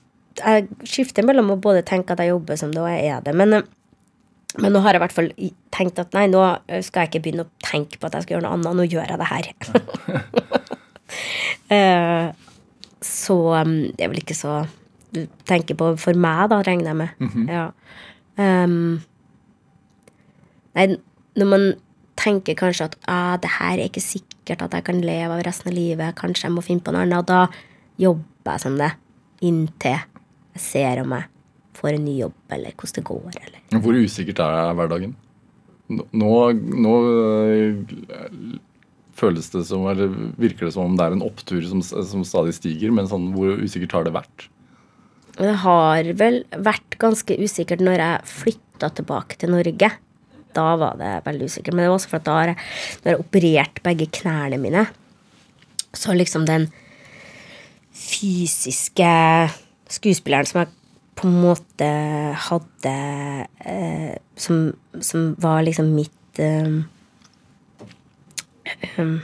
jeg 0.40 0.88
skifter 0.88 1.26
mellom 1.26 1.50
å 1.52 1.60
både 1.60 1.82
tenke 1.84 2.14
at 2.14 2.22
jeg 2.22 2.32
jobber 2.32 2.56
som 2.56 2.70
det, 2.72 2.80
og 2.80 2.88
jeg 2.88 3.10
er 3.12 3.26
det. 3.26 3.34
Men, 3.36 3.58
eh, 3.58 3.66
men 4.58 4.74
nå 4.74 4.82
har 4.82 4.94
jeg 4.96 4.98
i 4.98 5.04
hvert 5.04 5.14
fall 5.14 5.30
tenkt 5.74 6.00
at 6.02 6.14
nei, 6.16 6.24
nå 6.30 6.42
skal 6.82 7.04
jeg 7.04 7.12
ikke 7.12 7.22
begynne 7.26 7.46
å 7.46 7.50
tenke 7.62 8.00
på 8.00 8.08
at 8.08 8.16
jeg 8.18 8.26
skal 8.26 8.36
gjøre 8.36 8.46
noe 8.48 8.56
annet. 8.56 8.78
Nå 8.80 8.86
gjør 8.88 9.12
jeg 9.12 9.20
det 9.20 9.30
her. 9.34 9.52
Eh, 11.70 12.26
så 13.02 13.34
um, 13.62 13.72
det 13.94 14.02
er 14.02 14.10
vel 14.10 14.20
ikke 14.20 14.36
så 14.38 14.64
Du 15.14 15.20
tenker 15.46 15.74
på 15.78 15.88
for 15.98 16.18
meg, 16.18 16.48
da, 16.50 16.60
regner 16.66 16.90
jeg 16.90 16.98
med. 16.98 17.46
Ja. 17.50 17.64
Um, 18.38 19.02
nei, 20.78 20.86
når 21.38 21.50
man 21.50 21.66
tenker 22.18 22.58
kanskje 22.58 22.88
at 22.90 22.96
ah, 23.10 23.36
det 23.42 23.50
her 23.56 23.76
er 23.78 23.86
ikke 23.86 24.02
sikkert 24.02 24.62
at 24.66 24.74
jeg 24.74 24.86
kan 24.86 25.02
leve 25.02 25.34
av 25.34 25.42
resten 25.46 25.70
av 25.70 25.78
livet, 25.78 26.18
kanskje 26.18 26.46
jeg 26.48 26.56
må 26.56 26.66
finne 26.66 26.82
på 26.86 26.94
noe 26.94 27.06
annet, 27.06 27.30
da 27.30 27.46
jobber 28.02 28.54
jeg 28.54 28.64
som 28.66 28.78
det 28.78 28.92
inntil 29.46 29.98
jeg 29.98 30.62
ser 30.66 31.02
om 31.02 31.18
jeg 31.18 31.30
får 31.80 31.96
en 31.96 32.06
ny 32.06 32.16
jobb, 32.20 32.36
eller 32.52 32.76
hvordan 32.76 32.98
det 32.98 33.06
går. 33.08 33.40
Eller. 33.40 33.82
Hvor 33.84 33.98
usikkert 33.98 34.42
er 34.44 34.74
hverdagen? 34.78 35.14
Nå, 35.90 36.34
nå 36.54 36.94
øh, 37.10 38.58
føles 39.18 39.50
det 39.52 39.64
som, 39.68 39.86
eller 39.90 40.12
virker 40.40 40.68
det 40.68 40.74
som 40.76 40.86
om 40.86 40.96
det 40.98 41.06
er 41.06 41.16
en 41.16 41.26
opptur 41.26 41.64
som, 41.66 41.82
som 41.82 42.24
stadig 42.26 42.54
stiger, 42.56 42.92
men 42.94 43.08
sånn, 43.10 43.30
hvor 43.34 43.58
usikkert 43.58 43.96
har 43.96 44.06
det 44.06 44.14
vært? 44.14 44.46
Det 45.40 45.56
har 45.62 46.12
vel 46.20 46.42
vært 46.52 46.98
ganske 47.00 47.36
usikkert 47.40 47.82
når 47.84 48.02
jeg 48.02 48.30
flytta 48.30 48.90
tilbake 48.98 49.38
til 49.40 49.54
Norge. 49.54 49.90
Da 50.56 50.66
var 50.80 50.98
det 51.00 51.12
veldig 51.24 51.46
usikkert. 51.46 51.76
Men 51.76 51.84
det 51.84 51.92
var 51.92 51.96
også 51.96 52.10
for 52.10 52.20
at 52.20 52.26
da 52.26 52.36
har 52.36 52.52
jeg, 52.52 52.58
når 53.02 53.12
jeg 53.12 53.22
operert 53.24 53.80
begge 53.86 54.08
knærne 54.20 54.58
mine, 54.60 54.84
så 55.96 56.14
liksom 56.14 56.44
den 56.48 56.68
fysiske 57.96 59.14
skuespilleren 59.90 60.48
som 60.48 60.62
jeg 60.62 60.74
på 61.20 61.28
en 61.28 61.40
måte 61.42 61.88
hadde 62.48 62.94
eh, 63.68 64.14
som, 64.40 64.70
som 65.04 65.34
var 65.38 65.62
liksom 65.66 65.90
mitt 65.92 66.40
eh, 66.40 66.80
um, 68.96 69.16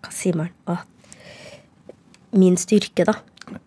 Hva 0.00 0.12
sier 0.14 0.38
man? 0.38 0.48
Å, 0.64 0.78
min 2.40 2.56
styrke, 2.60 3.04
da, 3.08 3.14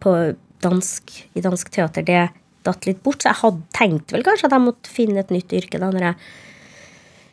på 0.02 0.16
dansk, 0.62 1.14
i 1.38 1.44
dansk 1.46 1.70
teater, 1.74 2.06
det 2.06 2.30
datt 2.66 2.86
litt 2.86 3.02
bort. 3.06 3.22
Så 3.22 3.32
jeg 3.32 3.42
hadde 3.42 3.70
tenkt 3.74 4.14
vel 4.14 4.26
kanskje 4.26 4.50
at 4.50 4.56
jeg 4.58 4.66
måtte 4.66 4.94
finne 4.94 5.22
et 5.22 5.34
nytt 5.34 5.54
yrke 5.58 5.82
da 5.82 5.92
når 5.94 6.12
jeg 6.12 6.24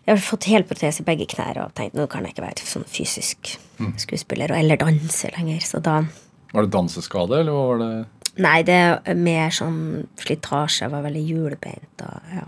jeg 0.09 0.17
har 0.17 0.25
fått 0.25 0.47
helprotese 0.49 1.03
i 1.03 1.05
begge 1.05 1.27
knær 1.29 1.59
og 1.61 1.75
tenkt 1.77 1.97
nå 1.99 2.07
kan 2.09 2.25
jeg 2.25 2.33
ikke 2.33 2.47
være 2.47 2.65
sånn 2.65 2.87
fysisk 2.89 3.51
skuespiller 4.01 4.55
eller 4.57 4.81
danse 4.81 5.29
lenger. 5.35 5.61
Så 5.61 5.83
da 5.85 5.99
Var 6.55 6.65
det 6.65 6.73
danseskade, 6.73 7.43
eller 7.43 7.53
hva 7.53 7.65
var 7.69 7.83
det? 7.83 7.91
Nei, 8.39 8.61
det 8.67 8.77
er 8.79 9.19
mer 9.19 9.51
sånn 9.55 10.07
slitasje. 10.21 10.85
Jeg 10.85 10.93
var 10.95 11.05
veldig 11.07 11.25
hjulbeint 11.27 12.07
og 12.07 12.33
ja. 12.37 12.47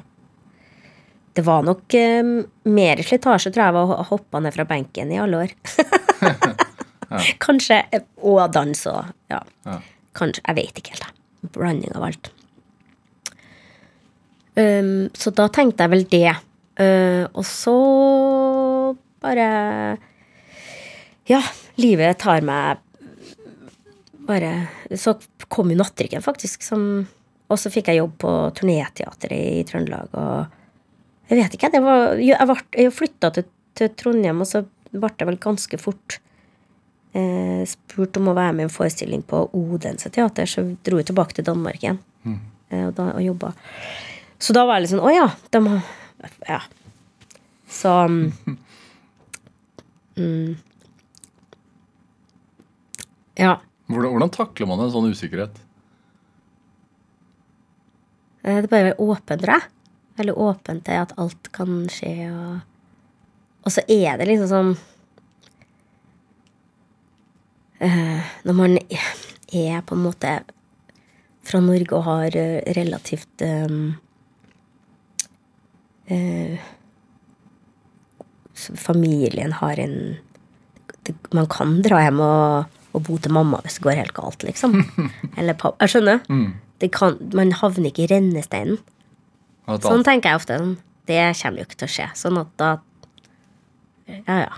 Det 1.30 1.44
var 1.46 1.62
nok 1.62 1.94
eh, 1.94 2.26
mer 2.66 3.00
slitasje, 3.06 3.52
tror 3.54 3.68
jeg, 3.68 3.78
å 3.78 4.04
hoppe 4.08 4.40
ned 4.42 4.54
fra 4.54 4.66
benken 4.66 5.12
i 5.14 5.20
alle 5.22 5.44
år. 5.46 5.54
Kanskje 7.44 7.80
eh, 7.94 8.04
Og 8.26 8.42
dans 8.54 8.86
og 8.90 9.00
ja. 9.30 9.40
Ja. 9.66 9.78
Kanskje. 10.16 10.42
Jeg 10.46 10.58
vet 10.58 10.80
ikke 10.80 10.94
helt, 10.96 11.06
jeg. 11.06 11.50
Blanding 11.54 11.94
av 11.96 12.06
alt. 12.10 12.30
Um, 14.58 15.08
så 15.16 15.30
da 15.32 15.46
tenkte 15.54 15.86
jeg 15.86 15.92
vel 15.94 16.06
det. 16.10 16.34
Uh, 16.80 17.24
og 17.34 17.44
så 17.46 17.76
bare 19.20 19.46
Ja, 21.28 21.40
livet 21.80 22.18
tar 22.22 22.42
meg 22.46 22.80
bare 24.30 24.54
Så 24.96 25.16
kom 25.48 25.72
jo 25.72 25.78
Nattrikken, 25.80 26.22
faktisk, 26.24 26.62
som 26.66 27.06
Og 27.50 27.58
så 27.58 27.72
fikk 27.72 27.90
jeg 27.90 28.00
jobb 28.00 28.16
på 28.22 28.32
Turnéteatret 28.58 29.36
i 29.36 29.62
Trøndelag, 29.68 30.14
og 30.14 30.56
jeg 31.30 31.38
vet 31.38 31.54
ikke, 31.54 31.70
det 31.70 31.82
var 31.84 32.18
Jeg, 32.18 32.46
ble, 32.48 32.58
jeg 32.74 32.94
flytta 32.94 33.30
til, 33.36 33.46
til 33.78 33.92
Trondheim, 33.98 34.42
og 34.42 34.50
så 34.50 34.64
ble 34.90 35.12
jeg 35.14 35.28
vel 35.28 35.38
ganske 35.38 35.78
fort 35.78 36.16
eh, 37.14 37.62
spurt 37.70 38.18
om 38.18 38.32
å 38.32 38.34
være 38.34 38.56
med 38.56 38.64
i 38.64 38.66
en 38.66 38.72
forestilling 38.74 39.22
på 39.26 39.44
Odense 39.54 40.10
teater, 40.10 40.50
så 40.50 40.64
dro 40.86 40.98
jeg 40.98 41.10
tilbake 41.12 41.38
til 41.38 41.46
Danmark 41.46 41.78
igjen 41.82 42.00
eh, 42.26 42.88
og, 42.88 42.94
da, 42.98 43.12
og 43.14 43.22
jobba. 43.22 43.52
Så 44.42 44.56
da 44.56 44.64
var 44.66 44.78
jeg 44.78 44.86
litt 44.86 44.94
sånn 44.94 45.06
Å 45.06 45.14
ja, 45.14 45.28
de 45.54 45.62
har 45.68 45.80
Ja. 46.48 46.60
Så 47.70 47.94
mm, 48.10 48.26
mm, 50.18 50.54
Ja. 53.38 53.60
Hvordan, 53.90 54.12
hvordan 54.14 54.32
takler 54.34 54.68
man 54.70 54.84
en 54.84 54.92
sånn 54.94 55.10
usikkerhet? 55.10 55.56
Eh, 58.44 58.60
Det 58.60 58.68
er 58.68 58.70
bare 58.70 58.82
å 58.82 58.88
være 58.90 59.16
åpen, 59.16 59.42
tror 59.42 59.56
jeg. 59.56 59.68
Veldig 60.20 60.36
åpen 60.36 60.80
til 60.86 61.00
at 61.00 61.14
alt 61.18 61.50
kan 61.56 61.74
skje. 61.90 62.14
Og, 62.30 62.60
og 63.64 63.74
så 63.74 63.84
er 63.88 64.20
det 64.20 64.28
liksom 64.28 64.50
sånn 64.50 64.72
uh, 67.80 68.30
Når 68.44 68.56
man 68.56 68.78
er 68.80 69.80
på 69.86 69.96
en 69.96 70.04
måte 70.04 70.34
fra 71.50 71.60
Norge 71.64 71.96
og 71.96 72.04
har 72.04 72.36
eh, 72.36 72.60
relativt 72.76 73.42
um, 73.42 73.94
uh, 76.10 76.60
Familien 78.60 79.56
har 79.56 79.80
en 79.80 79.96
Man 81.32 81.48
kan 81.50 81.80
dra 81.82 82.02
hjem 82.04 82.20
og, 82.22 82.76
og 82.92 83.02
bo 83.06 83.18
til 83.22 83.32
mamma 83.36 83.60
hvis 83.64 83.78
det 83.78 83.84
går 83.86 83.98
helt 84.00 84.14
galt, 84.16 84.42
liksom. 84.46 84.74
Eller 85.38 85.54
pappa. 85.58 85.86
Jeg 85.86 85.94
skjønner. 85.94 86.22
Det 86.80 86.88
kan, 86.96 87.18
man 87.36 87.52
havner 87.60 87.90
ikke 87.92 88.06
i 88.06 88.10
rennesteinen. 88.10 88.78
Sånn 89.80 90.02
tenker 90.06 90.32
jeg 90.32 90.40
ofte. 90.40 90.56
sånn, 90.58 90.76
Det 91.06 91.18
kommer 91.42 91.60
jo 91.62 91.66
ikke 91.68 91.78
til 91.82 91.88
å 91.90 91.94
skje. 91.94 92.08
Sånn 92.18 92.40
at 92.40 92.50
da 92.58 92.70
Ja, 94.10 94.38
ja. 94.46 94.54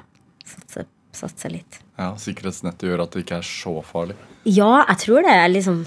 Satse, 0.49 0.87
satse 1.13 1.51
litt. 1.53 1.79
ja, 1.99 2.11
sikkerhetsnettet 2.17 2.89
gjør 2.89 3.03
at 3.05 3.13
det 3.15 3.23
ikke 3.27 3.37
er 3.43 3.47
så 3.47 3.75
farlig. 3.85 4.17
Ja, 4.49 4.85
jeg 4.89 4.99
tror 5.05 5.23
det 5.27 5.35
er 5.37 5.49
liksom 5.53 5.83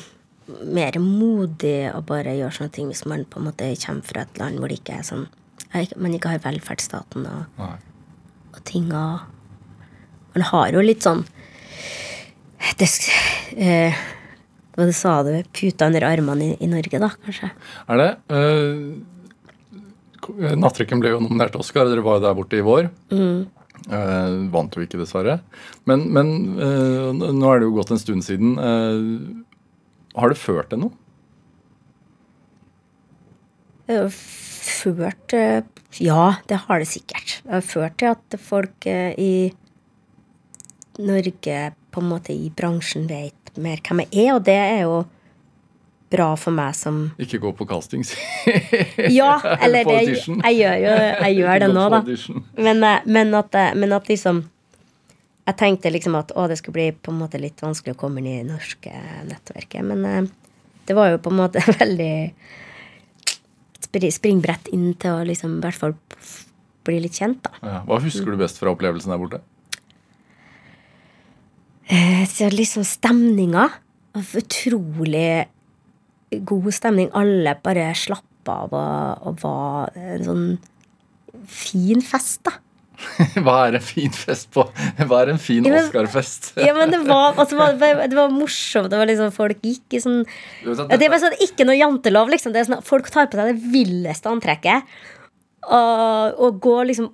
mer 0.70 0.94
modig 1.02 1.90
å 1.90 2.04
bare 2.06 2.36
gjøre 2.38 2.54
sånne 2.54 2.72
ting 2.76 2.88
hvis 2.92 3.02
man 3.10 3.26
på 3.26 3.40
en 3.42 3.48
måte 3.48 3.72
kommer 3.82 4.06
fra 4.06 4.22
et 4.28 4.38
land 4.38 4.60
hvor 4.62 4.70
det 4.70 4.78
ikke 4.78 5.00
er 5.00 5.08
sånn 5.08 5.26
man 5.98 6.14
ikke 6.14 6.30
har 6.36 6.44
velferdsstaten 6.44 7.26
og, 7.26 7.64
og 8.54 8.62
ting 8.70 8.92
og 8.94 9.26
Man 10.36 10.44
har 10.52 10.70
jo 10.76 10.82
litt 10.86 11.02
sånn 11.04 11.24
det, 12.80 12.88
eh, 13.58 13.94
Hva 14.76 14.86
det 14.90 14.96
sa 14.98 15.18
du? 15.24 15.34
Puta 15.56 15.88
under 15.90 16.04
armene 16.08 16.52
i, 16.52 16.58
i 16.66 16.68
Norge, 16.72 17.00
da, 17.00 17.10
kanskje? 17.26 17.52
Er 17.88 18.02
det? 18.02 18.10
Eh, 18.34 18.76
Nattrikken 20.58 21.00
ble 21.04 21.14
jo 21.14 21.22
nominert 21.22 21.54
til 21.54 21.62
Oscar. 21.62 21.86
Dere 21.90 22.04
var 22.06 22.18
jo 22.18 22.26
der 22.26 22.38
borte 22.38 22.58
i 22.58 22.66
vår. 22.66 22.90
Eh, 23.14 24.36
vant 24.54 24.74
jo 24.74 24.82
ikke, 24.82 24.98
dessverre. 25.02 25.40
Men, 25.86 26.08
men 26.16 26.28
eh, 26.58 27.10
nå 27.14 27.52
er 27.52 27.62
det 27.62 27.68
jo 27.68 27.76
gått 27.78 27.94
en 27.94 28.02
stund 28.02 28.26
siden. 28.26 28.56
Eh, 28.58 30.16
har 30.16 30.32
det 30.32 30.40
ført 30.42 30.72
til 30.72 30.82
noe? 30.86 30.94
Det 33.86 34.00
har 34.00 34.10
ført 34.16 35.36
eh, 35.38 35.62
Ja, 36.02 36.40
det 36.50 36.64
har 36.66 36.82
det 36.82 36.90
sikkert. 36.90 37.38
Det 37.46 37.54
har 37.60 37.66
ført 37.66 38.00
til 38.02 38.16
at 38.16 38.40
folk 38.42 38.88
eh, 38.90 39.14
i 39.22 39.36
Norge, 41.06 41.60
på 41.96 42.04
en 42.04 42.12
måte 42.12 42.36
i 42.36 42.50
bransjen, 42.52 43.08
vet 43.08 43.56
mer 43.56 43.80
hvem 43.80 44.04
jeg 44.04 44.26
er, 44.26 44.34
og 44.36 44.44
det 44.44 44.58
er 44.60 44.82
jo 44.84 45.06
bra 46.12 46.28
for 46.40 46.54
meg 46.56 46.76
som 46.78 47.00
Ikke 47.22 47.40
gå 47.42 47.52
på 47.58 47.68
castings. 47.70 48.14
Ja, 49.12 49.40
eller 49.60 49.88
det, 49.88 49.96
jeg, 50.06 50.20
jeg 50.28 50.60
gjør 50.60 50.76
jo 50.84 50.92
jeg 50.96 51.38
gjør 51.40 51.64
det 51.64 51.70
nå, 51.72 51.86
da. 51.94 52.02
Men, 52.68 52.84
eh, 52.86 53.08
men, 53.08 53.34
at, 53.38 53.58
eh, 53.58 53.74
men 53.76 53.96
at 53.96 54.12
liksom 54.12 54.44
Jeg 55.46 55.58
tenkte 55.60 55.92
liksom 55.94 56.16
at 56.18 56.32
å, 56.34 56.48
det 56.50 56.58
skulle 56.58 56.78
bli 56.78 56.88
på 56.94 57.14
en 57.14 57.20
måte 57.22 57.42
litt 57.42 57.62
vanskelig 57.62 57.94
å 57.94 58.00
komme 58.00 58.22
inn 58.22 58.30
i 58.32 58.38
det 58.40 58.48
norske 58.50 58.92
nettverket. 59.30 59.86
Men 59.86 60.06
eh, 60.10 60.30
det 60.90 60.96
var 60.98 61.12
jo 61.12 61.20
på 61.22 61.34
en 61.34 61.42
måte 61.42 61.62
veldig 61.82 62.16
springbrett 64.12 64.68
inn 64.76 64.90
til 65.00 65.12
å 65.14 65.28
liksom 65.28 65.60
i 65.60 65.62
hvert 65.64 65.78
fall 65.78 65.94
bli 66.86 66.98
litt 67.02 67.18
kjent, 67.18 67.46
da. 67.46 67.52
Ja. 67.62 67.84
Hva 67.86 68.02
husker 68.04 68.34
du 68.34 68.42
best 68.42 68.58
fra 68.62 68.74
opplevelsen 68.74 69.14
der 69.14 69.22
borte? 69.22 69.40
Eh, 71.88 72.26
Så 72.28 72.50
liksom 72.50 72.84
stemninga. 72.88 73.70
Utrolig 74.16 75.46
god 76.46 76.70
stemning. 76.74 77.10
Alle 77.14 77.56
bare 77.64 77.92
slapp 77.98 78.50
av 78.50 78.74
og, 78.78 79.26
og 79.28 79.40
var 79.42 79.96
en 79.98 80.24
sånn 80.26 80.46
fin 81.50 82.02
fest, 82.06 82.44
da. 82.46 82.54
Hva 83.44 83.56
er 83.68 83.76
en 83.76 83.84
fin 83.84 84.14
fest 84.16 84.48
på? 84.56 84.64
Hva 85.04 85.18
er 85.26 85.34
en 85.34 85.42
fin 85.42 85.66
Oscar-fest? 85.68 86.54
Ja, 86.64 86.72
men 86.78 86.94
det 86.94 87.02
var, 87.04 87.34
altså, 87.36 87.58
det 87.74 87.82
var, 87.82 88.06
det 88.08 88.16
var 88.18 88.32
morsomt. 88.32 88.88
Det 88.94 89.00
var 89.02 89.10
liksom, 89.10 89.34
folk 89.36 89.60
gikk 89.66 89.98
i 89.98 90.02
sånn 90.04 90.22
Det 90.64 91.10
var 91.12 91.20
sånn, 91.20 91.36
Ikke 91.44 91.68
noe 91.68 91.76
jantelov. 91.76 92.32
liksom. 92.32 92.54
Det 92.56 92.64
sånn, 92.70 92.80
folk 92.88 93.10
tar 93.12 93.28
på 93.28 93.36
seg 93.42 93.52
det 93.52 93.74
villeste 93.74 94.32
antrekket. 94.32 94.88
Og, 95.66 96.40
og 96.46 96.60
går 96.62 96.84
liksom 96.92 97.08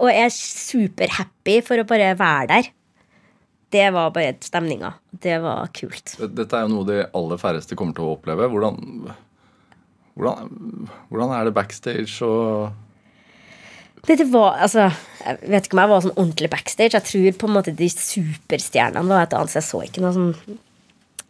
Og 0.00 0.08
er 0.10 0.30
superhappy 0.32 1.60
for 1.64 1.80
å 1.80 1.86
bare 1.88 2.14
være 2.18 2.48
der. 2.50 2.70
Det 3.70 3.86
var 3.94 4.10
bare 4.14 4.34
stemninga. 4.42 4.92
Det 5.10 5.36
var 5.42 5.68
kult. 5.76 6.16
Dette 6.18 6.58
er 6.58 6.66
jo 6.66 6.72
noe 6.72 6.86
de 6.88 7.02
aller 7.06 7.40
færreste 7.40 7.76
kommer 7.78 7.94
til 7.94 8.06
å 8.06 8.14
oppleve. 8.16 8.48
Hvordan, 8.50 8.78
hvordan, 10.18 10.54
hvordan 11.10 11.34
er 11.36 11.46
det 11.46 11.54
backstage 11.54 12.26
og 12.26 12.72
Det, 14.06 14.16
det 14.16 14.30
var, 14.32 14.56
altså, 14.64 14.88
Jeg 15.20 15.50
vet 15.52 15.66
ikke 15.66 15.76
om 15.76 15.82
jeg 15.82 15.92
var 15.92 16.02
sånn 16.06 16.16
ordentlig 16.16 16.50
backstage. 16.50 16.96
Jeg 16.96 17.06
tror 17.06 17.38
på 17.42 17.50
en 17.50 17.56
måte 17.58 17.76
de 17.76 17.88
superstjernene 17.94 19.12
var 19.12 19.28
et 19.28 19.36
annet. 19.38 19.52
Så 19.52 19.60
jeg 19.60 19.68
så 19.68 19.82
ikke 19.86 20.02
noe 20.02 20.16
sånn 20.16 20.32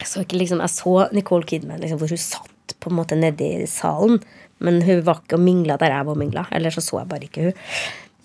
Jeg 0.01 0.09
så 0.09 0.22
ikke 0.24 0.41
liksom, 0.41 0.62
jeg 0.64 0.74
så 0.76 0.95
Nicole 1.12 1.49
Kidman 1.51 1.82
liksom, 1.82 2.01
hvor 2.01 2.14
hun 2.14 2.22
satt 2.22 2.76
på 2.80 2.88
en 2.88 2.97
måte 2.97 3.18
nedi 3.18 3.66
salen. 3.68 4.22
Men 4.64 4.80
hun 4.86 5.05
var 5.05 5.20
ikke 5.20 5.36
og 5.36 5.45
mingla 5.45 5.76
der 5.80 5.93
jeg 5.93 6.09
var 6.09 6.16
og 6.16 6.22
mingla. 6.22 6.47
Eller 6.57 6.72
så 6.72 6.84
så 6.84 7.03
jeg 7.03 7.11
bare 7.11 7.28
ikke 7.28 7.51
hun. 7.51 7.61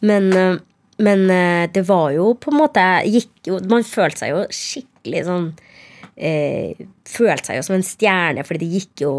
Men, 0.06 0.32
øh, 0.40 0.56
men 0.98 1.26
eh, 1.32 1.66
det 1.72 1.84
var 1.88 2.12
jo 2.16 2.30
på 2.40 2.52
en 2.54 2.60
måte 2.62 2.84
gikk 3.10 3.50
jo, 3.50 3.60
Man 3.68 3.84
følte 3.84 4.24
seg 4.24 4.32
jo 4.32 4.44
skikkelig 4.54 5.26
sånn 5.28 5.50
eh, 6.16 6.86
Følte 7.10 7.50
seg 7.50 7.60
jo 7.60 7.66
som 7.68 7.76
en 7.76 7.84
stjerne, 7.86 8.46
fordi 8.48 8.64
det 8.64 8.80
gikk 8.80 9.04
jo 9.04 9.12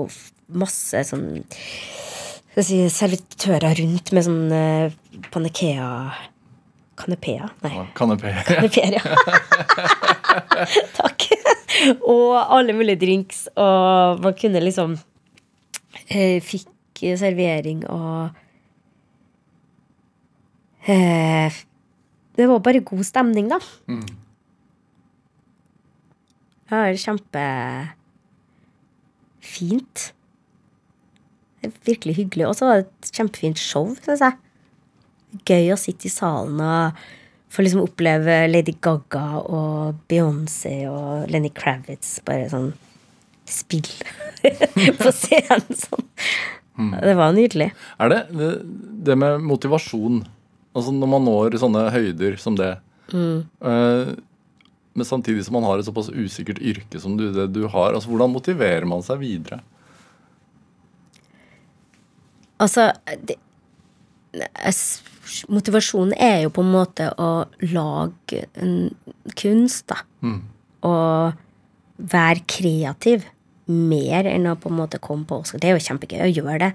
masse 0.57 1.03
sånn 1.09 1.43
si, 2.57 2.81
servitører 2.93 3.77
rundt 3.83 4.14
med 4.16 4.24
sånn 4.24 4.57
eh, 4.57 4.97
panekea 5.35 5.91
Kanepea? 6.97 7.51
Nei. 7.61 7.83
kanapé? 7.93 8.33
Kanepeer, 8.47 8.95
ja. 8.97 9.03
Takk. 11.01 11.27
og 12.09 12.39
alle 12.41 12.72
mulige 12.72 13.03
drinks, 13.03 13.43
og 13.53 14.22
man 14.24 14.37
kunne 14.39 14.62
liksom 14.64 14.97
eh, 16.09 16.41
Fikk 16.41 16.72
servering 17.20 17.85
og 17.93 18.33
eh, 20.93 21.53
Det 22.37 22.47
var 22.51 22.61
bare 22.64 22.84
god 22.84 23.05
stemning, 23.07 23.49
da. 23.53 23.59
Ja, 26.66 26.82
det 26.82 26.97
er 26.97 26.99
kjempe 27.01 27.43
fint. 29.47 30.09
Det 31.62 31.70
er 31.70 31.76
virkelig 31.87 32.16
hyggelig. 32.18 32.49
Og 32.49 32.57
så 32.59 32.68
var 32.68 32.80
det 32.80 32.89
et 32.89 33.12
kjempefint 33.16 33.61
show, 33.62 33.93
syns 34.03 34.24
jeg. 34.24 34.37
Gøy 35.47 35.70
å 35.74 35.78
sitte 35.80 36.09
i 36.09 36.12
salen 36.12 36.61
og 36.62 36.99
få 37.53 37.62
liksom 37.64 37.84
oppleve 37.87 38.43
Lady 38.51 38.74
Gaga 38.82 39.41
og 39.41 40.03
Beyoncé 40.11 40.80
og 40.91 41.30
Lenny 41.30 41.51
Kravitz 41.55 42.18
bare 42.26 42.49
sånn 42.53 42.72
spill 43.47 43.87
på 45.03 45.12
scenen 45.14 45.66
sånn. 45.70 46.09
Det 46.76 47.14
var 47.16 47.32
nydelig. 47.32 47.70
Er 48.03 48.11
det, 48.12 48.18
det 48.37 48.51
det 49.07 49.14
med 49.16 49.45
motivasjon 49.47 50.24
Altså 50.77 50.93
når 50.93 51.09
man 51.09 51.24
når 51.24 51.57
sånne 51.61 51.87
høyder 51.95 52.37
som 52.41 52.57
det 52.59 52.74
eh, 53.14 54.11
Men 54.97 55.09
samtidig 55.09 55.47
som 55.47 55.57
man 55.57 55.64
har 55.68 55.81
et 55.81 55.89
såpass 55.89 56.11
usikkert 56.12 56.61
yrke 56.61 57.01
som 57.01 57.16
du, 57.16 57.31
det 57.33 57.49
du 57.55 57.64
har 57.72 57.95
altså 57.95 58.12
Hvordan 58.12 58.35
motiverer 58.35 58.85
man 58.89 59.05
seg 59.07 59.22
videre? 59.22 59.62
Altså 62.61 62.91
det, 63.24 63.39
Motivasjonen 65.53 66.14
er 66.22 66.45
jo 66.45 66.53
på 66.55 66.62
en 66.62 66.70
måte 66.70 67.09
å 67.20 67.31
lage 67.72 68.45
en 68.62 68.77
kunst, 69.37 69.89
da. 69.91 69.99
Og 70.87 72.07
være 72.12 72.45
kreativ. 72.47 73.27
Mer 73.66 74.29
enn 74.31 74.47
å 74.47 74.55
på 74.61 74.70
en 74.70 74.79
måte 74.79 75.01
komme 75.03 75.27
på 75.27 75.41
Oscar. 75.43 75.59
Det 75.59 75.70
er 75.70 75.74
jo 75.74 75.83
kjempegøy 75.89 76.22
å 76.22 76.31
gjøre 76.31 76.59
det. 76.62 76.70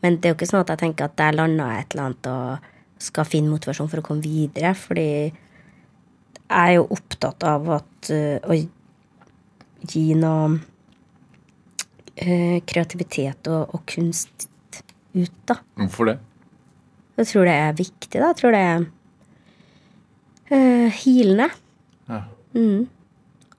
Men 0.00 0.16
det 0.16 0.30
er 0.30 0.32
jo 0.32 0.38
ikke 0.38 0.48
sånn 0.48 0.62
at 0.62 0.72
jeg 0.72 0.82
tenker 0.86 1.10
at 1.10 1.18
der 1.20 1.36
landa 1.36 1.66
jeg 1.74 1.84
et 1.84 1.94
eller 1.94 2.08
annet 2.08 2.30
og 2.30 2.69
skal 3.00 3.28
finne 3.28 3.52
motivasjon 3.52 3.88
for 3.90 4.02
å 4.02 4.06
komme 4.06 4.24
videre. 4.24 4.74
Fordi 4.78 5.08
jeg 5.10 5.32
er 6.50 6.74
jo 6.76 6.86
opptatt 6.96 7.46
av 7.48 7.68
at 7.78 8.10
uh, 8.12 8.38
å 8.44 8.56
gi 9.90 10.06
noe 10.18 10.58
uh, 12.20 12.58
kreativitet 12.68 13.50
og, 13.52 13.74
og 13.74 13.84
kunst 13.88 14.48
ut, 15.14 15.36
da. 15.48 15.60
Hvorfor 15.80 16.12
det? 16.12 16.18
Jeg 17.20 17.30
tror 17.32 17.48
det 17.48 17.56
er 17.56 17.78
viktig, 17.78 18.16
da. 18.16 18.30
Jeg 18.30 18.38
tror 18.40 18.56
det 18.56 18.62
er 18.68 18.86
uh, 20.52 21.00
healende. 21.02 21.50
Ja. 22.10 22.22
Mm. 22.56 22.86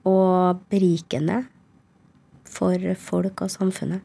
Og 0.08 0.62
berikende 0.72 1.44
for 2.52 2.88
folk 3.00 3.44
og 3.46 3.52
samfunnet. 3.52 4.02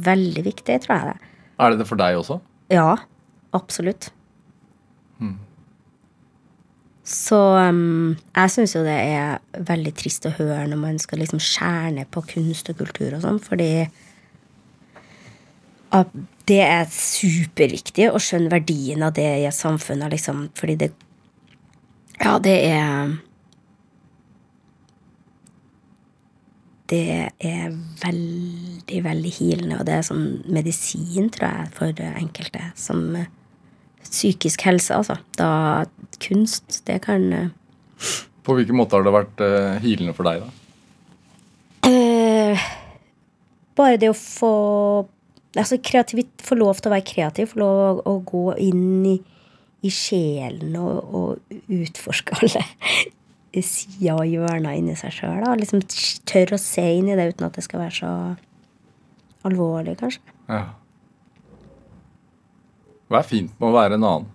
Veldig 0.00 0.42
viktig, 0.46 0.78
tror 0.86 0.94
jeg 0.96 1.10
det. 1.10 1.30
Er 1.60 1.72
det 1.72 1.82
det 1.82 1.86
for 1.90 2.00
deg 2.00 2.16
også? 2.16 2.38
Ja, 2.72 2.94
absolutt. 3.52 4.08
Så 7.10 7.38
um, 7.58 8.14
jeg 8.36 8.52
syns 8.54 8.76
jo 8.76 8.84
det 8.86 8.94
er 8.94 9.64
veldig 9.66 9.92
trist 9.98 10.28
å 10.28 10.34
høre 10.36 10.68
når 10.70 10.78
man 10.78 11.00
skal 11.02 11.18
liksom 11.18 11.40
skjære 11.42 11.96
ned 11.96 12.10
på 12.14 12.22
kunst 12.36 12.70
og 12.70 12.78
kultur 12.78 13.16
og 13.16 13.24
sånn, 13.24 13.40
fordi 13.42 13.88
det 16.46 16.60
er 16.62 16.84
superviktig 16.94 18.06
å 18.14 18.20
skjønne 18.22 18.52
verdien 18.52 19.02
av 19.02 19.16
det 19.16 19.26
i 19.40 19.48
samfunnet, 19.50 20.12
Liksom, 20.14 20.48
fordi 20.54 20.76
det 20.84 20.92
Ja, 22.20 22.38
det 22.38 22.56
er 22.68 23.16
Det 26.90 27.30
er 27.38 27.74
veldig, 28.02 29.04
veldig 29.04 29.32
healende, 29.38 29.76
og 29.78 29.86
det 29.86 29.94
er 29.94 30.02
sånn 30.02 30.42
medisin, 30.50 31.28
tror 31.30 31.46
jeg, 31.46 31.68
for 31.76 32.00
enkelte. 32.02 32.64
Som 32.74 33.14
psykisk 34.06 34.64
helse, 34.66 34.96
altså. 34.96 35.16
Da 35.38 35.50
kunst, 36.20 36.82
det 36.86 37.00
kan 37.06 37.32
eh, 37.32 37.48
På 38.44 38.56
hvilken 38.56 38.76
måte 38.76 38.96
har 38.96 39.06
det 39.06 39.14
vært 39.14 39.42
uh, 39.44 39.78
healende 39.82 40.14
for 40.16 40.28
deg, 40.28 40.44
da? 40.44 41.90
Eh, 41.90 42.66
bare 43.78 44.00
det 44.00 44.12
å 44.12 44.16
få 44.16 44.54
Altså 45.58 45.80
kreativit, 45.82 46.28
få 46.46 46.54
lov 46.54 46.78
til 46.78 46.92
å 46.92 46.92
være 46.92 47.02
kreativ, 47.08 47.48
få 47.50 47.58
lov 47.58 47.78
å, 47.82 47.86
å 48.06 48.12
gå 48.22 48.42
inn 48.62 49.00
i, 49.10 49.16
i 49.82 49.90
sjelen 49.90 50.76
og, 50.78 51.08
og 51.10 51.56
utforske 51.74 52.36
alle 52.38 52.62
sider 53.66 54.14
og 54.14 54.30
hjørner 54.30 54.78
inni 54.78 54.94
seg 54.94 55.16
sjøl. 55.16 55.42
Liksom 55.58 55.82
tørre 56.30 56.54
å 56.54 56.62
se 56.62 56.84
inn 57.00 57.10
i 57.10 57.16
det 57.18 57.32
uten 57.32 57.48
at 57.48 57.58
det 57.58 57.66
skal 57.66 57.82
være 57.82 57.96
så 57.96 58.12
alvorlig, 59.50 59.96
kanskje. 59.98 60.22
Ja. 60.46 60.62
Hva 63.10 63.24
er 63.24 63.26
fint 63.26 63.50
med 63.58 63.66
å 63.66 63.74
være 63.74 63.96
en 63.98 64.06
annen? 64.06 64.28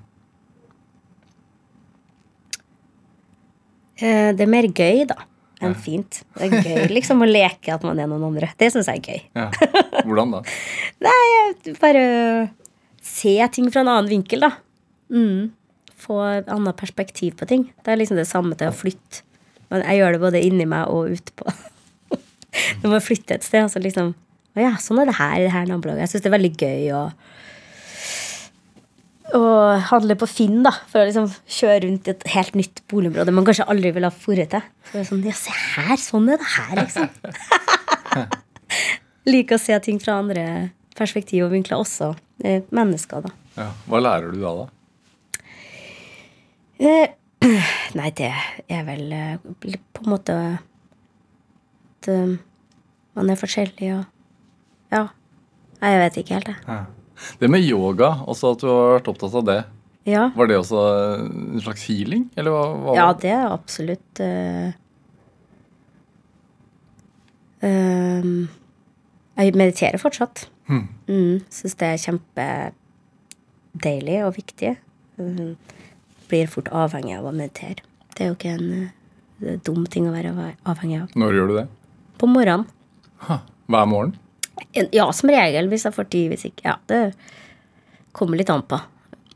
Eh, 3.95 4.31
det 4.35 4.43
er 4.43 4.51
mer 4.51 4.67
gøy, 4.67 5.05
da, 5.07 5.21
enn 5.63 5.77
fint. 5.79 6.19
Det 6.35 6.49
er 6.49 6.65
gøy 6.65 6.89
liksom 6.91 7.23
å 7.23 7.29
leke 7.29 7.71
at 7.71 7.85
man 7.87 8.01
er 8.03 8.09
noen 8.11 8.25
andre. 8.27 8.49
Det 8.59 8.67
syns 8.73 8.89
jeg 8.91 8.99
er 8.99 9.13
gøy. 9.13 9.21
Ja. 9.39 9.45
Hvordan 10.05 10.33
da? 10.35 10.41
Nei, 11.07 11.75
bare 11.79 12.01
se 13.05 13.37
ting 13.55 13.69
fra 13.71 13.85
en 13.85 13.93
annen 13.93 14.11
vinkel, 14.11 14.43
da. 14.43 14.51
Mm. 15.13 15.53
Få 16.03 16.19
et 16.33 16.51
annet 16.51 16.75
perspektiv 16.75 17.37
på 17.39 17.47
ting. 17.47 17.69
Det 17.85 17.93
er 17.93 18.01
liksom 18.01 18.19
det 18.19 18.27
samme 18.27 18.59
til 18.59 18.73
å 18.73 18.75
flytte. 18.75 19.23
Men 19.71 19.85
jeg 19.87 20.01
gjør 20.01 20.17
det 20.17 20.23
både 20.25 20.43
inni 20.43 20.67
meg 20.69 20.91
og 20.91 21.15
utpå. 21.15 21.47
Når 22.83 22.91
man 22.97 23.03
flytter 23.07 23.39
et 23.39 23.47
sted, 23.47 23.63
og 23.63 23.71
så 23.71 23.79
liksom 23.81 24.11
Å 24.55 24.61
ja, 24.61 24.75
sånn 24.79 25.01
er 25.01 25.09
det 25.09 25.17
her 25.17 25.39
i 25.39 25.47
det 25.47 25.55
her 25.55 25.65
nabolaget. 25.67 26.05
Jeg 26.05 26.11
syns 26.13 26.23
det 26.23 26.29
er 26.29 26.35
veldig 26.37 26.51
gøy 26.55 26.91
å 26.95 26.99
å 29.33 29.41
handle 29.89 30.15
på 30.19 30.27
Finn, 30.29 30.59
da, 30.65 30.71
for 30.91 31.01
å 31.01 31.07
liksom 31.07 31.29
kjøre 31.49 31.79
rundt 31.87 32.07
i 32.09 32.13
et 32.13 32.25
helt 32.35 32.57
nytt 32.57 32.83
boligområde 32.91 33.33
man 33.33 33.47
kanskje 33.47 33.65
aldri 33.71 33.91
ville 33.95 34.11
ha 34.11 34.13
dratt 34.13 34.51
til. 34.53 34.67
Så 34.85 34.93
det 34.93 35.01
er 35.01 35.07
sånn, 35.09 35.23
ja, 35.25 35.35
se 35.39 35.55
her, 35.55 35.97
sånn 36.01 36.29
er 36.29 36.41
det 36.41 36.49
her, 36.53 36.75
liksom. 36.83 37.07
Liker 39.33 39.57
å 39.57 39.63
se 39.63 39.79
ting 39.81 39.97
fra 40.03 40.19
andre 40.21 40.45
perspektiv 40.95 41.47
og 41.47 41.55
vinkler 41.55 41.81
også. 41.81 42.11
Eh, 42.45 42.61
Mennesker, 42.75 43.25
da. 43.25 43.33
Ja. 43.57 43.69
Hva 43.89 44.01
lærer 44.03 44.35
du 44.35 44.41
da, 44.43 44.53
da? 44.61 44.67
Eh, 46.85 47.07
Nei, 47.99 48.09
det 48.17 48.31
er 48.69 48.85
vel 48.87 49.11
eh, 49.15 49.35
på 49.41 50.03
en 50.05 50.11
måte 50.11 50.35
at 50.55 52.09
eh, 52.11 52.35
man 53.17 53.31
er 53.31 53.39
forskjellig 53.41 53.93
og 53.97 54.03
Ja. 54.93 55.07
Jeg 55.85 55.99
vet 55.99 56.15
ikke 56.21 56.37
helt, 56.37 56.47
jeg. 56.49 56.77
Det 57.39 57.47
med 57.51 57.61
yoga, 57.63 58.09
også 58.27 58.51
at 58.55 58.61
du 58.63 58.67
har 58.69 58.93
vært 58.97 59.09
opptatt 59.11 59.35
av 59.39 59.45
det. 59.47 59.61
Ja. 60.05 60.27
Var 60.35 60.45
det 60.49 60.57
også 60.59 60.79
en 61.23 61.61
slags 61.65 61.83
healing? 61.89 62.23
Eller 62.37 62.51
hva, 62.53 62.63
hva? 62.77 62.91
ja, 62.97 63.07
det 63.17 63.31
er 63.33 63.45
absolutt 63.49 64.19
uh, 64.21 64.67
uh, 67.65 68.25
Jeg 69.39 69.55
mediterer 69.57 69.97
fortsatt. 70.01 70.35
Mm, 70.69 70.87
Syns 71.53 71.75
det 71.79 71.87
er 71.87 71.97
kjempedeilig 72.01 74.17
og 74.25 74.31
viktig. 74.37 74.71
Mm, 75.21 75.55
blir 76.29 76.47
fort 76.51 76.69
avhengig 76.73 77.15
av 77.17 77.25
å 77.29 77.33
meditere. 77.35 77.81
Det 78.15 78.21
er 78.23 78.27
jo 78.31 78.37
ikke 78.37 78.55
en 78.55 78.69
eh, 79.43 79.57
dum 79.65 79.83
ting 79.91 80.05
å 80.09 80.15
være 80.15 80.29
avhengig 80.65 80.97
av. 81.03 81.07
Når 81.19 81.29
gjør 81.37 81.47
du 81.49 81.53
det? 81.59 81.67
På 82.21 82.25
morgenen. 82.31 82.65
Hver 83.25 83.85
morgen? 83.89 84.11
Ja, 84.95 85.09
som 85.15 85.29
regel, 85.33 85.67
hvis 85.71 85.83
jeg 85.87 85.95
får 85.95 86.07
tid. 86.13 86.29
Hvis 86.33 86.45
ikke. 86.49 86.63
Ja, 86.69 86.75
det 86.87 86.99
kommer 88.15 88.39
litt 88.39 88.49
an 88.53 88.63
på. 88.63 88.79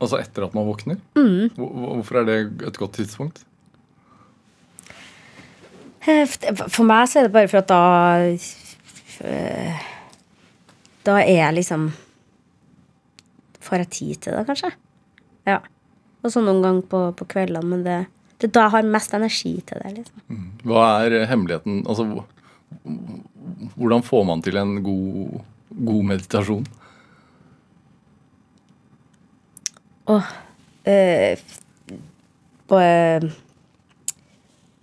Altså 0.00 0.16
etter 0.20 0.46
at 0.46 0.54
man 0.56 0.64
våkner? 0.64 0.96
Mm. 1.18 1.50
Hvorfor 1.58 2.22
er 2.22 2.28
det 2.28 2.36
et 2.70 2.78
godt 2.80 2.94
tidspunkt? 2.96 3.42
Eh, 6.08 6.24
For 6.72 6.86
meg 6.88 7.08
så 7.12 7.20
er 7.20 7.26
det 7.28 7.34
bare 7.34 7.50
for 7.52 7.60
at 7.60 7.68
da 7.68 7.80
eh, 9.28 9.82
Da 11.04 11.18
er 11.20 11.34
jeg 11.34 11.56
liksom 11.58 11.90
Får 13.60 13.82
jeg 13.82 13.90
tid 13.98 14.22
til 14.24 14.32
det, 14.38 14.46
kanskje? 14.48 14.70
Ja. 15.46 15.58
Og 16.24 16.32
så 16.32 16.40
noen 16.44 16.62
ganger 16.64 16.86
på, 16.88 17.00
på 17.20 17.26
kveldene, 17.28 17.68
men 17.68 17.84
det, 17.84 17.98
det 18.40 18.48
er 18.48 18.54
da 18.56 18.62
jeg 18.66 18.72
har 18.78 18.88
mest 18.96 19.12
energi 19.16 19.52
til 19.68 19.82
det. 19.84 19.90
liksom. 19.98 20.40
Hva 20.64 20.86
er 21.04 21.26
hemmeligheten? 21.28 21.82
Altså, 21.84 22.06
hvordan 23.76 24.02
får 24.06 24.24
man 24.28 24.42
til 24.44 24.56
en 24.60 24.82
god, 24.84 25.40
god 25.70 26.04
meditasjon? 26.12 26.66
Åh, 30.10 30.30
eh, 30.84 31.38
eh, 32.70 33.30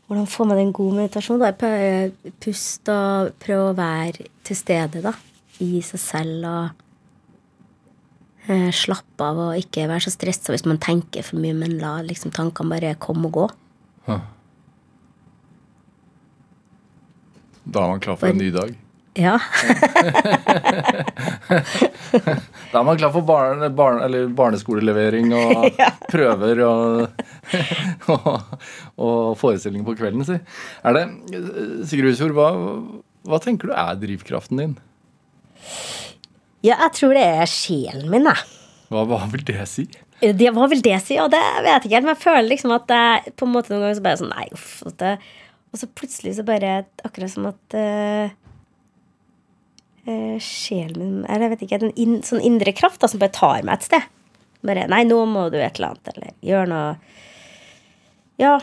Hvordan 0.07 0.27
får 0.27 0.45
man 0.47 0.57
en 0.61 0.71
god 0.71 0.93
meditasjon? 0.95 1.39
da? 1.41 1.51
Bare 1.51 2.11
Pust 2.39 2.87
og 2.93 3.33
prøve 3.43 3.71
å 3.71 3.75
være 3.75 4.29
til 4.47 4.55
stede 4.55 5.01
da, 5.03 5.11
i 5.59 5.81
seg 5.83 5.99
selv. 5.99 6.45
og 6.47 6.69
eh, 8.47 8.71
Slappe 8.71 9.25
av 9.25 9.37
og 9.49 9.59
ikke 9.59 9.89
være 9.89 10.05
så 10.07 10.13
stressa 10.15 10.53
hvis 10.55 10.67
man 10.69 10.79
tenker 10.79 11.25
for 11.27 11.41
mye, 11.41 11.57
men 11.57 11.79
la 11.81 11.97
liksom 12.05 12.31
tankene 12.31 12.77
bare 12.77 12.95
komme 13.03 13.27
og 13.27 13.33
gå. 13.41 13.47
Da 17.67 17.83
er 17.83 17.95
man 17.95 18.03
klar 18.03 18.19
for 18.19 18.31
en 18.31 18.39
ny 18.39 18.51
dag. 18.55 18.75
Ja. 19.17 19.37
Da 22.71 22.81
er 22.81 22.85
man 22.85 22.97
klar 22.99 23.11
for 23.13 23.25
barne, 23.25 23.69
barne, 23.73 24.03
eller 24.05 24.27
barneskolelevering 24.35 25.31
og 25.35 25.65
prøver 26.11 26.61
og, 26.65 27.21
og, 28.13 28.57
og 28.99 29.37
forestillinger 29.39 29.87
på 29.87 29.95
kvelden. 29.99 30.25
Si. 30.27 30.37
Er 30.83 30.97
det, 30.97 31.05
Sigurd 31.89 32.11
Husfjord, 32.11 32.35
hva, 32.37 32.49
hva 33.27 33.39
tenker 33.43 33.71
du 33.71 33.75
er 33.75 33.99
drivkraften 34.01 34.61
din? 34.61 34.75
Ja, 36.65 36.75
jeg 36.75 36.91
tror 36.97 37.15
det 37.15 37.23
er 37.23 37.49
sjelen 37.51 38.11
min, 38.11 38.27
jeg. 38.27 38.43
Hva, 38.91 39.03
hva 39.07 39.23
vil 39.31 39.43
det 39.47 39.63
si? 39.71 39.87
Det 40.17 40.49
hva 40.55 40.65
vil 40.71 40.81
det 40.81 40.95
sier, 41.05 41.27
og 41.27 41.33
det 41.33 41.41
vet 41.61 41.83
jeg 41.85 41.89
ikke 41.91 41.97
helt. 41.99 42.07
Men 42.07 42.15
jeg 42.15 42.23
føler 42.23 42.47
liksom 42.47 42.73
at 42.73 42.93
jeg 42.93 43.35
på 43.37 43.45
en 43.45 43.53
måte 43.53 43.73
noen 43.73 43.83
ganger 43.85 43.99
så 43.99 44.05
bare 44.07 44.21
sånn 44.23 44.33
Nei, 44.33 44.47
uff. 44.55 44.71
At 44.89 44.97
det, 45.01 45.11
og 45.71 45.81
så 45.81 45.89
plutselig 45.91 46.35
så 46.37 46.45
bare 46.47 46.85
Akkurat 47.05 47.31
som 47.33 47.47
at 47.49 47.75
uh, 47.77 48.31
uh, 50.07 50.37
sjelen 50.43 50.99
min 51.01 51.25
Eller 51.25 51.47
jeg 51.47 51.53
vet 51.55 51.65
ikke. 51.67 51.81
En 51.81 51.93
in, 51.99 52.17
sånn 52.25 52.43
indre 52.45 52.73
kraft 52.75 53.03
da, 53.03 53.09
som 53.11 53.21
bare 53.21 53.35
tar 53.35 53.67
meg 53.67 53.77
et 53.77 53.89
sted. 53.89 54.07
Bare 54.67 54.87
Nei, 54.89 55.03
nå 55.07 55.19
må 55.29 55.47
du 55.53 55.59
et 55.59 55.77
eller 55.77 55.93
annet, 55.93 56.11
eller 56.15 56.35
gjør 56.45 56.71
noe 56.71 56.89
Ja. 58.41 58.57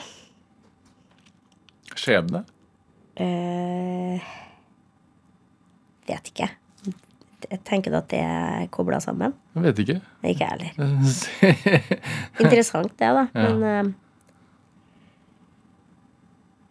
Skjebne? 1.94 2.44
Uh, 3.14 4.18
vet 6.08 6.30
ikke. 6.32 6.48
Jeg 7.44 7.60
tenker 7.68 7.92
du 7.92 7.98
at 7.98 8.08
det 8.10 8.22
er 8.24 8.64
kobla 8.72 8.98
sammen? 9.04 9.34
Jeg 9.54 9.66
vet 9.66 9.82
ikke. 9.84 9.96
Ikke 10.26 10.46
jeg 10.48 10.54
heller. 10.54 10.72
Interessant, 12.42 12.94
det, 12.98 13.10
da. 13.18 13.26
Ja. 13.36 13.50
Men 13.60 13.92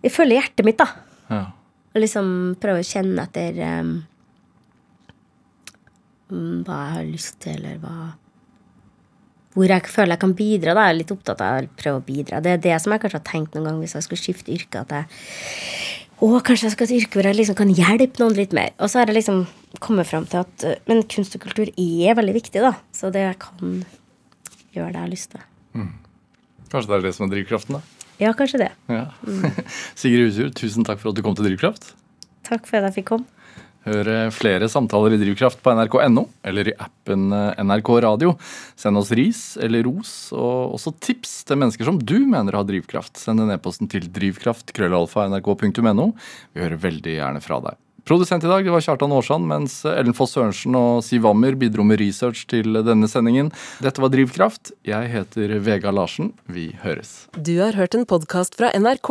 jeg 0.04 0.12
følger 0.12 0.42
hjertet 0.42 0.68
mitt, 0.68 0.82
da. 0.82 0.90
ja. 1.32 1.44
Og 1.94 2.02
liksom 2.02 2.28
prøve 2.62 2.82
å 2.82 2.88
kjenne 2.88 3.24
etter 3.28 3.60
um, 3.84 3.94
mm, 6.34 6.64
hva 6.66 6.80
jeg 6.80 6.94
har 6.96 7.08
lyst 7.08 7.36
til, 7.44 7.60
eller 7.60 7.80
hva 7.84 7.98
Hvor 9.54 9.70
jeg 9.70 9.92
føler 9.94 10.16
jeg 10.16 10.24
kan 10.24 10.34
bidra. 10.34 10.74
Da. 10.74 10.88
Jeg 10.88 10.96
er 10.96 11.00
litt 11.04 11.14
opptatt 11.14 11.44
av 11.46 11.60
å 11.60 11.68
prøve 11.78 12.00
å 12.00 12.06
bidra. 12.08 12.42
Det 12.42 12.56
er 12.56 12.64
det 12.64 12.80
som 12.82 12.96
jeg 12.96 13.04
kanskje 13.04 13.20
har 13.20 13.28
tenkt 13.30 13.54
noen 13.54 13.70
gang 13.70 13.84
hvis 13.84 13.94
jeg 13.94 14.08
skulle 14.08 14.24
skifte 14.24 14.56
yrke. 14.56 14.82
At 14.82 14.96
jeg 14.98 15.06
å, 16.24 16.32
kanskje 16.42 16.72
jeg 16.72 16.74
skal 16.74 16.88
et 16.88 16.96
yrke 16.98 17.20
hvor 17.20 17.30
jeg 17.30 17.38
liksom 17.38 17.60
kan 17.62 17.76
hjelpe 17.78 18.24
noen 18.24 18.38
litt 18.40 18.58
mer. 18.58 18.74
Og 18.82 18.90
så 18.90 19.04
har 19.04 19.12
jeg 19.12 19.20
liksom 19.20 19.44
kommet 19.84 20.10
fram 20.10 20.26
til 20.30 20.42
at 20.42 20.66
uh, 20.66 20.74
Men 20.90 21.06
kunst 21.14 21.38
og 21.38 21.46
kultur 21.46 21.70
er 21.70 22.18
veldig 22.18 22.38
viktig, 22.42 22.66
da. 22.66 22.74
Så 22.96 23.14
det 23.14 23.28
jeg 23.28 23.42
kan 23.46 23.84
gjøre 24.74 24.90
det 24.90 24.98
jeg 24.98 25.04
har 25.06 25.14
lyst 25.14 25.36
til. 25.36 25.50
Kanskje 26.74 26.90
det 26.90 26.98
er 26.98 27.06
det 27.06 27.14
som 27.14 27.28
er 27.28 27.36
drivkraften, 27.36 27.78
da? 27.78 27.93
Ja, 28.22 28.34
kanskje 28.38 28.66
det. 28.66 28.72
Ja. 28.92 29.06
Sigrid 30.00 30.30
Husjord, 30.30 30.54
tusen 30.60 30.86
takk 30.88 31.00
for 31.02 31.10
at 31.12 31.18
du 31.18 31.24
kom 31.26 31.36
til 31.38 31.48
Drivkraft. 31.50 31.94
Takk 32.48 32.68
for 32.70 32.78
at 32.80 32.92
jeg 32.92 32.96
fikk 33.02 33.10
komme. 33.14 33.28
Hør 33.84 34.32
flere 34.32 34.70
samtaler 34.72 35.12
i 35.12 35.18
Drivkraft 35.20 35.60
på 35.60 35.74
nrk.no 35.76 36.24
eller 36.48 36.70
i 36.72 36.74
appen 36.80 37.34
eh, 37.36 37.60
NRK 37.68 37.90
Radio. 38.06 38.38
Send 38.80 38.96
oss 39.00 39.12
ris 39.12 39.58
eller 39.60 39.84
ros, 39.84 40.32
og 40.32 40.78
også 40.78 40.94
tips 41.04 41.44
til 41.50 41.60
mennesker 41.60 41.84
som 41.90 42.00
du 42.00 42.24
mener 42.24 42.56
har 42.56 42.64
drivkraft. 42.70 43.20
Send 43.20 43.44
en 43.44 43.52
e-posten 43.52 43.88
til 43.92 44.08
drivkraft.krøllalfa.nrk.no. 44.16 46.08
Vi 46.56 46.64
hører 46.64 46.80
veldig 46.86 47.14
gjerne 47.18 47.42
fra 47.44 47.60
deg. 47.68 47.76
Produsent 48.04 48.44
i 48.44 48.48
dag 48.52 48.66
det 48.66 48.72
var 48.74 48.84
Kjartan 48.84 49.14
Aarsand, 49.16 49.48
mens 49.48 49.78
Ellen 49.88 50.16
Foss 50.18 50.34
Sørensen 50.36 50.76
og 50.76 51.04
Siv 51.08 51.24
Wammer 51.24 51.56
bidro 51.56 51.86
med 51.88 52.02
research 52.02 52.44
til 52.52 52.76
denne 52.84 53.08
sendingen. 53.08 53.52
Dette 53.84 54.04
var 54.04 54.12
Drivkraft. 54.12 54.74
Jeg 54.84 55.08
heter 55.14 55.54
Vega 55.64 55.92
Larsen. 55.96 56.34
Vi 56.52 56.74
høres. 56.84 57.30
Du 57.38 57.54
har 57.62 57.78
hørt 57.80 57.96
en 57.96 58.04
podkast 58.10 58.58
fra 58.60 58.74
NRK. 58.76 59.10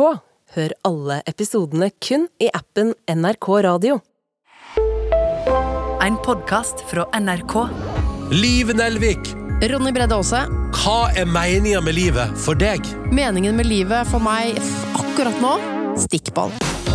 Hør 0.53 0.75
alle 0.85 1.21
episodene 1.25 1.89
kun 2.05 2.27
i 2.37 2.51
appen 2.53 2.93
NRK 3.09 3.49
Radio. 3.65 3.97
En 6.03 6.19
podkast 6.21 6.85
fra 6.91 7.07
NRK. 7.17 7.55
Liv 8.33 8.75
Nelvik, 8.77 9.33
Ronny 9.71 9.93
Bredde 9.95 10.19
Aase. 10.19 10.43
hva 10.83 10.99
er 11.17 11.25
meninga 11.25 11.81
med 11.81 11.95
livet 11.97 12.37
for 12.37 12.53
deg? 12.59 12.85
Meningen 13.13 13.55
med 13.57 13.65
livet 13.69 14.05
for 14.11 14.21
meg 14.21 14.57
akkurat 14.99 15.41
nå 15.41 15.57
stikkball. 15.97 16.53